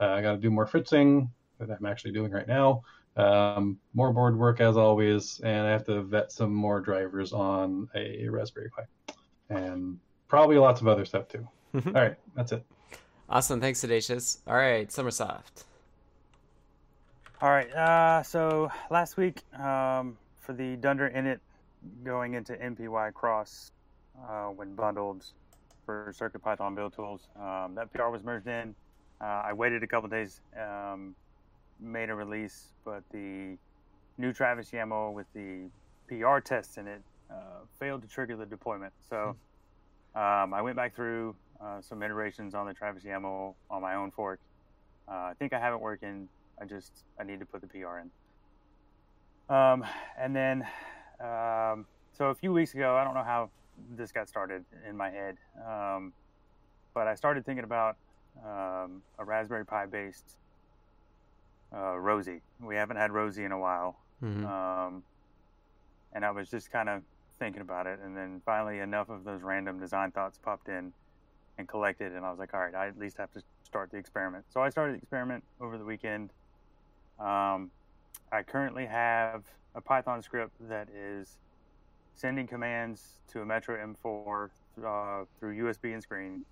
Uh, 0.00 0.08
I 0.08 0.22
got 0.22 0.32
to 0.32 0.38
do 0.38 0.50
more 0.50 0.66
fritzing 0.66 1.30
that 1.58 1.70
I'm 1.70 1.86
actually 1.86 2.12
doing 2.12 2.30
right 2.30 2.46
now. 2.46 2.82
Um, 3.16 3.78
more 3.94 4.12
board 4.12 4.38
work 4.38 4.60
as 4.60 4.76
always, 4.76 5.40
and 5.40 5.66
I 5.66 5.70
have 5.70 5.84
to 5.86 6.02
vet 6.02 6.30
some 6.30 6.52
more 6.52 6.80
drivers 6.80 7.32
on 7.32 7.88
a 7.94 8.28
Raspberry 8.28 8.70
Pi, 8.70 9.14
and 9.48 9.98
probably 10.28 10.58
lots 10.58 10.82
of 10.82 10.88
other 10.88 11.06
stuff 11.06 11.26
too. 11.26 11.48
all 11.74 11.92
right, 11.92 12.16
that's 12.34 12.52
it. 12.52 12.62
Awesome, 13.30 13.60
thanks, 13.60 13.80
Siddacious. 13.80 14.38
All 14.46 14.56
right, 14.56 14.88
Sommersoft. 14.88 15.64
All 17.40 17.48
right, 17.48 17.72
uh, 17.72 18.22
so 18.22 18.70
last 18.90 19.16
week 19.16 19.40
um, 19.58 20.18
for 20.38 20.52
the 20.52 20.76
Dunder 20.76 21.10
Init 21.10 21.40
going 22.04 22.34
into 22.34 22.54
mpy-cross 22.54 23.70
uh, 24.28 24.46
when 24.46 24.74
bundled 24.74 25.24
for 25.84 26.12
CircuitPython 26.18 26.74
build 26.74 26.94
tools. 26.94 27.28
Um, 27.40 27.74
that 27.74 27.92
PR 27.92 28.08
was 28.08 28.22
merged 28.22 28.48
in. 28.48 28.74
Uh, 29.20 29.24
I 29.24 29.52
waited 29.52 29.82
a 29.82 29.86
couple 29.86 30.08
days, 30.08 30.40
um, 30.60 31.14
made 31.80 32.10
a 32.10 32.14
release, 32.14 32.72
but 32.84 33.02
the 33.12 33.56
new 34.18 34.32
Travis 34.32 34.70
YAML 34.70 35.12
with 35.12 35.26
the 35.32 35.68
PR 36.08 36.40
tests 36.40 36.76
in 36.76 36.86
it 36.86 37.02
uh, 37.30 37.64
failed 37.78 38.02
to 38.02 38.08
trigger 38.08 38.36
the 38.36 38.46
deployment. 38.46 38.92
So 39.08 39.36
um, 40.14 40.52
I 40.52 40.60
went 40.62 40.76
back 40.76 40.94
through 40.94 41.34
uh, 41.60 41.80
some 41.80 42.02
iterations 42.02 42.54
on 42.54 42.66
the 42.66 42.74
Travis 42.74 43.04
YAML 43.04 43.54
on 43.70 43.82
my 43.82 43.94
own 43.94 44.10
fork. 44.10 44.40
Uh, 45.08 45.12
I 45.12 45.32
think 45.38 45.52
I 45.52 45.60
have 45.60 45.72
it 45.72 45.80
working. 45.80 46.28
I 46.60 46.64
just 46.64 46.90
I 47.18 47.24
need 47.24 47.40
to 47.40 47.46
put 47.46 47.60
the 47.60 47.66
PR 47.66 47.98
in. 47.98 48.10
Um, 49.54 49.84
and 50.18 50.34
then 50.34 50.66
um, 51.20 51.86
so 52.12 52.26
a 52.26 52.34
few 52.34 52.52
weeks 52.52 52.74
ago, 52.74 52.96
I 52.96 53.04
don't 53.04 53.14
know 53.14 53.24
how 53.24 53.50
this 53.96 54.12
got 54.12 54.28
started 54.28 54.64
in 54.88 54.96
my 54.96 55.10
head, 55.10 55.36
um, 55.66 56.12
but 56.94 57.06
I 57.06 57.14
started 57.14 57.44
thinking 57.44 57.64
about 57.64 57.96
um, 58.44 59.02
a 59.18 59.24
Raspberry 59.24 59.64
Pi 59.66 59.86
based 59.86 60.36
uh, 61.74 61.96
Rosie. 61.98 62.40
We 62.60 62.76
haven't 62.76 62.96
had 62.96 63.10
Rosie 63.10 63.44
in 63.44 63.52
a 63.52 63.58
while, 63.58 63.96
Mhm. 64.22 64.44
um, 64.46 65.02
and 66.12 66.24
I 66.24 66.30
was 66.30 66.48
just 66.48 66.70
kind 66.70 66.88
of 66.88 67.02
thinking 67.38 67.60
about 67.60 67.86
it, 67.86 67.98
and 68.00 68.16
then 68.16 68.40
finally 68.46 68.78
enough 68.78 69.10
of 69.10 69.24
those 69.24 69.42
random 69.42 69.78
design 69.78 70.10
thoughts 70.10 70.38
popped 70.38 70.68
in 70.68 70.92
and 71.58 71.68
collected, 71.68 72.12
and 72.12 72.24
I 72.24 72.30
was 72.30 72.38
like, 72.38 72.54
all 72.54 72.60
right, 72.60 72.74
I 72.74 72.86
at 72.88 72.98
least 72.98 73.18
have 73.18 73.30
to 73.32 73.42
start 73.64 73.90
the 73.90 73.98
experiment. 73.98 74.44
So 74.48 74.62
I 74.62 74.70
started 74.70 74.94
the 74.94 74.98
experiment 74.98 75.44
over 75.60 75.76
the 75.76 75.84
weekend. 75.84 76.30
Um, 77.18 77.70
I 78.32 78.42
currently 78.42 78.86
have 78.86 79.44
a 79.76 79.80
Python 79.80 80.22
script 80.22 80.52
that 80.68 80.88
is 80.88 81.36
sending 82.14 82.46
commands 82.46 83.20
to 83.28 83.42
a 83.42 83.44
Metro 83.44 83.76
M4 83.76 84.48
uh, 84.84 85.24
through 85.38 85.56
USB 85.64 85.92
and 85.92 86.02
screen, 86.02 86.44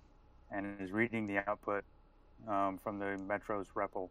and 0.51 0.79
is 0.79 0.91
reading 0.91 1.25
the 1.25 1.39
output 1.49 1.83
um, 2.47 2.79
from 2.83 2.99
the 2.99 3.17
Metro's 3.27 3.67
REPL. 3.75 4.09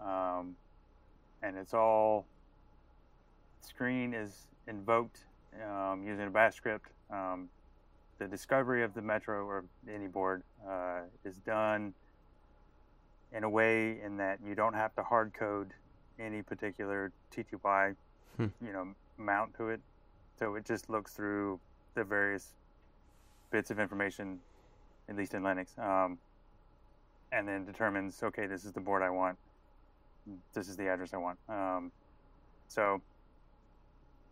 Um, 0.00 0.56
and 1.42 1.56
it's 1.56 1.74
all 1.74 2.24
screen 3.60 4.14
is 4.14 4.48
invoked 4.66 5.20
um, 5.62 6.02
using 6.06 6.26
a 6.26 6.30
bash 6.30 6.54
script. 6.54 6.88
Um, 7.10 7.50
the 8.18 8.26
discovery 8.26 8.82
of 8.82 8.94
the 8.94 9.02
Metro 9.02 9.44
or 9.44 9.64
any 9.92 10.06
board 10.06 10.42
uh, 10.66 11.00
is 11.24 11.36
done 11.36 11.92
in 13.32 13.44
a 13.44 13.50
way 13.50 14.00
in 14.02 14.16
that 14.16 14.38
you 14.46 14.54
don't 14.54 14.74
have 14.74 14.94
to 14.96 15.02
hard 15.02 15.32
code 15.34 15.68
any 16.20 16.42
particular 16.42 17.12
TTY, 17.34 17.96
Hmm. 18.36 18.46
you 18.60 18.72
know, 18.72 18.94
mount 19.16 19.54
to 19.56 19.70
it. 19.70 19.80
So 20.38 20.54
it 20.54 20.64
just 20.64 20.88
looks 20.88 21.12
through 21.12 21.58
the 21.94 22.04
various 22.04 22.52
bits 23.50 23.70
of 23.70 23.80
information, 23.80 24.40
at 25.08 25.16
least 25.16 25.34
in 25.34 25.42
Linux, 25.42 25.76
um, 25.78 26.18
and 27.32 27.48
then 27.48 27.64
determines, 27.64 28.22
okay, 28.22 28.46
this 28.46 28.64
is 28.64 28.72
the 28.72 28.80
board 28.80 29.02
I 29.02 29.10
want. 29.10 29.38
This 30.54 30.68
is 30.68 30.76
the 30.76 30.88
address 30.88 31.12
I 31.14 31.16
want. 31.16 31.38
Um, 31.48 31.90
so 32.68 33.00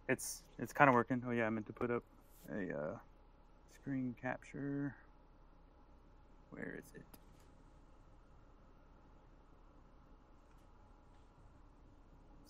it's 0.08 0.42
it's 0.58 0.72
kind 0.72 0.88
of 0.88 0.94
working. 0.94 1.22
Oh 1.26 1.30
yeah, 1.32 1.46
I 1.46 1.50
meant 1.50 1.66
to 1.66 1.72
put 1.72 1.90
up 1.90 2.02
a 2.52 2.72
uh, 2.72 2.96
screen 3.80 4.14
capture. 4.20 4.94
Where 6.50 6.76
is 6.78 6.84
it? 6.94 7.17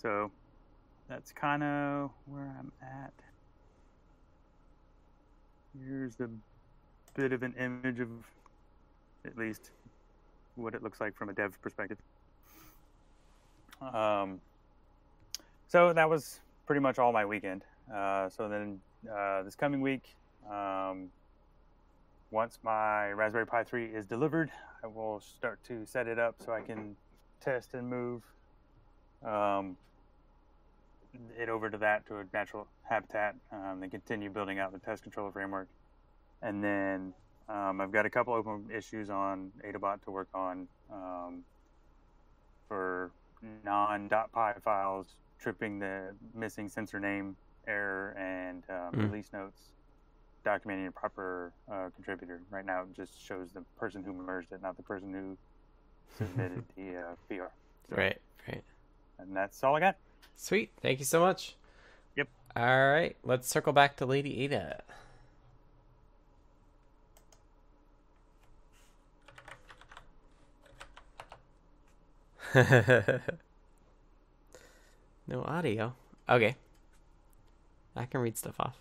So 0.00 0.30
that's 1.08 1.32
kind 1.32 1.62
of 1.62 2.10
where 2.26 2.54
I'm 2.58 2.70
at. 2.80 3.12
Here's 5.84 6.20
a 6.20 6.28
bit 7.14 7.32
of 7.32 7.42
an 7.42 7.54
image 7.58 7.98
of 7.98 8.08
at 9.24 9.36
least 9.36 9.70
what 10.54 10.74
it 10.74 10.82
looks 10.82 11.00
like 11.00 11.16
from 11.16 11.28
a 11.28 11.32
dev 11.32 11.60
perspective. 11.62 11.98
Um, 13.80 14.40
so 15.66 15.92
that 15.92 16.08
was 16.08 16.40
pretty 16.66 16.80
much 16.80 16.98
all 16.98 17.12
my 17.12 17.24
weekend. 17.24 17.64
Uh, 17.92 18.28
so 18.28 18.48
then 18.48 18.80
uh, 19.12 19.42
this 19.42 19.56
coming 19.56 19.80
week, 19.80 20.14
um, 20.48 21.10
once 22.30 22.58
my 22.62 23.10
Raspberry 23.12 23.46
Pi 23.46 23.64
3 23.64 23.86
is 23.86 24.06
delivered, 24.06 24.50
I 24.82 24.86
will 24.86 25.20
start 25.20 25.58
to 25.64 25.84
set 25.86 26.06
it 26.06 26.18
up 26.18 26.36
so 26.44 26.52
I 26.52 26.60
can 26.60 26.94
test 27.40 27.74
and 27.74 27.88
move 27.88 28.22
um, 29.24 29.76
it 31.38 31.48
over 31.48 31.70
to 31.70 31.78
that 31.78 32.06
to 32.06 32.16
a 32.18 32.24
natural 32.32 32.66
habitat 32.82 33.34
um, 33.52 33.82
and 33.82 33.90
continue 33.90 34.30
building 34.30 34.58
out 34.58 34.72
the 34.72 34.78
test 34.78 35.02
controller 35.02 35.30
framework. 35.32 35.68
And 36.42 36.62
then 36.62 37.12
um, 37.48 37.80
I've 37.80 37.92
got 37.92 38.06
a 38.06 38.10
couple 38.10 38.34
open 38.34 38.66
issues 38.74 39.10
on 39.10 39.50
AdaBot 39.64 40.02
to 40.04 40.10
work 40.10 40.28
on 40.34 40.68
um, 40.92 41.42
for 42.68 43.10
non.py 43.64 44.60
files, 44.62 45.06
tripping 45.40 45.78
the 45.78 46.14
missing 46.34 46.68
sensor 46.68 47.00
name 47.00 47.36
error 47.66 48.10
and 48.18 48.62
um, 48.70 48.94
Mm. 48.98 49.10
release 49.10 49.30
notes, 49.32 49.60
documenting 50.44 50.88
a 50.88 50.92
proper 50.92 51.52
uh, 51.70 51.88
contributor. 51.94 52.40
Right 52.50 52.64
now, 52.64 52.82
it 52.82 52.94
just 52.96 53.20
shows 53.22 53.52
the 53.52 53.62
person 53.78 54.02
who 54.02 54.12
merged 54.12 54.52
it, 54.52 54.62
not 54.62 54.76
the 54.76 54.82
person 54.82 55.12
who 55.12 55.36
submitted 56.18 56.64
the 56.76 56.96
uh, 56.96 57.14
PR. 57.28 57.34
So- 57.90 57.96
Right, 57.96 58.18
right. 58.46 58.62
And 59.18 59.34
that's 59.36 59.62
all 59.64 59.74
I 59.76 59.80
got. 59.80 59.96
Sweet. 60.40 60.70
Thank 60.80 61.00
you 61.00 61.04
so 61.04 61.20
much. 61.20 61.56
Yep. 62.16 62.28
All 62.54 62.64
right. 62.64 63.16
Let's 63.24 63.48
circle 63.48 63.72
back 63.72 63.96
to 63.96 64.06
Lady 64.06 64.44
Ada. 64.44 64.82
no 75.26 75.42
audio. 75.42 75.92
Okay. 76.28 76.54
I 77.96 78.04
can 78.04 78.20
read 78.20 78.38
stuff 78.38 78.54
off. 78.60 78.76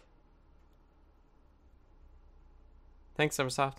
Thanks, 3.16 3.36
Eversoft. 3.38 3.78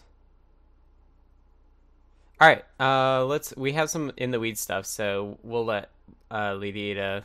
All 2.40 2.48
right. 2.48 2.64
Uh, 2.80 3.24
let's. 3.24 3.54
We 3.56 3.72
have 3.74 3.88
some 3.88 4.10
in 4.16 4.32
the 4.32 4.40
weed 4.40 4.58
stuff, 4.58 4.84
so 4.84 5.38
we'll 5.44 5.64
let 5.64 5.90
uh, 6.28 6.54
Lady 6.54 6.90
Ada 6.90 7.24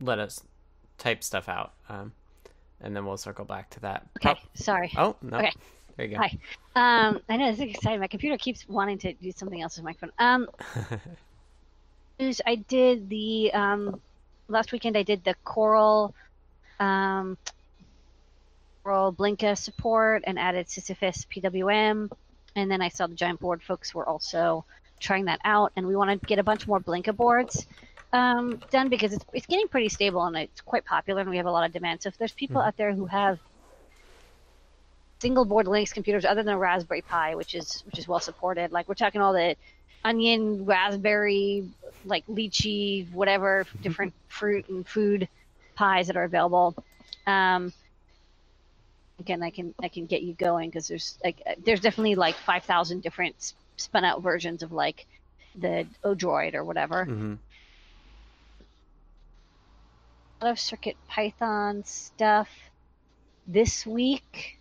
let 0.00 0.18
us 0.18 0.42
type 0.98 1.22
stuff 1.22 1.48
out, 1.48 1.72
um, 1.88 2.12
and 2.80 2.94
then 2.94 3.04
we'll 3.04 3.16
circle 3.16 3.44
back 3.44 3.70
to 3.70 3.80
that. 3.80 4.06
Okay, 4.18 4.40
sorry. 4.54 4.92
Oh 4.96 5.16
no. 5.22 5.38
Okay. 5.38 5.52
There 5.96 6.06
you 6.06 6.16
go. 6.16 6.22
Hi. 6.22 6.38
Um, 6.74 7.20
I 7.28 7.36
know 7.36 7.50
this 7.50 7.60
is 7.60 7.74
exciting. 7.74 8.00
My 8.00 8.08
computer 8.08 8.36
keeps 8.36 8.68
wanting 8.68 8.98
to 8.98 9.12
do 9.12 9.30
something 9.30 9.60
else 9.60 9.76
with 9.76 9.84
my 9.84 9.92
phone. 9.92 10.10
Um, 10.18 10.48
I 12.46 12.56
did 12.56 13.08
the 13.08 13.52
um, 13.52 14.00
last 14.48 14.72
weekend. 14.72 14.96
I 14.96 15.02
did 15.02 15.22
the 15.22 15.34
Coral, 15.44 16.14
um, 16.80 17.36
Coral 18.82 19.12
Blinka 19.12 19.56
support 19.56 20.24
and 20.26 20.38
added 20.38 20.66
sysfs 20.66 21.26
PWM, 21.28 22.10
and 22.56 22.70
then 22.70 22.82
I 22.82 22.88
saw 22.88 23.06
the 23.06 23.14
Giant 23.14 23.40
Board 23.40 23.62
folks 23.62 23.94
were 23.94 24.08
also 24.08 24.64
trying 24.98 25.26
that 25.26 25.40
out, 25.44 25.72
and 25.76 25.86
we 25.86 25.94
want 25.94 26.20
to 26.20 26.26
get 26.26 26.38
a 26.38 26.44
bunch 26.44 26.66
more 26.66 26.80
Blinka 26.80 27.14
boards 27.14 27.66
um, 28.14 28.62
done 28.70 28.88
because 28.90 29.12
it's 29.12 29.26
it's 29.34 29.46
getting 29.46 29.68
pretty 29.68 29.90
stable 29.90 30.24
and 30.24 30.36
it's 30.36 30.62
quite 30.62 30.86
popular, 30.86 31.22
and 31.22 31.30
we 31.30 31.38
have 31.38 31.46
a 31.46 31.52
lot 31.52 31.66
of 31.66 31.72
demand. 31.72 32.02
So 32.02 32.08
if 32.08 32.18
there's 32.18 32.32
people 32.34 32.62
Mhm. 32.62 32.68
out 32.68 32.76
there 32.78 32.94
who 32.94 33.06
have 33.06 33.40
single 35.20 35.44
board 35.44 35.66
Linux 35.66 35.92
computers 35.92 36.24
other 36.24 36.42
than 36.42 36.54
a 36.54 36.58
Raspberry 36.58 37.02
Pi, 37.02 37.34
which 37.34 37.54
is 37.54 37.82
which 37.86 37.98
is 37.98 38.08
well 38.08 38.20
supported. 38.20 38.72
Like 38.72 38.88
we're 38.88 38.94
talking 38.94 39.20
all 39.20 39.32
the 39.32 39.56
onion, 40.04 40.64
raspberry, 40.64 41.68
like 42.04 42.26
lychee, 42.26 43.08
whatever 43.10 43.66
different 43.82 44.14
fruit 44.28 44.68
and 44.68 44.86
food 44.86 45.28
pies 45.76 46.06
that 46.08 46.16
are 46.16 46.24
available. 46.24 46.76
Um, 47.26 47.72
again, 49.18 49.42
I 49.42 49.50
can 49.50 49.74
I 49.82 49.88
can 49.88 50.06
get 50.06 50.22
you 50.22 50.34
going 50.34 50.70
because 50.70 50.86
there's 50.88 51.18
like 51.24 51.42
uh, 51.46 51.54
there's 51.64 51.80
definitely 51.80 52.14
like 52.14 52.36
five 52.38 52.64
thousand 52.64 53.02
different 53.02 53.54
spun 53.76 54.04
out 54.04 54.22
versions 54.22 54.62
of 54.62 54.72
like 54.72 55.06
the 55.54 55.86
Odroid 56.04 56.54
or 56.54 56.64
whatever. 56.64 57.06
hmm 57.06 57.34
A 60.33 60.33
lot 60.44 60.50
of 60.50 60.60
Circuit 60.60 60.96
Python 61.08 61.84
stuff 61.84 62.48
this 63.46 63.86
week. 63.86 64.58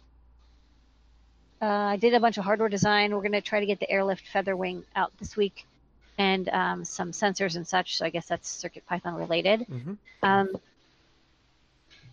Uh, 1.61 1.65
I 1.65 1.97
did 1.97 2.13
a 2.13 2.19
bunch 2.21 2.37
of 2.37 2.45
hardware 2.45 2.69
design. 2.69 3.13
We're 3.13 3.21
going 3.21 3.33
to 3.33 3.41
try 3.41 3.59
to 3.59 3.65
get 3.65 3.79
the 3.81 3.89
Airlift 3.89 4.23
Featherwing 4.33 4.83
out 4.95 5.11
this 5.19 5.35
week 5.35 5.65
and 6.17 6.47
um, 6.49 6.85
some 6.85 7.11
sensors 7.11 7.57
and 7.57 7.67
such. 7.67 7.97
So 7.97 8.05
I 8.05 8.09
guess 8.09 8.27
that's 8.27 8.47
Circuit 8.47 8.85
Python 8.85 9.15
related. 9.15 9.63
hmm 9.63 9.93
Um, 10.21 10.55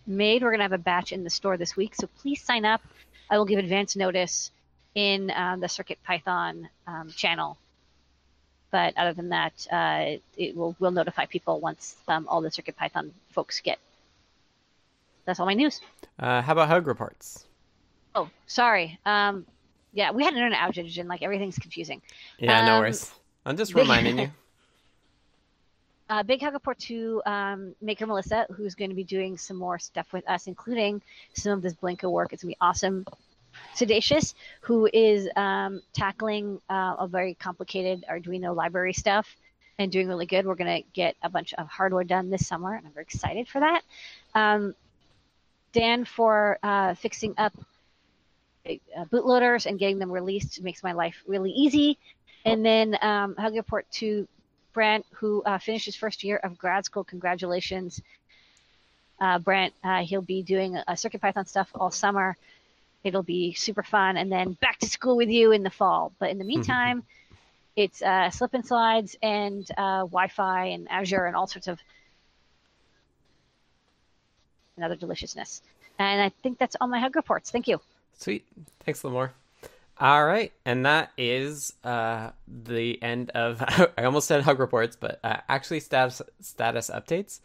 made, 0.05 0.41
we're 0.41 0.49
going 0.49 0.59
to 0.59 0.63
have 0.63 0.73
a 0.73 0.77
batch 0.77 1.13
in 1.13 1.23
the 1.23 1.29
store 1.29 1.55
this 1.55 1.77
week. 1.77 1.95
So 1.95 2.07
please 2.21 2.41
sign 2.41 2.65
up. 2.65 2.81
I 3.29 3.37
will 3.37 3.45
give 3.45 3.59
advance 3.59 3.95
notice 3.95 4.51
in 4.95 5.31
um, 5.31 5.61
the 5.61 5.69
Circuit 5.69 5.99
Python 6.03 6.67
um, 6.87 7.09
channel. 7.15 7.57
But 8.71 8.95
other 8.97 9.13
than 9.13 9.29
that, 9.29 9.67
uh, 9.71 10.17
it 10.37 10.55
will 10.55 10.75
will 10.79 10.91
notify 10.91 11.25
people 11.25 11.59
once 11.59 11.95
um, 12.07 12.25
all 12.29 12.41
the 12.41 12.49
Circuit 12.49 12.77
Python 12.77 13.11
folks 13.31 13.59
get. 13.59 13.77
That's 15.25 15.39
all 15.39 15.45
my 15.45 15.53
news. 15.53 15.81
Uh, 16.17 16.41
how 16.41 16.53
about 16.53 16.67
hug 16.69 16.87
reports? 16.87 17.45
Oh, 18.15 18.29
sorry. 18.47 18.97
Um, 19.05 19.45
yeah, 19.93 20.11
we 20.11 20.23
had 20.23 20.33
an 20.33 20.37
internet 20.39 20.59
outage 20.59 20.97
and 20.99 21.09
like 21.09 21.21
everything's 21.21 21.57
confusing. 21.59 22.01
Yeah, 22.39 22.65
no 22.65 22.75
Um, 22.75 22.79
worries. 22.81 23.11
I'm 23.45 23.57
just 23.57 23.73
big- 23.75 23.81
reminding 23.83 24.17
you. 24.19 24.31
Uh, 26.09 26.23
big 26.23 26.41
hug 26.41 26.51
report 26.53 26.77
to 26.77 27.21
um, 27.25 27.73
Maker 27.81 28.05
Melissa, 28.05 28.45
who's 28.51 28.75
going 28.75 28.89
to 28.89 28.95
be 28.97 29.03
doing 29.05 29.37
some 29.37 29.55
more 29.55 29.79
stuff 29.79 30.11
with 30.11 30.29
us, 30.29 30.47
including 30.47 31.01
some 31.33 31.53
of 31.53 31.61
this 31.61 31.73
Blinka 31.73 32.11
work. 32.11 32.33
It's 32.33 32.43
going 32.43 32.51
to 32.53 32.57
be 32.57 32.59
awesome. 32.59 33.05
Siddacious, 33.75 34.33
who 34.61 34.89
is 34.93 35.29
um, 35.35 35.81
tackling 35.93 36.61
uh, 36.69 36.95
a 36.99 37.07
very 37.07 37.33
complicated 37.35 38.05
Arduino 38.09 38.55
library 38.55 38.93
stuff 38.93 39.35
and 39.79 39.91
doing 39.91 40.07
really 40.07 40.25
good. 40.25 40.45
We're 40.45 40.55
going 40.55 40.83
to 40.83 40.89
get 40.93 41.15
a 41.23 41.29
bunch 41.29 41.53
of 41.53 41.67
hardware 41.67 42.03
done 42.03 42.29
this 42.29 42.47
summer, 42.47 42.75
and 42.75 42.85
I'm 42.85 42.93
very 42.93 43.03
excited 43.03 43.47
for 43.47 43.59
that. 43.61 43.81
Um, 44.35 44.75
Dan 45.73 46.05
for 46.05 46.59
uh, 46.61 46.95
fixing 46.95 47.33
up 47.37 47.53
uh, 48.65 49.05
bootloaders 49.05 49.65
and 49.65 49.79
getting 49.79 49.99
them 49.99 50.11
released 50.11 50.61
makes 50.61 50.83
my 50.83 50.91
life 50.91 51.15
really 51.25 51.51
easy. 51.51 51.97
And 52.45 52.65
then 52.65 52.97
um, 53.01 53.35
hug 53.37 53.55
report 53.55 53.89
to 53.93 54.27
Brent, 54.73 55.05
who 55.11 55.43
uh, 55.43 55.57
finished 55.59 55.85
his 55.85 55.95
first 55.95 56.23
year 56.23 56.37
of 56.37 56.57
grad 56.57 56.85
school. 56.85 57.03
Congratulations, 57.03 58.01
uh. 59.19 59.39
Uh, 59.83 60.03
he'll 60.03 60.21
be 60.21 60.43
doing 60.43 60.77
uh, 60.77 60.83
CircuitPython 60.89 61.47
stuff 61.47 61.69
all 61.75 61.91
summer. 61.91 62.37
It'll 63.03 63.23
be 63.23 63.53
super 63.53 63.83
fun, 63.83 64.17
and 64.17 64.31
then 64.31 64.53
back 64.53 64.79
to 64.79 64.87
school 64.87 65.17
with 65.17 65.29
you 65.29 65.51
in 65.51 65.63
the 65.63 65.69
fall. 65.69 66.11
But 66.19 66.29
in 66.29 66.37
the 66.37 66.43
meantime, 66.53 67.03
it's 67.75 68.01
uh, 68.01 68.29
slip 68.29 68.53
and 68.53 68.65
slides 68.65 69.15
and 69.21 69.69
uh, 69.77 70.01
Wi-Fi 70.01 70.65
and 70.65 70.87
Azure 70.89 71.25
and 71.25 71.35
all 71.35 71.47
sorts 71.47 71.67
of 71.67 71.79
another 74.77 74.95
deliciousness. 74.95 75.61
And 75.99 76.21
I 76.21 76.29
think 76.41 76.57
that's 76.57 76.75
all 76.81 76.87
my 76.87 76.99
hug 76.99 77.15
reports. 77.15 77.51
Thank 77.51 77.67
you. 77.67 77.79
Sweet. 78.17 78.45
Thanks, 78.85 79.01
Limor. 79.03 79.31
All 79.99 80.25
right, 80.25 80.51
and 80.65 80.85
that 80.87 81.11
is 81.15 81.73
uh, 81.83 82.31
the 82.47 83.01
end 83.03 83.29
of. 83.31 83.61
I 83.97 84.03
almost 84.05 84.27
said 84.27 84.41
hug 84.41 84.59
reports, 84.59 84.97
but 84.99 85.19
uh, 85.23 85.37
actually 85.47 85.79
status 85.79 86.23
status 86.39 86.89
updates. 86.89 87.39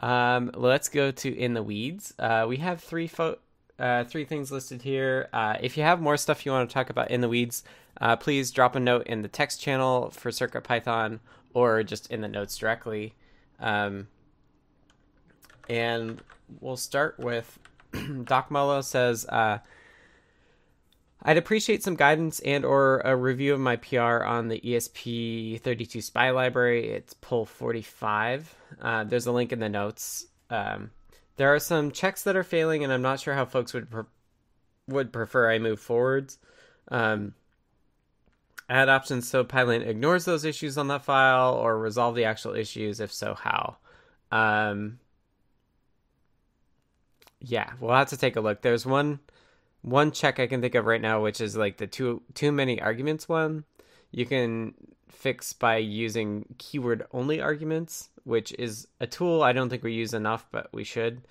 Um, 0.00 0.50
let's 0.54 0.88
go 0.88 1.10
to 1.10 1.36
in 1.36 1.52
the 1.52 1.62
weeds. 1.62 2.14
Uh, 2.18 2.46
we 2.48 2.56
have 2.58 2.80
three 2.80 3.08
fo- 3.08 3.36
uh, 3.78 4.04
three 4.04 4.24
things 4.24 4.50
listed 4.50 4.82
here. 4.82 5.28
Uh, 5.32 5.56
if 5.60 5.76
you 5.76 5.82
have 5.82 6.00
more 6.00 6.16
stuff 6.16 6.44
you 6.44 6.52
want 6.52 6.68
to 6.68 6.74
talk 6.74 6.90
about 6.90 7.10
in 7.10 7.20
the 7.20 7.28
weeds, 7.28 7.62
uh, 8.00 8.16
please 8.16 8.50
drop 8.50 8.74
a 8.74 8.80
note 8.80 9.06
in 9.06 9.22
the 9.22 9.28
text 9.28 9.60
channel 9.60 10.10
for 10.10 10.30
Circuit 10.30 10.62
Python 10.62 11.20
or 11.54 11.82
just 11.82 12.10
in 12.10 12.20
the 12.20 12.28
notes 12.28 12.56
directly. 12.56 13.14
Um, 13.60 14.08
and 15.68 16.20
we'll 16.60 16.76
start 16.76 17.18
with 17.18 17.58
Doc 18.24 18.50
Mollo 18.50 18.80
says. 18.80 19.26
Uh, 19.26 19.58
I'd 21.22 21.36
appreciate 21.36 21.82
some 21.82 21.96
guidance 21.96 22.38
and 22.40 22.64
or 22.64 23.00
a 23.04 23.16
review 23.16 23.52
of 23.52 23.60
my 23.60 23.76
PR 23.76 24.22
on 24.22 24.48
the 24.48 24.66
E 24.68 24.76
ESP32 24.76 26.02
SPI 26.02 26.30
library. 26.30 26.90
It's 26.90 27.14
pull 27.14 27.44
45. 27.44 28.54
Uh, 28.80 29.04
there's 29.04 29.26
a 29.26 29.32
link 29.32 29.52
in 29.52 29.58
the 29.58 29.68
notes. 29.68 30.26
Um, 30.48 30.90
there 31.38 31.54
are 31.54 31.60
some 31.60 31.92
checks 31.92 32.24
that 32.24 32.36
are 32.36 32.42
failing, 32.42 32.84
and 32.84 32.92
I'm 32.92 33.00
not 33.00 33.20
sure 33.20 33.32
how 33.34 33.46
folks 33.46 33.72
would 33.72 33.90
pre- 33.90 34.02
would 34.88 35.12
prefer 35.12 35.50
I 35.50 35.58
move 35.58 35.80
forwards. 35.80 36.38
Um, 36.88 37.34
add 38.68 38.88
options 38.88 39.28
so 39.28 39.44
Pylint 39.44 39.86
ignores 39.86 40.24
those 40.24 40.44
issues 40.44 40.76
on 40.76 40.88
that 40.88 41.04
file, 41.04 41.54
or 41.54 41.78
resolve 41.78 42.16
the 42.16 42.24
actual 42.24 42.54
issues. 42.54 43.00
If 43.00 43.12
so, 43.12 43.34
how? 43.34 43.76
Um, 44.32 44.98
yeah, 47.40 47.72
we'll 47.80 47.94
have 47.94 48.08
to 48.08 48.16
take 48.16 48.36
a 48.36 48.40
look. 48.40 48.62
There's 48.62 48.84
one 48.84 49.20
one 49.82 50.10
check 50.10 50.40
I 50.40 50.48
can 50.48 50.60
think 50.60 50.74
of 50.74 50.86
right 50.86 51.00
now, 51.00 51.22
which 51.22 51.40
is 51.40 51.56
like 51.56 51.76
the 51.78 51.86
too 51.86 52.22
too 52.34 52.50
many 52.52 52.80
arguments 52.82 53.28
one. 53.28 53.64
You 54.10 54.26
can 54.26 54.74
fix 55.08 55.52
by 55.52 55.78
using 55.78 56.44
keyword 56.58 57.06
only 57.12 57.40
arguments, 57.40 58.10
which 58.24 58.52
is 58.52 58.86
a 59.00 59.06
tool 59.06 59.42
I 59.42 59.52
don't 59.52 59.68
think 59.68 59.82
we 59.82 59.92
use 59.92 60.14
enough, 60.14 60.46
but 60.50 60.68
we 60.72 60.84
should. 60.84 61.22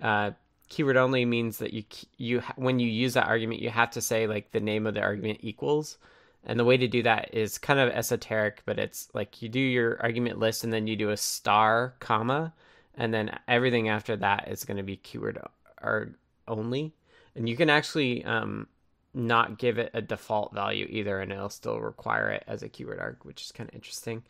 Uh, 0.00 0.32
keyword 0.72 0.96
only 0.96 1.26
means 1.26 1.58
that 1.58 1.74
you 1.74 1.84
you 2.16 2.42
when 2.56 2.78
you 2.78 2.88
use 2.88 3.12
that 3.12 3.26
argument 3.26 3.60
you 3.60 3.68
have 3.68 3.90
to 3.90 4.00
say 4.00 4.26
like 4.26 4.52
the 4.52 4.60
name 4.60 4.86
of 4.86 4.94
the 4.94 5.02
argument 5.02 5.38
equals 5.42 5.98
and 6.44 6.58
the 6.58 6.64
way 6.64 6.78
to 6.78 6.88
do 6.88 7.02
that 7.02 7.28
is 7.34 7.58
kind 7.58 7.78
of 7.78 7.90
esoteric 7.90 8.62
but 8.64 8.78
it's 8.78 9.10
like 9.12 9.42
you 9.42 9.50
do 9.50 9.60
your 9.60 10.00
argument 10.00 10.38
list 10.38 10.64
and 10.64 10.72
then 10.72 10.86
you 10.86 10.96
do 10.96 11.10
a 11.10 11.16
star 11.16 11.94
comma 12.00 12.54
and 12.94 13.12
then 13.12 13.38
everything 13.46 13.90
after 13.90 14.16
that 14.16 14.48
is 14.48 14.64
going 14.64 14.78
to 14.78 14.82
be 14.82 14.96
keyword 14.96 15.38
or 15.82 16.14
only 16.48 16.94
and 17.36 17.50
you 17.50 17.56
can 17.56 17.68
actually 17.68 18.24
um, 18.24 18.66
not 19.14 19.58
give 19.58 19.78
it 19.78 19.90
a 19.94 20.00
default 20.00 20.54
value 20.54 20.86
either 20.88 21.20
and 21.20 21.32
it'll 21.32 21.50
still 21.50 21.80
require 21.80 22.30
it 22.30 22.44
as 22.46 22.62
a 22.62 22.68
keyword 22.68 22.98
arg 22.98 23.16
which 23.22 23.42
is 23.42 23.52
kind 23.52 23.68
of 23.68 23.74
interesting 23.74 24.22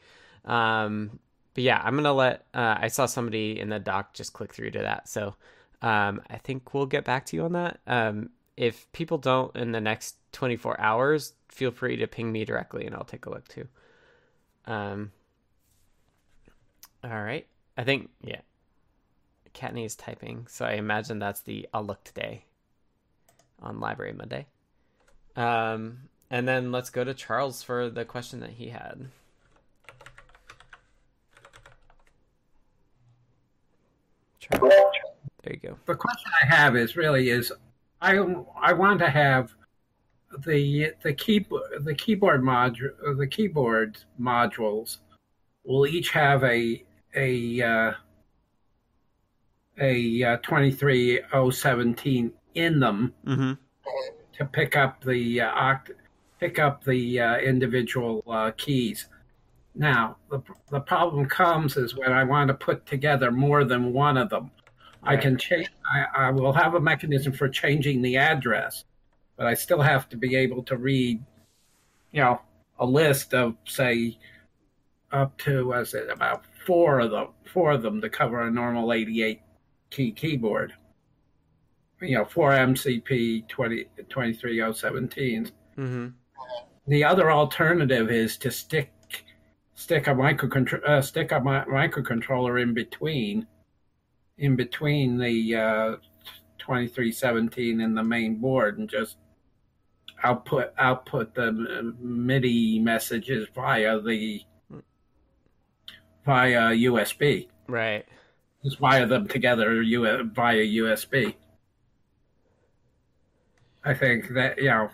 um, 0.45 1.19
but 1.55 1.63
yeah 1.63 1.81
i'm 1.85 1.95
gonna 1.95 2.13
let 2.13 2.47
uh, 2.55 2.77
i 2.81 2.89
saw 2.89 3.07
somebody 3.07 3.59
in 3.59 3.69
the 3.69 3.79
doc 3.79 4.13
just 4.15 4.33
click 4.33 4.53
through 4.53 4.71
to 4.71 4.81
that 4.81 5.09
so 5.09 5.35
um, 5.83 6.23
I 6.31 6.39
think 6.39 6.73
we'll 6.73 6.87
get 6.87 7.05
back 7.05 7.27
to 7.27 7.37
you 7.37 7.45
on 7.45 7.53
that. 7.53 7.81
Um, 7.87 8.31
if 8.57 8.91
people 8.93 9.19
don't 9.19 9.55
in 9.57 9.73
the 9.73 9.81
next 9.81 10.17
24 10.33 10.81
hours, 10.81 11.35
feel 11.49 11.73
free 11.73 11.97
to 11.97 12.07
ping 12.07 12.31
me 12.31 12.45
directly 12.45 12.87
and 12.87 12.95
I'll 12.95 13.05
take 13.05 13.27
a 13.27 13.31
look 13.31 13.49
too. 13.49 13.67
Um, 14.67 15.11
all 17.03 17.11
right. 17.11 17.47
I 17.77 17.83
think, 17.83 18.11
yeah. 18.23 18.41
Kattni 19.55 19.85
is 19.85 19.97
typing, 19.97 20.47
so 20.49 20.65
I 20.65 20.75
imagine 20.75 21.19
that's 21.19 21.43
the 21.43 21.69
I'll 21.75 21.85
look 21.85 22.03
today 22.05 22.47
on 23.61 23.81
Library 23.81 24.15
Monday. 24.15 24.47
Um, 25.37 26.09
and 26.31 26.47
then 26.47 26.73
let's 26.73 26.91
go 26.91 27.05
to 27.05 27.15
Charles 27.15 27.63
for 27.63 27.91
the 27.91 28.05
question 28.05 28.41
that 28.41 28.51
he 28.51 28.69
had. 28.69 29.09
Charles. 34.41 34.73
There 35.43 35.55
you 35.55 35.61
go. 35.61 35.77
The 35.87 35.95
question 35.95 36.31
I 36.43 36.55
have 36.55 36.77
is 36.77 36.97
really 36.97 37.31
is 37.31 37.53
I 38.01 38.19
I 38.61 38.73
want 38.73 39.01
to 39.01 39.11
have 39.11 39.55
the 40.47 40.93
the 41.03 41.13
keyboard 41.13 41.85
the 41.85 41.95
keyboard 41.95 42.43
module 42.43 42.91
the 43.19 43.27
keyboard 43.27 43.99
modules 44.21 44.99
will 45.65 45.87
each 45.87 46.11
have 46.11 46.43
a 46.45 46.83
a 47.15 47.63
uh, 47.63 47.93
a 49.79 50.23
uh, 50.25 50.37
23017 50.39 52.33
in 52.55 52.81
them 52.81 53.15
mm-hmm. 53.27 53.53
To 54.39 54.45
pick 54.45 54.77
up 54.77 55.03
the 55.05 55.41
uh, 55.41 55.55
oct- 55.55 55.95
pick 56.41 56.59
up 56.59 56.85
the 56.85 57.21
uh, 57.21 57.37
individual 57.39 58.25
uh, 58.27 58.51
keys. 58.57 59.09
Now 59.75 60.17
the 60.31 60.43
the 60.71 60.81
problem 60.81 61.27
comes 61.27 61.77
is 61.77 61.97
when 61.97 62.13
I 62.13 62.25
want 62.25 62.49
to 62.49 62.55
put 62.55 62.87
together 62.87 63.31
more 63.31 63.65
than 63.65 63.93
one 63.93 64.17
of 64.17 64.31
them. 64.31 64.51
I 65.05 65.17
can 65.17 65.37
change. 65.37 65.69
I, 65.93 66.27
I 66.27 66.31
will 66.31 66.53
have 66.53 66.75
a 66.75 66.81
mechanism 66.81 67.33
for 67.33 67.49
changing 67.49 68.03
the 68.03 68.17
address, 68.17 68.85
but 69.37 69.47
I 69.47 69.55
still 69.55 69.81
have 69.81 70.09
to 70.11 70.17
be 70.17 70.37
able 70.37 70.63
to 70.65 70.77
read, 70.77 71.21
you 72.13 72.23
know, 72.23 72.41
a 72.79 72.87
list 72.87 73.35
of 73.35 73.57
say 73.65 74.17
up 75.11 75.37
to 75.39 75.67
was 75.67 75.95
it 75.95 76.09
about 76.09 76.45
four 76.67 77.01
of 77.01 77.11
them, 77.11 77.29
four 77.53 77.73
of 77.73 77.83
them 77.83 78.01
to 78.01 78.09
cover 78.09 78.43
a 78.43 78.51
normal 78.51 78.93
88 78.93 79.41
key 79.91 80.13
keyboard. 80.13 80.73
You 82.03 82.19
know, 82.19 82.25
four 82.25 82.51
MCP 82.51 83.49
20, 83.49 83.87
23017s. 84.11 85.53
Mm-hmm. 85.79 86.09
The 86.89 87.05
other 87.05 87.31
alternative 87.31 88.11
is 88.11 88.37
to 88.39 88.51
stick 88.51 88.91
stick 89.75 90.07
a 90.07 90.11
microcontroller 90.11 90.89
uh, 90.89 91.03
stick 91.03 91.33
a 91.33 91.41
mi- 91.41 91.73
microcontroller 91.73 92.61
in 92.61 92.75
between 92.75 93.47
in 94.39 94.57
between 94.57 95.19
the 95.19 95.57
uh, 95.57 95.97
2317 96.59 97.81
and 97.81 97.97
the 97.97 98.03
main 98.03 98.37
board 98.37 98.79
and 98.79 98.89
just 98.89 99.17
output 100.25 100.73
output 100.79 101.35
the 101.35 101.53
MIDI 102.01 102.79
messages 102.79 103.49
via 103.55 104.01
the 104.01 104.43
via 106.25 106.71
USB. 106.71 107.49
Right. 107.67 108.05
Just 108.65 108.81
wire 108.81 109.07
them 109.07 109.27
together 109.27 109.83
via 109.83 110.65
USB. 110.65 111.35
I 113.85 113.95
think 113.95 114.29
that 114.31 114.59
you 114.59 114.69
know, 114.69 114.91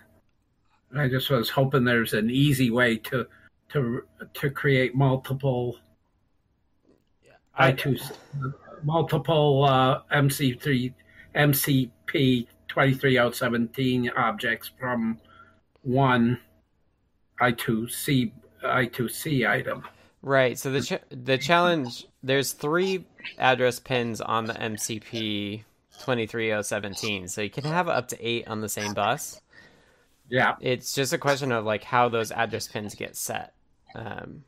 I 0.95 1.07
just 1.07 1.29
was 1.29 1.49
hoping 1.49 1.83
there's 1.83 2.13
an 2.13 2.29
easy 2.29 2.71
way 2.71 2.97
to 2.97 3.27
to 3.69 4.03
to 4.33 4.49
create 4.49 4.95
multiple 4.95 5.77
I, 7.55 7.73
I2 7.73 8.53
multiple 8.83 9.63
uh, 9.65 10.01
MC3 10.11 10.93
MCP 11.35 12.47
23017 12.67 14.09
objects 14.15 14.71
from 14.79 15.19
one 15.83 16.39
I2C 17.41 18.31
I2C 18.63 19.49
item. 19.49 19.83
Right. 20.21 20.57
So 20.57 20.71
the 20.71 20.81
ch- 20.81 21.03
the 21.09 21.37
challenge 21.37 22.07
there's 22.23 22.53
three 22.53 23.05
address 23.37 23.79
pins 23.79 24.19
on 24.21 24.45
the 24.45 24.53
MCP 24.53 25.63
23017. 25.99 27.27
So 27.27 27.41
you 27.41 27.49
can 27.49 27.63
have 27.63 27.87
up 27.87 28.07
to 28.09 28.27
8 28.27 28.47
on 28.47 28.61
the 28.61 28.69
same 28.69 28.93
bus. 28.93 29.41
Yeah. 30.29 30.55
It's 30.61 30.93
just 30.93 31.13
a 31.13 31.17
question 31.17 31.51
of 31.51 31.65
like 31.65 31.83
how 31.83 32.09
those 32.09 32.31
address 32.31 32.67
pins 32.67 32.95
get 32.95 33.15
set. 33.15 33.53
Um, 33.95 34.43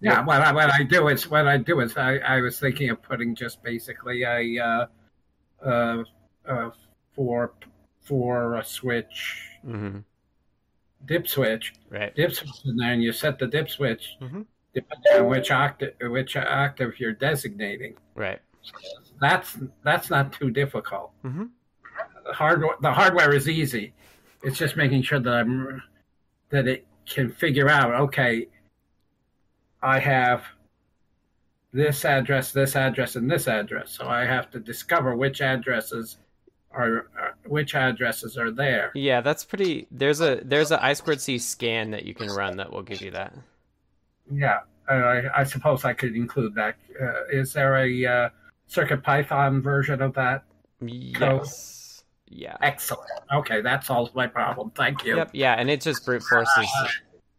yeah, 0.00 0.24
what 0.24 0.40
I, 0.40 0.52
what 0.52 0.72
I 0.72 0.84
do 0.84 1.08
is 1.08 1.28
what 1.28 1.46
I 1.46 1.56
do 1.56 1.80
is 1.80 1.96
I, 1.96 2.18
I 2.18 2.40
was 2.40 2.60
thinking 2.60 2.90
of 2.90 3.02
putting 3.02 3.34
just 3.34 3.62
basically 3.62 4.22
a 4.22 4.58
uh, 4.58 4.86
uh, 5.64 6.04
uh, 6.46 6.70
for 7.14 7.52
for 8.02 8.56
a 8.56 8.64
switch 8.64 9.42
mm-hmm. 9.66 9.98
dip 11.06 11.26
switch 11.26 11.74
right 11.90 12.14
dip 12.14 12.32
switch 12.32 12.50
in 12.64 12.76
there, 12.76 12.92
and 12.92 13.02
you 13.02 13.12
set 13.12 13.38
the 13.38 13.46
dip 13.46 13.68
switch 13.68 14.16
mm-hmm. 14.20 14.42
depending 14.72 15.12
on 15.20 15.26
which 15.26 15.50
octave 15.50 15.94
which 16.02 16.36
octave 16.36 17.00
you're 17.00 17.12
designating. 17.12 17.94
Right. 18.14 18.40
That's 19.20 19.58
that's 19.84 20.10
not 20.10 20.32
too 20.32 20.50
difficult. 20.50 21.12
Mm-hmm. 21.24 21.44
The 22.26 22.32
hardware 22.32 22.76
the 22.80 22.92
hardware 22.92 23.34
is 23.34 23.48
easy. 23.48 23.92
It's 24.42 24.58
just 24.58 24.76
making 24.76 25.02
sure 25.02 25.18
that 25.20 25.32
I'm 25.32 25.82
that 26.50 26.68
it 26.68 26.86
can 27.06 27.30
figure 27.30 27.68
out 27.68 27.94
okay 27.94 28.46
I 29.82 29.98
have 29.98 30.44
this 31.72 32.04
address, 32.04 32.52
this 32.52 32.76
address, 32.76 33.16
and 33.16 33.30
this 33.30 33.46
address. 33.46 33.92
So 33.92 34.08
I 34.08 34.24
have 34.24 34.50
to 34.50 34.60
discover 34.60 35.16
which 35.16 35.40
addresses 35.40 36.18
are, 36.72 37.08
are 37.16 37.36
which 37.46 37.74
addresses 37.74 38.36
are 38.36 38.50
there. 38.50 38.90
Yeah, 38.94 39.20
that's 39.20 39.44
pretty. 39.44 39.86
There's 39.90 40.20
a 40.20 40.40
there's 40.44 40.70
a 40.70 40.82
I 40.82 40.92
squared 40.94 41.20
C 41.20 41.38
scan 41.38 41.90
that 41.92 42.04
you 42.04 42.14
can 42.14 42.28
run 42.28 42.56
that 42.56 42.72
will 42.72 42.82
give 42.82 43.00
you 43.00 43.10
that. 43.12 43.34
Yeah, 44.30 44.60
I, 44.88 45.22
I 45.36 45.44
suppose 45.44 45.84
I 45.84 45.92
could 45.92 46.14
include 46.14 46.54
that. 46.54 46.76
Uh, 47.00 47.24
is 47.30 47.52
there 47.52 47.76
a 47.76 48.06
uh, 48.06 48.28
Circuit 48.68 49.02
Python 49.02 49.60
version 49.62 50.00
of 50.00 50.14
that? 50.14 50.44
Yes. 50.80 51.18
Code? 51.18 51.48
Yeah. 52.30 52.56
Excellent. 52.60 53.10
Okay, 53.32 53.62
that 53.62 53.84
solves 53.84 54.14
my 54.14 54.26
problem. 54.26 54.70
Thank 54.70 55.04
you. 55.04 55.16
Yep. 55.16 55.30
Yeah, 55.32 55.54
and 55.54 55.70
it 55.70 55.80
just 55.80 56.04
brute 56.04 56.22
forces. 56.22 56.68
Uh, 56.78 56.88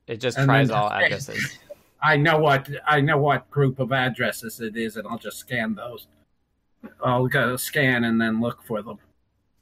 it 0.07 0.19
just 0.19 0.38
tries 0.38 0.71
all 0.71 0.89
addresses. 0.91 1.59
I 2.01 2.17
know 2.17 2.39
what 2.39 2.67
I 2.88 2.99
know 2.99 3.17
what 3.17 3.49
group 3.51 3.80
of 3.80 3.91
addresses 3.91 4.59
it 4.59 4.75
is, 4.75 4.97
and 4.97 5.07
I'll 5.07 5.19
just 5.19 5.38
scan 5.38 5.75
those. 5.75 6.07
I'll 7.03 7.27
go 7.27 7.55
scan 7.55 8.05
and 8.05 8.19
then 8.19 8.41
look 8.41 8.63
for 8.63 8.82
them. 8.82 8.97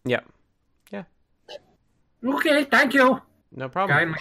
Yeah. 0.06 0.22
Yeah. 0.92 1.04
Okay. 2.24 2.64
Thank 2.64 2.94
you. 2.94 3.22
No 3.52 3.68
problem. 3.68 4.16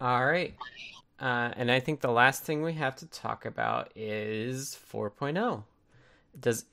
All 0.00 0.26
right. 0.26 0.54
Uh, 1.24 1.50
and 1.56 1.70
I 1.70 1.80
think 1.80 2.02
the 2.02 2.10
last 2.12 2.42
thing 2.42 2.60
we 2.60 2.74
have 2.74 2.96
to 2.96 3.06
talk 3.06 3.46
about 3.46 3.90
is 3.96 4.78
4.0. 4.92 5.62
Does 6.38 6.66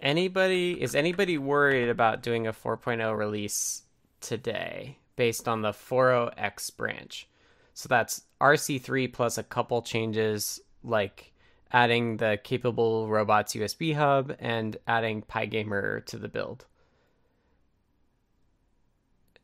anybody 0.00 0.82
is 0.82 0.96
anybody 0.96 1.38
worried 1.38 1.88
about 1.88 2.20
doing 2.20 2.48
a 2.48 2.52
4.0 2.52 3.16
release 3.16 3.82
today 4.20 4.98
based 5.14 5.46
on 5.46 5.62
the 5.62 5.70
40x 5.70 6.76
branch? 6.76 7.28
So 7.74 7.86
that's 7.88 8.22
RC3 8.40 9.12
plus 9.12 9.38
a 9.38 9.44
couple 9.44 9.80
changes 9.82 10.58
like 10.82 11.32
adding 11.70 12.16
the 12.16 12.40
capable 12.42 13.06
robots 13.06 13.54
USB 13.54 13.94
hub 13.94 14.34
and 14.40 14.76
adding 14.88 15.22
Pygamer 15.22 16.04
to 16.06 16.18
the 16.18 16.28
build. 16.28 16.64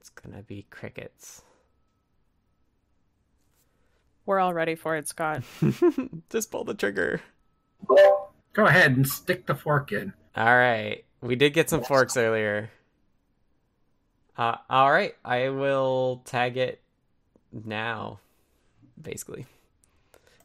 It's 0.00 0.10
going 0.10 0.34
to 0.36 0.42
be 0.42 0.66
crickets. 0.68 1.42
We're 4.26 4.38
all 4.38 4.54
ready 4.54 4.74
for 4.74 4.96
it, 4.96 5.08
Scott. 5.08 5.42
Just 6.30 6.50
pull 6.50 6.64
the 6.64 6.74
trigger. 6.74 7.20
Go 8.52 8.66
ahead 8.66 8.96
and 8.96 9.08
stick 9.08 9.46
the 9.46 9.54
fork 9.54 9.92
in. 9.92 10.12
All 10.36 10.44
right. 10.44 11.04
We 11.20 11.36
did 11.36 11.54
get 11.54 11.70
some 11.70 11.82
forks 11.82 12.16
earlier. 12.16 12.70
Uh, 14.36 14.56
all 14.70 14.90
right. 14.90 15.14
I 15.24 15.48
will 15.48 16.22
tag 16.24 16.56
it 16.56 16.80
now 17.52 18.18
basically 19.00 19.44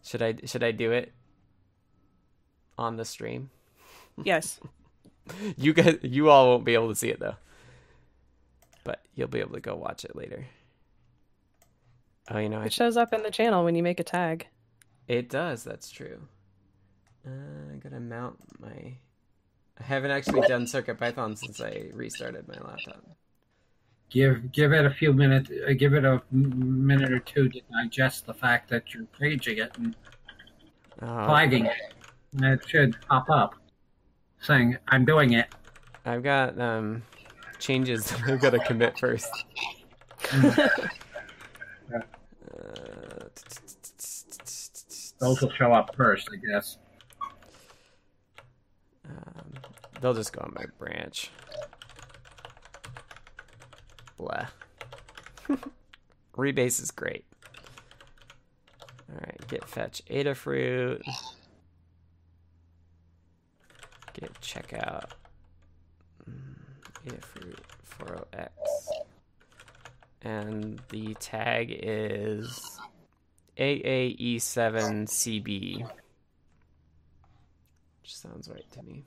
should 0.03 0.21
i 0.21 0.35
should 0.45 0.63
i 0.63 0.71
do 0.71 0.91
it 0.91 1.13
on 2.77 2.97
the 2.97 3.05
stream 3.05 3.49
yes 4.21 4.59
you 5.57 5.73
guys, 5.73 5.97
you 6.01 6.29
all 6.29 6.47
won't 6.47 6.65
be 6.65 6.73
able 6.73 6.89
to 6.89 6.95
see 6.95 7.09
it 7.09 7.19
though, 7.19 7.35
but 8.83 9.01
you'll 9.15 9.27
be 9.27 9.39
able 9.39 9.53
to 9.53 9.59
go 9.59 9.75
watch 9.75 10.05
it 10.05 10.15
later. 10.15 10.45
Oh, 12.29 12.39
you 12.39 12.49
know, 12.49 12.59
I 12.59 12.65
It 12.65 12.73
shows 12.73 12.97
up 12.97 13.13
in 13.13 13.23
the 13.23 13.31
channel 13.31 13.63
when 13.63 13.75
you 13.75 13.83
make 13.83 13.99
a 13.99 14.03
tag. 14.03 14.47
It 15.07 15.29
does. 15.29 15.63
That's 15.63 15.89
true. 15.89 16.27
Uh, 17.25 17.73
I 17.73 17.75
gotta 17.77 17.99
mount 17.99 18.37
my. 18.59 18.97
I 19.79 19.83
haven't 19.83 20.11
actually 20.11 20.41
done 20.47 20.65
Circuit 20.67 20.97
Python 20.99 21.35
since 21.35 21.61
I 21.61 21.85
restarted 21.93 22.47
my 22.47 22.55
laptop. 22.55 23.03
Give 24.09 24.51
give 24.51 24.73
it 24.73 24.85
a 24.85 24.89
few 24.89 25.13
minutes. 25.13 25.49
Uh, 25.49 25.73
give 25.77 25.93
it 25.93 26.03
a 26.05 26.21
minute 26.31 27.11
or 27.11 27.19
two 27.19 27.49
to 27.49 27.61
digest 27.71 28.25
the 28.25 28.33
fact 28.33 28.69
that 28.69 28.93
you're 28.93 29.05
paging 29.19 29.57
it 29.59 29.77
and 29.77 29.95
Oh, 31.01 31.25
flagging 31.25 31.65
it. 31.67 31.75
And 32.33 32.45
it 32.45 32.67
should 32.67 32.95
pop 33.07 33.29
up 33.29 33.55
saying, 34.41 34.77
"I'm 34.87 35.05
doing 35.05 35.33
it." 35.33 35.47
I've 36.05 36.23
got 36.23 36.59
um 36.59 37.03
changes. 37.59 38.11
I've 38.27 38.41
got 38.41 38.51
to 38.51 38.59
commit 38.59 38.97
first. 38.97 39.29
Uh, 40.33 40.67
Those 45.19 45.41
will 45.41 45.51
show 45.51 45.73
up 45.73 45.95
first, 45.95 46.29
I 46.31 46.35
guess. 46.45 46.77
Um, 49.07 49.53
they'll 50.01 50.13
just 50.13 50.33
go 50.33 50.41
on 50.41 50.53
my 50.55 50.65
branch. 50.77 51.31
Blah. 54.17 54.47
Rebase 56.37 56.81
is 56.81 56.91
great. 56.91 57.25
Alright, 59.11 59.47
git 59.47 59.65
fetch 59.65 60.01
Adafruit. 60.09 61.01
Git 64.13 64.33
checkout. 64.41 65.11
Mm, 66.29 66.55
Adafruit 67.07 67.59
40x. 67.99 68.49
And 70.23 70.81
the 70.89 71.13
tag 71.15 71.77
is 71.81 72.79
AAE7CB. 73.57 75.89
Which 78.01 78.15
sounds 78.15 78.49
right 78.49 78.71
to 78.71 78.83
me. 78.83 79.03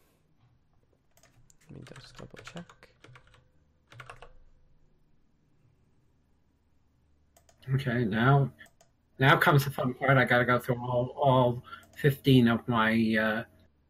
Let 1.71 1.79
me 1.79 1.85
just 1.95 2.17
double 2.17 2.39
check. 2.43 2.65
Okay, 7.75 8.05
now 8.05 8.51
now 9.19 9.37
comes 9.37 9.65
the 9.65 9.71
fun 9.71 9.95
part. 9.95 10.19
I 10.19 10.25
got 10.25 10.39
to 10.39 10.45
go 10.45 10.59
through 10.59 10.81
all 10.81 11.15
all 11.17 11.63
fifteen 11.97 12.49
of 12.49 12.67
my 12.67 13.17
uh, 13.21 13.45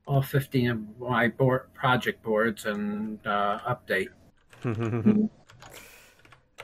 all 0.06 0.20
fifteen 0.20 0.70
of 0.70 0.80
my 0.98 1.28
board 1.28 1.72
project 1.72 2.22
boards 2.22 2.66
and 2.66 3.26
uh, 3.26 3.58
update 3.66 4.08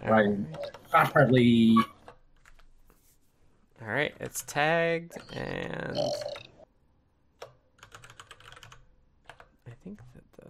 right 0.05 0.37
properly. 0.91 1.77
All 3.83 3.89
right, 3.89 4.15
it's 4.21 4.43
tagged, 4.47 5.17
and 5.33 5.99
I 9.67 9.73
think 9.85 10.01
that 10.15 10.25
the 10.39 10.49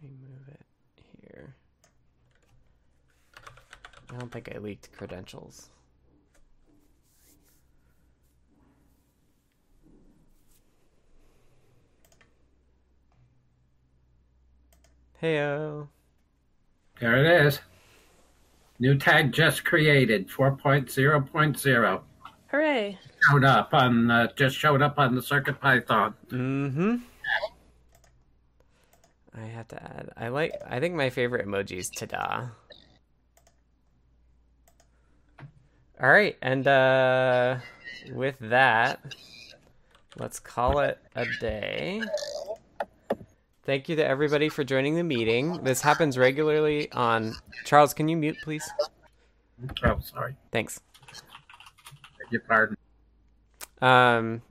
let 0.00 0.02
me 0.02 0.10
move 0.22 0.48
it 0.48 0.64
here. 1.22 1.54
I 4.10 4.18
don't 4.18 4.30
think 4.30 4.54
I 4.54 4.58
leaked 4.58 4.92
credentials. 4.96 5.70
Heyo. 15.22 15.88
There 17.00 17.16
it 17.16 17.46
is. 17.46 17.60
New 18.78 18.96
tag 18.96 19.32
just 19.32 19.64
created, 19.64 20.30
four 20.30 20.54
point 20.56 20.90
zero 20.90 21.20
point 21.20 21.58
zero. 21.58 22.04
Hooray! 22.48 22.98
Showed 23.28 23.44
up 23.44 23.72
on 23.72 24.10
uh, 24.10 24.28
just 24.36 24.56
showed 24.56 24.82
up 24.82 24.98
on 24.98 25.14
the 25.14 25.22
Circuit 25.22 25.60
Python. 25.60 26.14
Mm-hmm. 26.28 26.96
I 29.34 29.46
have 29.46 29.68
to 29.68 29.82
add. 29.82 30.10
I 30.16 30.28
like. 30.28 30.52
I 30.66 30.80
think 30.80 30.94
my 30.94 31.10
favorite 31.10 31.46
emoji 31.46 31.78
is 31.78 31.88
ta-da. 31.90 32.48
All 36.00 36.10
right, 36.10 36.36
and 36.42 36.66
uh, 36.68 37.56
with 38.12 38.36
that, 38.40 39.00
let's 40.18 40.38
call 40.38 40.80
it 40.80 40.98
a 41.14 41.24
day. 41.40 42.02
Thank 43.66 43.88
you 43.88 43.96
to 43.96 44.06
everybody 44.06 44.48
for 44.48 44.62
joining 44.62 44.94
the 44.94 45.02
meeting. 45.02 45.64
This 45.64 45.80
happens 45.80 46.16
regularly 46.16 46.90
on. 46.92 47.34
Charles, 47.64 47.92
can 47.94 48.06
you 48.06 48.16
mute, 48.16 48.36
please? 48.44 48.62
Oh, 49.84 49.98
sorry. 49.98 50.36
Thanks. 50.52 50.80
Beg 51.10 52.30
your 52.30 52.42
pardon. 52.42 52.76
Um, 53.82 54.42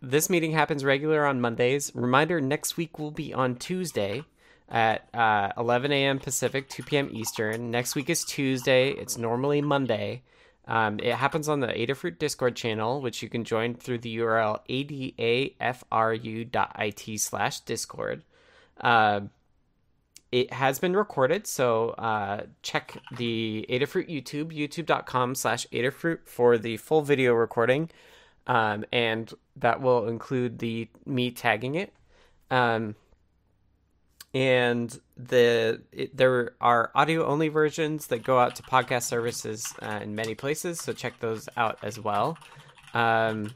this 0.00 0.30
meeting 0.30 0.52
happens 0.52 0.82
regular 0.82 1.26
on 1.26 1.42
Mondays. 1.42 1.92
Reminder: 1.94 2.40
next 2.40 2.78
week 2.78 2.98
will 2.98 3.10
be 3.10 3.34
on 3.34 3.54
Tuesday 3.56 4.24
at 4.70 5.06
uh, 5.12 5.52
11 5.58 5.92
a.m. 5.92 6.18
Pacific, 6.18 6.70
2 6.70 6.84
p.m. 6.84 7.10
Eastern. 7.12 7.70
Next 7.70 7.94
week 7.94 8.08
is 8.08 8.24
Tuesday. 8.24 8.92
It's 8.92 9.18
normally 9.18 9.60
Monday. 9.60 10.22
Um, 10.66 11.00
it 11.00 11.14
happens 11.14 11.50
on 11.50 11.60
the 11.60 11.68
Adafruit 11.68 12.18
Discord 12.18 12.56
channel, 12.56 13.02
which 13.02 13.22
you 13.22 13.28
can 13.28 13.44
join 13.44 13.74
through 13.74 13.98
the 13.98 14.16
URL 14.18 14.60
adafru.it 15.60 17.20
slash 17.20 17.60
Discord. 17.60 18.22
Uh, 18.80 19.20
it 20.30 20.52
has 20.52 20.78
been 20.78 20.94
recorded, 20.94 21.46
so 21.46 21.90
uh, 21.90 22.42
check 22.62 22.98
the 23.16 23.64
Adafruit 23.70 24.10
YouTube, 24.10 24.52
youtube.com 24.52 25.34
slash 25.34 25.66
Adafruit 25.72 26.26
for 26.26 26.58
the 26.58 26.76
full 26.76 27.00
video 27.02 27.32
recording. 27.32 27.90
Um, 28.46 28.84
and 28.92 29.32
that 29.56 29.80
will 29.80 30.08
include 30.08 30.58
the 30.58 30.88
me 31.06 31.30
tagging 31.30 31.74
it. 31.74 31.92
Um, 32.50 32.94
and 34.34 34.98
the 35.16 35.82
it, 35.92 36.16
there 36.16 36.52
are 36.60 36.90
audio 36.94 37.26
only 37.26 37.48
versions 37.48 38.08
that 38.08 38.22
go 38.22 38.38
out 38.38 38.56
to 38.56 38.62
podcast 38.62 39.04
services 39.04 39.72
uh, 39.80 40.00
in 40.02 40.14
many 40.14 40.34
places, 40.34 40.80
so 40.80 40.92
check 40.92 41.18
those 41.20 41.48
out 41.56 41.78
as 41.82 41.98
well. 41.98 42.38
Um, 42.94 43.52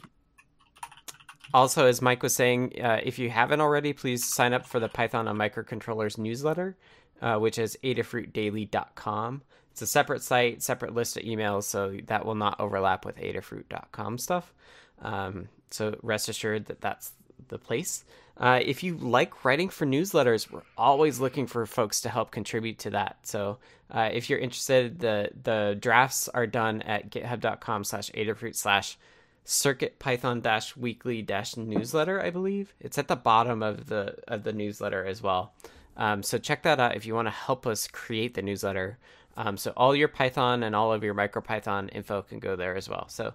also, 1.55 1.87
as 1.87 2.03
Mike 2.03 2.23
was 2.23 2.35
saying, 2.35 2.81
uh, 2.83 3.01
if 3.03 3.19
you 3.19 3.31
haven't 3.31 3.61
already, 3.61 3.93
please 3.93 4.25
sign 4.25 4.53
up 4.53 4.67
for 4.67 4.81
the 4.81 4.89
Python 4.89 5.29
on 5.29 5.37
Microcontrollers 5.37 6.19
newsletter, 6.19 6.77
uh, 7.21 7.37
which 7.39 7.59
is 7.59 7.77
adafruitdaily.com. 7.85 9.43
It's 9.71 9.83
a 9.83 9.87
separate 9.87 10.23
site, 10.23 10.63
separate 10.63 10.95
list 10.95 11.17
of 11.17 11.25
emails, 11.25 11.65
so 11.65 11.97
that 12.07 12.27
will 12.27 12.35
not 12.35 12.61
overlap 12.61 13.05
with 13.05 13.17
adafruit.com 13.17 14.19
stuff. 14.19 14.53
Um, 15.01 15.49
so 15.71 15.97
rest 16.03 16.29
assured 16.29 16.67
that 16.67 16.81
that's 16.81 17.13
the 17.49 17.59
place. 17.59 18.05
Uh, 18.37 18.61
if 18.63 18.83
you 18.83 18.97
like 18.97 19.45
writing 19.45 19.69
for 19.69 19.87
newsletters, 19.87 20.51
we're 20.51 20.63
always 20.77 21.21
looking 21.21 21.47
for 21.47 21.67
folks 21.67 22.01
to 22.01 22.09
help 22.09 22.31
contribute 22.31 22.79
to 22.79 22.91
that. 22.91 23.19
So 23.23 23.59
uh, 23.91 24.09
if 24.13 24.31
you're 24.31 24.39
interested, 24.39 25.01
the 25.01 25.31
the 25.43 25.77
drafts 25.79 26.29
are 26.29 26.47
done 26.47 26.83
at 26.83 27.11
github.com 27.11 27.85
slash 27.85 28.11
adafruit 28.11 28.57
slash 28.57 28.97
circuit 29.45 29.99
python 29.99 30.41
dash 30.41 30.77
weekly 30.77 31.21
dash 31.23 31.57
newsletter 31.57 32.23
i 32.23 32.31
believe. 32.31 32.75
It's 32.81 32.99
at 32.99 33.09
the 33.09 33.17
bottom 33.17 33.63
of 33.63 33.87
the 33.87 34.17
of 34.29 34.45
the 34.45 34.53
newsletter 34.53 35.05
as 35.05 35.23
well. 35.23 35.53
Um, 35.97 36.23
so 36.23 36.39
check 36.39 36.63
that 36.63 36.81
out 36.81 36.97
if 36.97 37.05
you 37.07 37.15
want 37.15 37.27
to 37.27 37.33
help 37.33 37.67
us 37.67 37.87
create 37.87 38.35
the 38.35 38.43
newsletter. 38.43 38.99
Um, 39.37 39.57
so 39.57 39.73
all 39.77 39.95
your 39.95 40.09
python 40.09 40.63
and 40.63 40.75
all 40.75 40.93
of 40.93 41.03
your 41.05 41.15
micropython 41.15 41.95
info 41.95 42.23
can 42.23 42.39
go 42.39 42.57
there 42.57 42.77
as 42.77 42.89
well. 42.89 43.09
So 43.09 43.35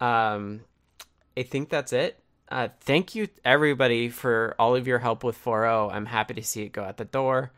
um, 0.00 0.62
i 1.36 1.42
think 1.42 1.68
that's 1.68 1.92
it. 1.92 2.18
Uh, 2.48 2.68
thank 2.80 3.14
you 3.14 3.28
everybody 3.44 4.08
for 4.10 4.54
all 4.58 4.76
of 4.76 4.86
your 4.86 4.98
help 4.98 5.24
with 5.24 5.42
4.0 5.42 5.90
i'm 5.90 6.04
happy 6.04 6.34
to 6.34 6.42
see 6.42 6.64
it 6.64 6.72
go 6.72 6.84
out 6.84 6.98
the 6.98 7.06
door 7.06 7.50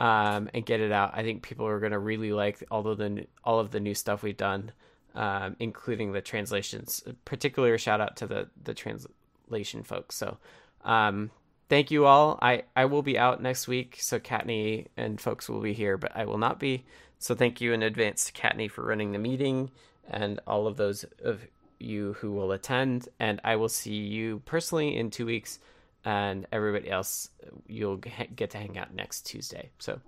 um, 0.00 0.48
and 0.54 0.64
get 0.64 0.80
it 0.80 0.92
out. 0.92 1.12
I 1.14 1.22
think 1.22 1.42
people 1.42 1.66
are 1.66 1.80
going 1.80 1.92
to 1.92 1.98
really 1.98 2.32
like 2.32 2.62
all 2.70 2.86
of 2.86 2.98
the 2.98 3.26
all 3.44 3.58
of 3.58 3.70
the 3.70 3.80
new 3.80 3.94
stuff 3.94 4.22
we've 4.22 4.36
done 4.36 4.72
um, 5.14 5.56
including 5.58 6.12
the 6.12 6.20
translations. 6.20 7.02
Particular 7.24 7.78
shout 7.78 8.00
out 8.00 8.16
to 8.16 8.26
the 8.26 8.48
the 8.62 8.74
translation 8.74 9.82
folks. 9.82 10.16
So, 10.16 10.38
um, 10.84 11.30
thank 11.68 11.90
you 11.90 12.06
all. 12.06 12.38
I 12.40 12.64
I 12.76 12.86
will 12.86 13.02
be 13.02 13.18
out 13.18 13.42
next 13.42 13.68
week, 13.68 13.96
so 14.00 14.18
Kattni 14.18 14.86
and 14.96 15.20
folks 15.20 15.48
will 15.48 15.60
be 15.60 15.72
here, 15.72 15.96
but 15.96 16.12
I 16.14 16.24
will 16.24 16.38
not 16.38 16.58
be. 16.58 16.84
So 17.18 17.34
thank 17.34 17.60
you 17.60 17.72
in 17.72 17.82
advance 17.82 18.26
to 18.26 18.32
Kattni 18.32 18.70
for 18.70 18.84
running 18.84 19.12
the 19.12 19.18
meeting 19.18 19.70
and 20.08 20.40
all 20.46 20.66
of 20.66 20.76
those 20.76 21.04
of 21.22 21.44
you 21.80 22.14
who 22.14 22.32
will 22.32 22.52
attend. 22.52 23.08
And 23.18 23.40
I 23.44 23.56
will 23.56 23.68
see 23.68 23.94
you 23.94 24.40
personally 24.44 24.96
in 24.96 25.10
two 25.10 25.26
weeks, 25.26 25.58
and 26.04 26.46
everybody 26.52 26.90
else 26.90 27.30
you'll 27.66 27.96
get 27.96 28.50
to 28.50 28.58
hang 28.58 28.78
out 28.78 28.94
next 28.94 29.22
Tuesday. 29.22 29.70
So, 29.78 30.00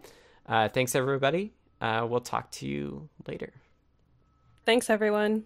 uh, 0.47 0.69
thanks 0.69 0.95
everybody. 0.95 1.53
Uh, 1.81 2.07
we'll 2.09 2.21
talk 2.21 2.51
to 2.53 2.67
you 2.67 3.09
later. 3.27 3.53
Thanks, 4.65 4.91
everyone. 4.91 5.45